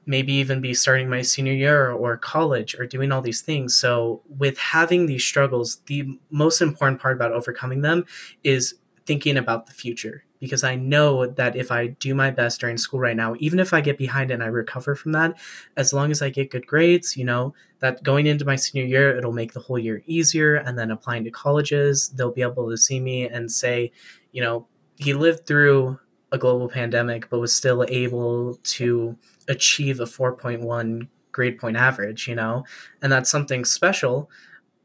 maybe 0.05 0.33
even 0.33 0.61
be 0.61 0.75
starting 0.75 1.09
my 1.09 1.23
senior 1.23 1.53
year 1.53 1.93
or 1.93 2.17
college 2.17 2.75
or 2.75 2.87
doing 2.87 3.13
all 3.13 3.23
these 3.23 3.41
things. 3.41 3.77
So, 3.77 4.23
with 4.29 4.59
having 4.59 5.07
these 5.07 5.25
struggles, 5.25 5.77
the 5.87 6.19
most 6.31 6.61
important 6.61 7.01
part 7.01 7.17
about 7.17 7.33
overcoming 7.33 7.83
them 7.83 8.05
is 8.43 8.75
thinking 9.07 9.37
about 9.37 9.67
the 9.67 9.73
future. 9.73 10.25
Because 10.43 10.65
I 10.65 10.75
know 10.75 11.25
that 11.25 11.55
if 11.55 11.71
I 11.71 11.87
do 11.87 12.17
my 12.17 12.33
best 12.33 12.59
during 12.61 12.77
school 12.77 12.99
right 12.99 13.15
now, 13.17 13.37
even 13.39 13.61
if 13.61 13.73
I 13.73 13.81
get 13.81 13.97
behind 13.97 14.33
and 14.33 14.43
I 14.43 14.47
recover 14.47 14.97
from 14.97 15.13
that, 15.13 15.39
as 15.77 15.93
long 15.93 16.11
as 16.11 16.21
I 16.21 16.31
get 16.31 16.51
good 16.51 16.67
grades, 16.67 17.17
you 17.17 17.25
know, 17.25 17.55
that 17.79 18.03
going 18.03 18.27
into 18.27 18.45
my 18.45 18.57
senior 18.57 18.85
year, 18.85 19.17
it'll 19.17 19.33
make 19.33 19.53
the 19.53 19.61
whole 19.61 19.79
year 19.79 20.03
easier. 20.05 20.57
And 20.57 20.77
then 20.77 20.91
applying 20.91 21.23
to 21.25 21.31
colleges, 21.31 22.09
they'll 22.09 22.33
be 22.33 22.43
able 22.43 22.69
to 22.71 22.77
see 22.77 22.99
me 22.99 23.29
and 23.29 23.53
say, 23.53 23.93
you 24.33 24.43
know, 24.43 24.67
he 24.97 25.15
lived 25.15 25.47
through 25.47 26.01
a 26.33 26.39
global 26.39 26.69
pandemic, 26.69 27.31
but 27.31 27.39
was 27.39 27.55
still 27.55 27.85
able 27.89 28.57
to 28.65 29.17
achieve 29.49 30.01
a 30.01 30.07
4.1 30.07 31.07
grade 31.31 31.57
point 31.59 31.77
average, 31.77 32.27
you 32.27 32.35
know, 32.35 32.65
and 33.01 33.13
that's 33.13 33.31
something 33.31 33.65
special. 33.65 34.29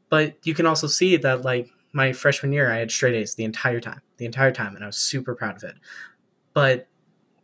But 0.08 0.36
you 0.44 0.54
can 0.54 0.66
also 0.66 0.86
see 0.86 1.16
that, 1.16 1.42
like, 1.42 1.68
my 1.92 2.12
freshman 2.12 2.52
year, 2.52 2.70
I 2.70 2.76
had 2.76 2.90
straight 2.92 3.14
A's 3.14 3.34
the 3.34 3.44
entire 3.44 3.80
time, 3.80 4.02
the 4.18 4.26
entire 4.26 4.52
time, 4.52 4.74
and 4.74 4.84
I 4.84 4.86
was 4.86 4.96
super 4.96 5.34
proud 5.34 5.56
of 5.56 5.64
it. 5.64 5.76
But 6.52 6.88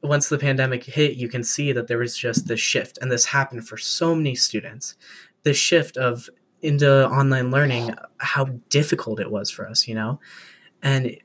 once 0.03 0.29
the 0.29 0.39
pandemic 0.39 0.85
hit, 0.85 1.17
you 1.17 1.29
can 1.29 1.43
see 1.43 1.73
that 1.73 1.89
there 1.89 1.99
was 1.99 2.17
just 2.17 2.47
this 2.47 2.61
shift, 2.61 2.99
and 3.01 3.11
this 3.11 3.27
happened 3.27 3.67
for 3.67 3.79
so 3.79 4.15
many 4.15 4.35
students. 4.35 4.97
This 5.43 5.57
shift 5.57 5.97
of 5.97 6.29
into 6.61 7.09
online 7.09 7.51
learning, 7.51 7.95
how 8.19 8.45
difficult 8.71 9.21
it 9.21 9.31
was 9.31 9.51
for 9.51 9.69
us, 9.69 9.87
you 9.87 9.95
know, 9.95 10.21
and 10.83 11.17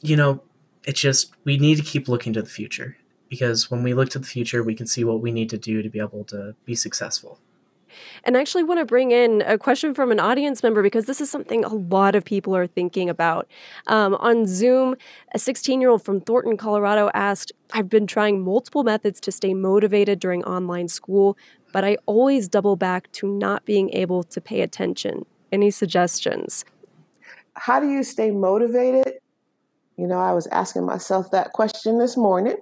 you 0.00 0.16
know, 0.16 0.42
it's 0.84 1.00
just 1.00 1.34
we 1.44 1.56
need 1.58 1.76
to 1.76 1.82
keep 1.82 2.08
looking 2.08 2.32
to 2.32 2.42
the 2.42 2.48
future 2.48 2.96
because 3.28 3.70
when 3.70 3.82
we 3.82 3.94
look 3.94 4.08
to 4.10 4.18
the 4.18 4.26
future, 4.26 4.62
we 4.62 4.74
can 4.74 4.86
see 4.86 5.04
what 5.04 5.20
we 5.20 5.30
need 5.30 5.50
to 5.50 5.58
do 5.58 5.82
to 5.82 5.90
be 5.90 5.98
able 5.98 6.24
to 6.24 6.54
be 6.64 6.74
successful. 6.74 7.40
And 8.24 8.36
I 8.36 8.40
actually 8.40 8.64
want 8.64 8.80
to 8.80 8.84
bring 8.84 9.10
in 9.10 9.42
a 9.46 9.58
question 9.58 9.94
from 9.94 10.10
an 10.10 10.20
audience 10.20 10.62
member 10.62 10.82
because 10.82 11.06
this 11.06 11.20
is 11.20 11.30
something 11.30 11.64
a 11.64 11.74
lot 11.74 12.14
of 12.14 12.24
people 12.24 12.56
are 12.56 12.66
thinking 12.66 13.08
about. 13.08 13.48
Um, 13.86 14.14
on 14.16 14.46
Zoom, 14.46 14.96
a 15.34 15.38
16 15.38 15.80
year 15.80 15.90
old 15.90 16.04
from 16.04 16.20
Thornton, 16.20 16.56
Colorado 16.56 17.10
asked, 17.14 17.52
I've 17.72 17.88
been 17.88 18.06
trying 18.06 18.42
multiple 18.42 18.84
methods 18.84 19.20
to 19.20 19.32
stay 19.32 19.54
motivated 19.54 20.20
during 20.20 20.44
online 20.44 20.88
school, 20.88 21.36
but 21.72 21.84
I 21.84 21.96
always 22.06 22.48
double 22.48 22.76
back 22.76 23.10
to 23.12 23.26
not 23.26 23.64
being 23.64 23.90
able 23.90 24.22
to 24.24 24.40
pay 24.40 24.62
attention. 24.62 25.26
Any 25.52 25.70
suggestions? 25.70 26.64
How 27.54 27.80
do 27.80 27.88
you 27.88 28.02
stay 28.02 28.30
motivated? 28.30 29.14
You 29.96 30.06
know, 30.06 30.18
I 30.18 30.32
was 30.32 30.46
asking 30.48 30.86
myself 30.86 31.30
that 31.32 31.52
question 31.52 31.98
this 31.98 32.16
morning. 32.16 32.56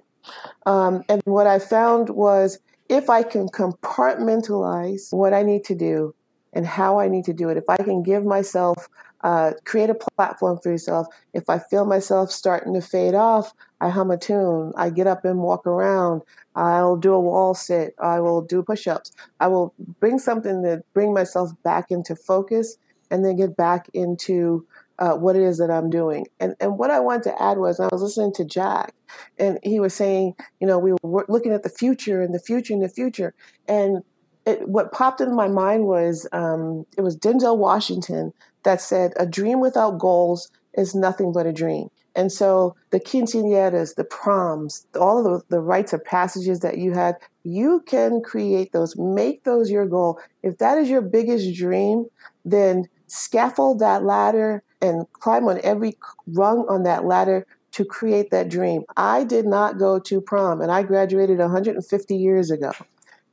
Um, 0.65 1.03
and 1.07 1.21
what 1.25 1.47
I 1.47 1.59
found 1.59 2.09
was 2.09 2.59
if 2.89 3.09
I 3.09 3.23
can 3.23 3.47
compartmentalize 3.49 5.11
what 5.11 5.33
I 5.33 5.43
need 5.43 5.63
to 5.65 5.75
do 5.75 6.15
and 6.53 6.65
how 6.65 6.99
I 6.99 7.07
need 7.07 7.25
to 7.25 7.33
do 7.33 7.49
it, 7.49 7.57
if 7.57 7.69
I 7.69 7.77
can 7.77 8.03
give 8.03 8.23
myself, 8.25 8.87
uh, 9.21 9.53
create 9.65 9.89
a 9.89 9.95
platform 9.95 10.59
for 10.61 10.71
yourself, 10.71 11.07
if 11.33 11.49
I 11.49 11.59
feel 11.59 11.85
myself 11.85 12.31
starting 12.31 12.73
to 12.73 12.81
fade 12.81 13.15
off, 13.15 13.53
I 13.81 13.89
hum 13.89 14.11
a 14.11 14.17
tune, 14.17 14.73
I 14.75 14.89
get 14.89 15.07
up 15.07 15.25
and 15.25 15.39
walk 15.39 15.67
around, 15.67 16.21
I'll 16.55 16.97
do 16.97 17.13
a 17.13 17.19
wall 17.19 17.53
sit, 17.53 17.93
I 17.99 18.19
will 18.19 18.41
do 18.41 18.63
push 18.63 18.87
ups, 18.87 19.11
I 19.39 19.47
will 19.47 19.73
bring 19.99 20.19
something 20.19 20.63
to 20.63 20.83
bring 20.93 21.13
myself 21.13 21.51
back 21.63 21.91
into 21.91 22.15
focus 22.15 22.77
and 23.11 23.23
then 23.23 23.35
get 23.35 23.55
back 23.55 23.89
into 23.93 24.65
uh, 24.99 25.13
what 25.13 25.35
it 25.35 25.43
is 25.43 25.57
that 25.57 25.71
I'm 25.71 25.89
doing. 25.89 26.25
And 26.39 26.55
and 26.59 26.77
what 26.77 26.91
I 26.91 26.99
wanted 26.99 27.23
to 27.23 27.41
add 27.41 27.57
was 27.57 27.79
I 27.79 27.87
was 27.91 28.01
listening 28.01 28.33
to 28.33 28.45
Jack, 28.45 28.93
and 29.37 29.59
he 29.63 29.79
was 29.79 29.93
saying, 29.93 30.35
you 30.59 30.67
know, 30.67 30.79
we 30.79 30.93
were 31.01 31.25
looking 31.27 31.53
at 31.53 31.63
the 31.63 31.69
future 31.69 32.21
and 32.21 32.33
the 32.33 32.39
future 32.39 32.73
and 32.73 32.83
the 32.83 32.89
future, 32.89 33.33
and 33.67 34.03
it, 34.45 34.67
what 34.67 34.93
popped 34.93 35.21
into 35.21 35.35
my 35.35 35.47
mind 35.47 35.85
was 35.85 36.27
um, 36.31 36.85
it 36.97 37.01
was 37.01 37.17
Denzel 37.17 37.57
Washington 37.57 38.33
that 38.63 38.81
said, 38.81 39.13
"A 39.17 39.25
dream 39.25 39.59
without 39.59 39.99
goals 39.99 40.49
is 40.73 40.95
nothing 40.95 41.31
but 41.31 41.45
a 41.45 41.53
dream." 41.53 41.89
And 42.17 42.31
so 42.31 42.75
the 42.89 42.99
quinceañeras, 42.99 43.93
the 43.93 44.03
proms, 44.03 44.87
all 44.99 45.19
of 45.19 45.23
the, 45.23 45.57
the 45.57 45.61
rites 45.61 45.93
of 45.93 46.03
passages 46.03 46.61
that 46.61 46.79
you 46.79 46.93
had, 46.93 47.15
You 47.43 47.83
can 47.85 48.21
create 48.23 48.71
those, 48.73 48.97
make 48.97 49.43
those 49.43 49.69
your 49.69 49.85
goal. 49.85 50.19
If 50.41 50.57
that 50.57 50.79
is 50.79 50.89
your 50.89 51.01
biggest 51.01 51.55
dream, 51.55 52.07
then 52.43 52.85
scaffold 53.05 53.79
that 53.79 54.03
ladder 54.03 54.63
and 54.81 55.11
climb 55.13 55.47
on 55.47 55.59
every 55.63 55.97
rung 56.27 56.65
on 56.69 56.83
that 56.83 57.05
ladder 57.05 57.45
to 57.71 57.85
create 57.85 58.31
that 58.31 58.49
dream. 58.49 58.83
I 58.95 59.23
did 59.23 59.45
not 59.45 59.77
go 59.77 59.99
to 59.99 60.21
prom 60.21 60.61
and 60.61 60.71
I 60.71 60.83
graduated 60.83 61.39
150 61.39 62.15
years 62.15 62.49
ago, 62.49 62.71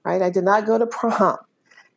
right? 0.04 0.20
I 0.20 0.30
did 0.30 0.44
not 0.44 0.66
go 0.66 0.78
to 0.78 0.86
prom. 1.00 1.38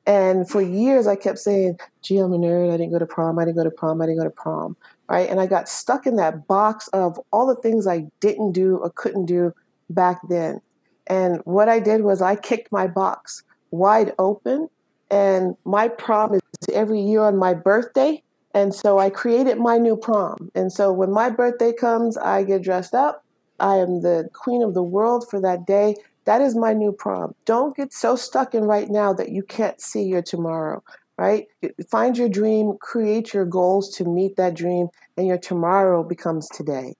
And 0.05 0.49
for 0.49 0.61
years, 0.61 1.05
I 1.05 1.17
kept 1.17 1.37
saying, 1.37 1.77
gee, 2.01 2.17
I'm 2.17 2.31
a 2.31 2.37
nerd. 2.37 2.73
I 2.73 2.77
didn't 2.77 2.93
go 2.93 2.99
to 2.99 3.05
prom. 3.05 3.37
I 3.37 3.43
didn't 3.43 3.57
go 3.57 3.65
to 3.65 3.71
prom. 3.71 4.01
I 4.01 4.05
didn't 4.05 4.19
go 4.19 4.23
to 4.23 4.29
prom. 4.29 4.77
Right. 5.09 5.29
And 5.29 5.41
I 5.41 5.47
got 5.47 5.67
stuck 5.67 6.07
in 6.07 6.15
that 6.15 6.47
box 6.47 6.87
of 6.89 7.19
all 7.33 7.45
the 7.45 7.61
things 7.61 7.85
I 7.85 8.07
didn't 8.21 8.53
do 8.53 8.77
or 8.77 8.89
couldn't 8.89 9.25
do 9.25 9.53
back 9.89 10.19
then. 10.29 10.61
And 11.07 11.41
what 11.43 11.67
I 11.67 11.79
did 11.79 12.01
was 12.01 12.21
I 12.21 12.37
kicked 12.37 12.71
my 12.71 12.87
box 12.87 13.43
wide 13.71 14.13
open. 14.17 14.69
And 15.11 15.57
my 15.65 15.89
prom 15.89 16.35
is 16.35 16.41
every 16.71 17.01
year 17.01 17.21
on 17.21 17.35
my 17.35 17.53
birthday. 17.53 18.23
And 18.57 18.73
so 18.73 18.97
I 18.97 19.11
created 19.11 19.59
my 19.59 19.77
new 19.77 19.95
prom. 19.95 20.49
And 20.55 20.73
so 20.73 20.91
when 20.91 21.11
my 21.11 21.29
birthday 21.29 21.71
comes, 21.71 22.17
I 22.17 22.43
get 22.43 22.63
dressed 22.63 22.95
up. 22.95 23.23
I 23.59 23.75
am 23.75 24.01
the 24.01 24.29
queen 24.33 24.63
of 24.63 24.73
the 24.73 24.81
world 24.81 25.29
for 25.29 25.39
that 25.41 25.67
day. 25.67 25.95
That 26.25 26.41
is 26.41 26.55
my 26.55 26.73
new 26.73 26.91
prom. 26.91 27.35
Don't 27.45 27.77
get 27.77 27.93
so 27.93 28.15
stuck 28.15 28.55
in 28.55 28.63
right 28.63 28.89
now 28.89 29.13
that 29.13 29.29
you 29.29 29.43
can't 29.43 29.79
see 29.79 30.01
your 30.01 30.23
tomorrow, 30.23 30.83
right? 31.19 31.45
Find 31.91 32.17
your 32.17 32.29
dream, 32.29 32.73
create 32.81 33.31
your 33.31 33.45
goals 33.45 33.95
to 33.97 34.05
meet 34.05 34.37
that 34.37 34.55
dream, 34.55 34.87
and 35.17 35.27
your 35.27 35.37
tomorrow 35.37 36.03
becomes 36.03 36.49
today. 36.49 36.95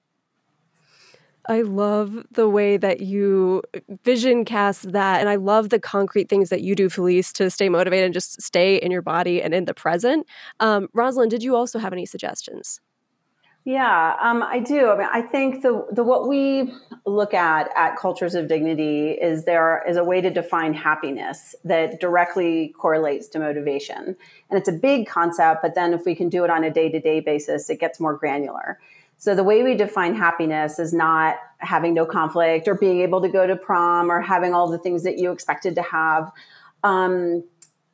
I 1.49 1.61
love 1.61 2.25
the 2.31 2.49
way 2.49 2.75
that 2.77 2.99
you 2.99 3.63
vision 4.03 4.43
cast 4.43 4.91
that. 4.91 5.21
And 5.21 5.29
I 5.29 5.35
love 5.35 5.69
the 5.69 5.79
concrete 5.79 6.29
things 6.29 6.49
that 6.49 6.61
you 6.61 6.75
do, 6.75 6.89
Felice, 6.89 7.31
to 7.33 7.49
stay 7.49 7.69
motivated 7.69 8.05
and 8.05 8.13
just 8.13 8.41
stay 8.41 8.75
in 8.75 8.91
your 8.91 9.01
body 9.01 9.41
and 9.41 9.53
in 9.53 9.65
the 9.65 9.73
present. 9.73 10.27
Um, 10.59 10.89
Rosalind, 10.93 11.31
did 11.31 11.43
you 11.43 11.55
also 11.55 11.79
have 11.79 11.93
any 11.93 12.05
suggestions? 12.05 12.81
Yeah, 13.67 14.15
um, 14.21 14.43
I 14.43 14.59
do. 14.59 14.91
I 14.91 14.97
mean, 14.97 15.09
I 15.11 15.21
think 15.21 15.61
the 15.61 15.85
the 15.91 16.01
what 16.01 16.29
we 16.29 16.71
look 17.05 17.33
at 17.33 17.69
at 17.75 17.97
cultures 17.97 18.33
of 18.33 18.47
dignity 18.47 19.09
is 19.11 19.43
there 19.43 19.83
is 19.85 19.97
a 19.97 20.05
way 20.05 20.21
to 20.21 20.29
define 20.29 20.73
happiness 20.73 21.53
that 21.65 21.99
directly 21.99 22.73
correlates 22.79 23.27
to 23.27 23.39
motivation, 23.39 24.15
and 24.49 24.57
it's 24.57 24.69
a 24.69 24.71
big 24.71 25.05
concept. 25.05 25.61
But 25.61 25.75
then, 25.75 25.93
if 25.93 26.05
we 26.05 26.15
can 26.15 26.29
do 26.29 26.45
it 26.45 26.49
on 26.49 26.63
a 26.63 26.71
day 26.71 26.89
to 26.89 26.99
day 27.01 27.19
basis, 27.19 27.69
it 27.69 27.77
gets 27.77 27.99
more 27.99 28.15
granular. 28.15 28.79
So 29.17 29.35
the 29.35 29.43
way 29.43 29.63
we 29.63 29.75
define 29.75 30.15
happiness 30.15 30.79
is 30.79 30.93
not 30.93 31.37
having 31.57 31.93
no 31.93 32.05
conflict 32.05 32.67
or 32.67 32.75
being 32.75 33.01
able 33.01 33.21
to 33.21 33.29
go 33.29 33.47
to 33.47 33.55
prom 33.55 34.11
or 34.11 34.21
having 34.21 34.53
all 34.53 34.69
the 34.69 34.77
things 34.77 35.03
that 35.03 35.17
you 35.17 35.31
expected 35.31 35.75
to 35.75 35.81
have. 35.81 36.31
Um, 36.83 37.43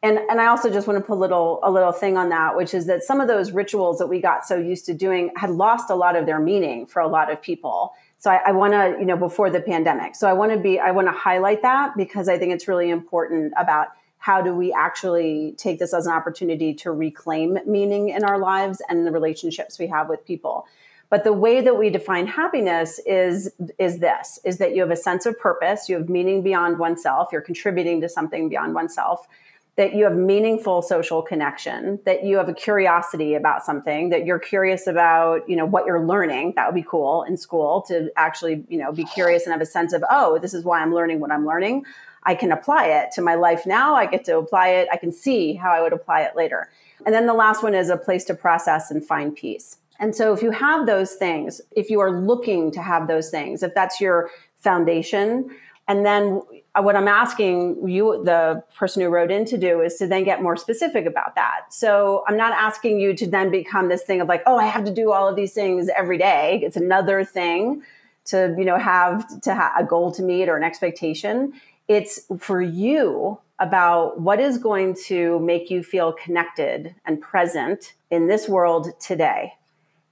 and 0.02 0.20
and 0.30 0.42
I 0.42 0.48
also 0.48 0.70
just 0.70 0.86
want 0.86 1.00
to 1.00 1.06
put 1.06 1.14
a 1.14 1.22
little 1.22 1.62
a 1.64 1.72
little 1.72 1.94
thing 1.94 2.18
on 2.18 2.28
that, 2.30 2.58
which 2.58 2.74
is 2.74 2.88
that 2.88 3.04
some 3.04 3.22
of 3.22 3.30
those 3.30 3.54
rituals 3.54 4.00
that 4.00 4.08
we 4.08 4.20
got 4.20 4.46
so 4.46 4.58
used 4.58 4.86
to 4.88 4.94
doing 4.94 5.32
had 5.38 5.50
lost 5.50 5.90
a 5.90 5.96
lot 5.96 6.18
of 6.18 6.26
their 6.26 6.40
meaning 6.40 6.86
for 6.86 7.02
a 7.02 7.08
lot 7.08 7.32
of 7.32 7.42
people. 7.42 7.94
So 8.18 8.30
I, 8.30 8.42
I 8.48 8.52
want 8.52 8.74
to, 8.74 8.96
you 9.00 9.06
know, 9.06 9.18
before 9.18 9.50
the 9.50 9.62
pandemic. 9.62 10.16
So 10.16 10.30
I 10.30 10.34
want 10.34 10.52
to 10.52 10.58
be, 10.60 10.80
I 10.80 10.92
want 10.92 11.08
to 11.08 11.12
highlight 11.14 11.62
that 11.62 11.96
because 11.98 12.30
I 12.30 12.38
think 12.38 12.54
it's 12.54 12.68
really 12.68 12.90
important 12.90 13.54
about 13.58 13.88
how 14.18 14.42
do 14.42 14.54
we 14.54 14.72
actually 14.72 15.56
take 15.58 15.80
this 15.80 15.94
as 15.94 16.06
an 16.06 16.14
opportunity 16.14 16.74
to 16.74 16.92
reclaim 16.92 17.60
meaning 17.66 18.08
in 18.10 18.24
our 18.24 18.40
lives 18.40 18.82
and 18.88 19.06
the 19.06 19.12
relationships 19.12 19.78
we 19.78 19.88
have 19.88 20.08
with 20.08 20.26
people. 20.26 20.66
But 21.14 21.24
the 21.24 21.32
way 21.32 21.62
that 21.62 21.78
we 21.78 21.92
define 21.92 22.26
happiness 22.26 23.00
is 23.06 23.52
is 23.78 24.00
this 24.00 24.40
is 24.44 24.58
that 24.58 24.74
you 24.74 24.82
have 24.82 24.90
a 24.90 24.96
sense 24.96 25.28
of 25.28 25.40
purpose, 25.40 25.88
you 25.88 25.96
have 25.98 26.10
meaning 26.10 26.42
beyond 26.42 26.80
oneself, 26.80 27.30
you're 27.32 27.40
contributing 27.40 28.02
to 28.02 28.10
something 28.10 28.50
beyond 28.50 28.74
oneself, 28.74 29.28
that 29.76 29.94
you 29.94 30.06
have 30.06 30.16
meaningful 30.16 30.82
social 30.82 31.22
connection, 31.22 32.00
that 32.06 32.24
you 32.24 32.38
have 32.38 32.50
a 32.50 32.54
curiosity 32.56 33.36
about 33.36 33.64
something, 33.64 34.10
that 34.10 34.26
you're 34.26 34.40
curious 34.40 34.88
about, 34.88 35.48
you 35.48 35.56
know, 35.56 35.68
what 35.68 35.86
you're 35.86 36.04
learning. 36.04 36.54
That 36.56 36.66
would 36.66 36.74
be 36.74 36.88
cool 36.90 37.22
in 37.22 37.38
school 37.38 37.84
to 37.90 38.10
actually, 38.16 38.64
you 38.68 38.80
know, 38.80 38.92
be 38.92 39.04
curious 39.04 39.44
and 39.46 39.52
have 39.52 39.62
a 39.62 39.68
sense 39.68 39.94
of, 39.94 40.04
oh, 40.10 40.40
this 40.40 40.56
is 40.56 40.66
why 40.66 40.82
I'm 40.82 40.96
learning 40.96 41.20
what 41.20 41.32
I'm 41.32 41.46
learning. 41.46 41.86
I 42.24 42.34
can 42.34 42.52
apply 42.52 42.88
it 42.88 43.12
to 43.12 43.22
my 43.22 43.36
life 43.36 43.68
now. 43.68 43.94
I 43.94 44.08
get 44.08 44.26
to 44.26 44.40
apply 44.40 44.70
it. 44.70 44.88
I 44.92 44.98
can 44.98 45.12
see 45.12 45.54
how 45.54 45.70
I 45.70 45.80
would 45.80 45.94
apply 45.94 46.22
it 46.22 46.36
later. 46.36 46.72
And 47.06 47.14
then 47.14 47.28
the 47.28 47.36
last 47.36 47.62
one 47.62 47.76
is 47.76 47.92
a 47.92 47.98
place 47.98 48.24
to 48.24 48.34
process 48.34 48.90
and 48.90 49.06
find 49.06 49.36
peace. 49.36 49.78
And 50.04 50.14
so, 50.14 50.34
if 50.34 50.44
you 50.44 50.52
have 50.52 50.86
those 50.86 51.14
things, 51.14 51.62
if 51.72 51.90
you 51.90 52.02
are 52.02 52.12
looking 52.12 52.72
to 52.72 52.82
have 52.82 53.08
those 53.08 53.30
things, 53.30 53.64
if 53.64 53.74
that's 53.74 54.02
your 54.02 54.30
foundation, 54.58 55.50
and 55.88 56.06
then 56.06 56.42
what 56.76 56.98
I'm 56.98 57.08
asking 57.08 57.88
you, 57.88 58.22
the 58.26 58.66
person 58.76 59.02
who 59.02 59.08
wrote 59.08 59.32
in, 59.32 59.46
to 59.46 59.58
do 59.58 59.80
is 59.80 59.96
to 60.00 60.08
then 60.08 60.26
get 60.26 60.44
more 60.44 60.58
specific 60.58 61.06
about 61.06 61.36
that. 61.36 61.74
So 61.74 62.26
I'm 62.28 62.36
not 62.36 62.52
asking 62.52 63.00
you 63.00 63.16
to 63.16 63.26
then 63.26 63.50
become 63.50 63.88
this 63.88 64.04
thing 64.04 64.20
of 64.20 64.28
like, 64.28 64.44
oh, 64.46 64.58
I 64.58 64.66
have 64.66 64.84
to 64.84 64.94
do 64.94 65.14
all 65.14 65.30
of 65.30 65.38
these 65.38 65.54
things 65.54 65.88
every 65.96 66.18
day. 66.18 66.60
It's 66.66 66.76
another 66.76 67.24
thing 67.24 67.84
to 68.26 68.54
you 68.58 68.66
know 68.66 68.78
have 68.78 69.40
to 69.44 69.56
have 69.56 69.72
a 69.80 69.86
goal 69.86 70.12
to 70.16 70.22
meet 70.22 70.50
or 70.50 70.58
an 70.58 70.66
expectation. 70.66 71.54
It's 71.88 72.20
for 72.40 72.62
you 72.62 73.40
about 73.58 74.20
what 74.20 74.42
is 74.42 74.58
going 74.58 74.98
to 75.06 75.40
make 75.40 75.70
you 75.70 75.82
feel 75.82 76.12
connected 76.12 76.94
and 77.06 77.22
present 77.22 77.94
in 78.12 78.28
this 78.28 78.50
world 78.50 78.90
today 79.00 79.54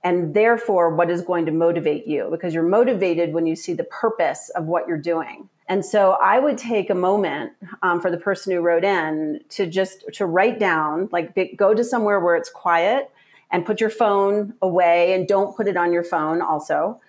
and 0.03 0.33
therefore 0.33 0.93
what 0.95 1.09
is 1.09 1.21
going 1.21 1.45
to 1.45 1.51
motivate 1.51 2.07
you? 2.07 2.27
Because 2.31 2.53
you're 2.53 2.63
motivated 2.63 3.33
when 3.33 3.45
you 3.45 3.55
see 3.55 3.73
the 3.73 3.83
purpose 3.83 4.49
of 4.49 4.65
what 4.65 4.87
you're 4.87 4.97
doing. 4.97 5.49
And 5.67 5.85
so 5.85 6.17
i 6.21 6.37
would 6.37 6.57
take 6.57 6.89
a 6.89 6.95
moment 6.95 7.53
um, 7.81 8.01
for 8.01 8.11
the 8.11 8.17
person 8.17 8.53
who 8.53 8.61
wrote 8.61 8.83
in 8.83 9.39
to 9.49 9.65
just 9.67 10.03
to 10.13 10.25
write 10.25 10.59
down 10.59 11.07
like 11.11 11.55
go 11.55 11.73
to 11.73 11.83
somewhere 11.83 12.19
where 12.19 12.35
it's 12.35 12.49
quiet 12.49 13.09
and 13.51 13.65
put 13.65 13.79
your 13.79 13.89
phone 13.89 14.53
away 14.61 15.13
and 15.13 15.27
don't 15.27 15.55
put 15.55 15.67
it 15.67 15.77
on 15.77 15.93
your 15.93 16.03
phone 16.03 16.41
also. 16.41 16.99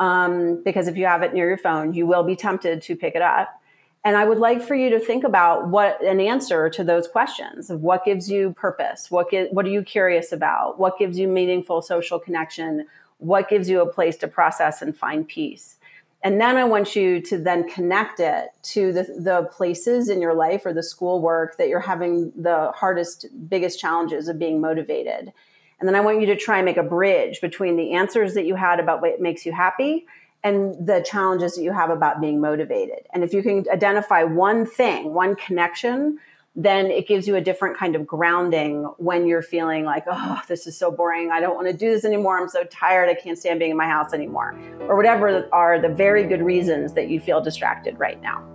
Um, 0.00 0.62
because 0.64 0.88
if 0.88 0.96
you 0.96 1.06
have 1.06 1.22
it 1.22 1.32
near 1.32 1.48
your 1.48 1.58
phone 1.58 1.94
you 1.94 2.06
will 2.06 2.24
be 2.24 2.36
tempted 2.36 2.82
to 2.82 2.96
pick 2.96 3.14
it 3.14 3.22
up 3.22 3.61
and 4.04 4.16
I 4.16 4.24
would 4.24 4.38
like 4.38 4.60
for 4.60 4.74
you 4.74 4.90
to 4.90 4.98
think 4.98 5.22
about 5.22 5.68
what 5.68 6.02
an 6.02 6.20
answer 6.20 6.68
to 6.70 6.82
those 6.82 7.06
questions 7.06 7.70
of 7.70 7.82
what 7.82 8.04
gives 8.04 8.28
you 8.28 8.52
purpose, 8.52 9.10
what 9.10 9.30
get, 9.30 9.52
what 9.52 9.64
are 9.64 9.70
you 9.70 9.82
curious 9.82 10.32
about, 10.32 10.78
what 10.78 10.98
gives 10.98 11.18
you 11.18 11.28
meaningful 11.28 11.82
social 11.82 12.18
connection, 12.18 12.86
what 13.18 13.48
gives 13.48 13.70
you 13.70 13.80
a 13.80 13.86
place 13.86 14.16
to 14.18 14.28
process 14.28 14.82
and 14.82 14.96
find 14.96 15.28
peace. 15.28 15.78
And 16.24 16.40
then 16.40 16.56
I 16.56 16.64
want 16.64 16.96
you 16.96 17.20
to 17.20 17.38
then 17.38 17.68
connect 17.68 18.18
it 18.18 18.48
to 18.62 18.92
the, 18.92 19.02
the 19.02 19.48
places 19.52 20.08
in 20.08 20.20
your 20.20 20.34
life 20.34 20.66
or 20.66 20.72
the 20.72 20.82
schoolwork 20.82 21.56
that 21.58 21.68
you're 21.68 21.80
having 21.80 22.32
the 22.36 22.72
hardest, 22.74 23.26
biggest 23.48 23.80
challenges 23.80 24.28
of 24.28 24.38
being 24.38 24.60
motivated. 24.60 25.32
And 25.78 25.88
then 25.88 25.96
I 25.96 26.00
want 26.00 26.20
you 26.20 26.26
to 26.26 26.36
try 26.36 26.58
and 26.58 26.64
make 26.64 26.76
a 26.76 26.82
bridge 26.82 27.40
between 27.40 27.76
the 27.76 27.92
answers 27.92 28.34
that 28.34 28.46
you 28.46 28.54
had 28.54 28.78
about 28.78 29.00
what 29.00 29.20
makes 29.20 29.44
you 29.44 29.52
happy 29.52 30.06
and 30.44 30.86
the 30.86 31.00
challenges 31.00 31.54
that 31.54 31.62
you 31.62 31.72
have 31.72 31.90
about 31.90 32.20
being 32.20 32.40
motivated. 32.40 33.06
And 33.12 33.22
if 33.22 33.32
you 33.32 33.42
can 33.42 33.64
identify 33.72 34.24
one 34.24 34.66
thing, 34.66 35.14
one 35.14 35.36
connection, 35.36 36.18
then 36.54 36.86
it 36.86 37.08
gives 37.08 37.26
you 37.26 37.36
a 37.36 37.40
different 37.40 37.78
kind 37.78 37.96
of 37.96 38.06
grounding 38.06 38.84
when 38.98 39.26
you're 39.26 39.42
feeling 39.42 39.84
like, 39.84 40.04
oh, 40.06 40.42
this 40.48 40.66
is 40.66 40.76
so 40.76 40.90
boring. 40.90 41.30
I 41.30 41.40
don't 41.40 41.54
want 41.54 41.68
to 41.68 41.72
do 41.72 41.90
this 41.90 42.04
anymore. 42.04 42.38
I'm 42.38 42.48
so 42.48 42.64
tired. 42.64 43.08
I 43.08 43.14
can't 43.14 43.38
stand 43.38 43.58
being 43.58 43.70
in 43.70 43.76
my 43.76 43.86
house 43.86 44.12
anymore. 44.12 44.58
Or 44.80 44.96
whatever 44.96 45.48
are 45.52 45.80
the 45.80 45.88
very 45.88 46.24
good 46.24 46.42
reasons 46.42 46.92
that 46.94 47.08
you 47.08 47.20
feel 47.20 47.40
distracted 47.40 47.98
right 47.98 48.20
now. 48.20 48.46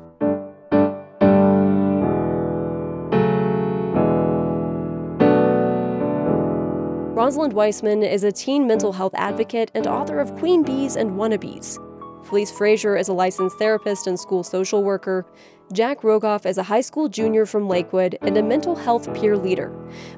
Rosalind 7.18 7.53
Wiseman 7.53 8.03
is 8.03 8.24
a 8.24 8.32
teen 8.32 8.68
mental 8.68 8.93
health 8.93 9.15
advocate 9.15 9.72
and 9.74 9.88
author 9.88 10.20
of 10.20 10.36
Queen 10.36 10.61
Bees 10.61 10.95
and 10.95 11.13
Wannabes. 11.13 11.86
Felice 12.28 12.51
Frazier 12.51 12.97
is 12.97 13.07
a 13.07 13.13
licensed 13.13 13.57
therapist 13.57 14.05
and 14.05 14.19
school 14.19 14.43
social 14.43 14.84
worker. 14.84 15.25
Jack 15.71 16.01
Rogoff 16.01 16.45
is 16.45 16.57
a 16.57 16.63
high 16.63 16.82
school 16.82 17.07
junior 17.07 17.45
from 17.45 17.69
Lakewood 17.69 18.17
and 18.21 18.38
a 18.38 18.43
mental 18.43 18.75
health 18.75 19.13
peer 19.13 19.38
leader. 19.38 19.73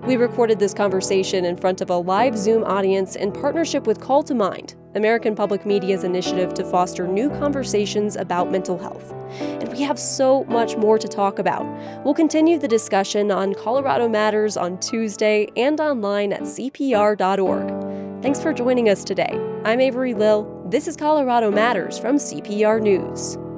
We 0.05 0.16
recorded 0.16 0.57
this 0.57 0.74
conversation 0.74 1.45
in 1.45 1.55
front 1.55 1.82
of 1.82 1.91
a 1.91 1.97
live 1.97 2.36
Zoom 2.36 2.64
audience 2.64 3.16
in 3.16 3.32
partnership 3.32 3.86
with 3.86 4.01
Call 4.01 4.24
to 4.24 4.34
Mind, 4.34 4.76
American 4.95 5.36
Public 5.36 5.68
Media's 5.68 6.03
initiative 6.03 6.55
to 6.55 6.64
foster 6.66 7.07
new 7.07 7.30
conversations 7.30 8.16
about 8.16 8.51
mental 8.51 8.78
health. 8.78 9.14
And 9.30 9.72
we 9.72 9.82
have 9.84 9.99
so 9.99 10.45
much 10.45 10.78
more 10.78 10.97
to 10.97 11.07
talk 11.07 11.38
about. 11.38 11.64
We'll 12.03 12.16
continue 12.16 12.57
the 12.57 12.68
discussion 12.68 13.30
on 13.30 13.53
Colorado 13.53 14.10
Matters 14.10 14.57
on 14.57 14.80
Tuesday 14.80 15.47
and 15.55 15.80
online 15.80 16.34
at 16.34 16.41
CPR.org. 16.41 18.24
Thanks 18.24 18.41
for 18.41 18.51
joining 18.51 18.89
us 18.89 19.03
today. 19.03 19.39
I'm 19.64 19.80
Avery 19.80 20.16
Lill. 20.16 20.59
This 20.70 20.88
is 20.88 20.95
Colorado 20.95 21.49
Matters 21.49 21.97
from 21.97 22.17
CPR 22.17 22.80
News. 22.80 23.49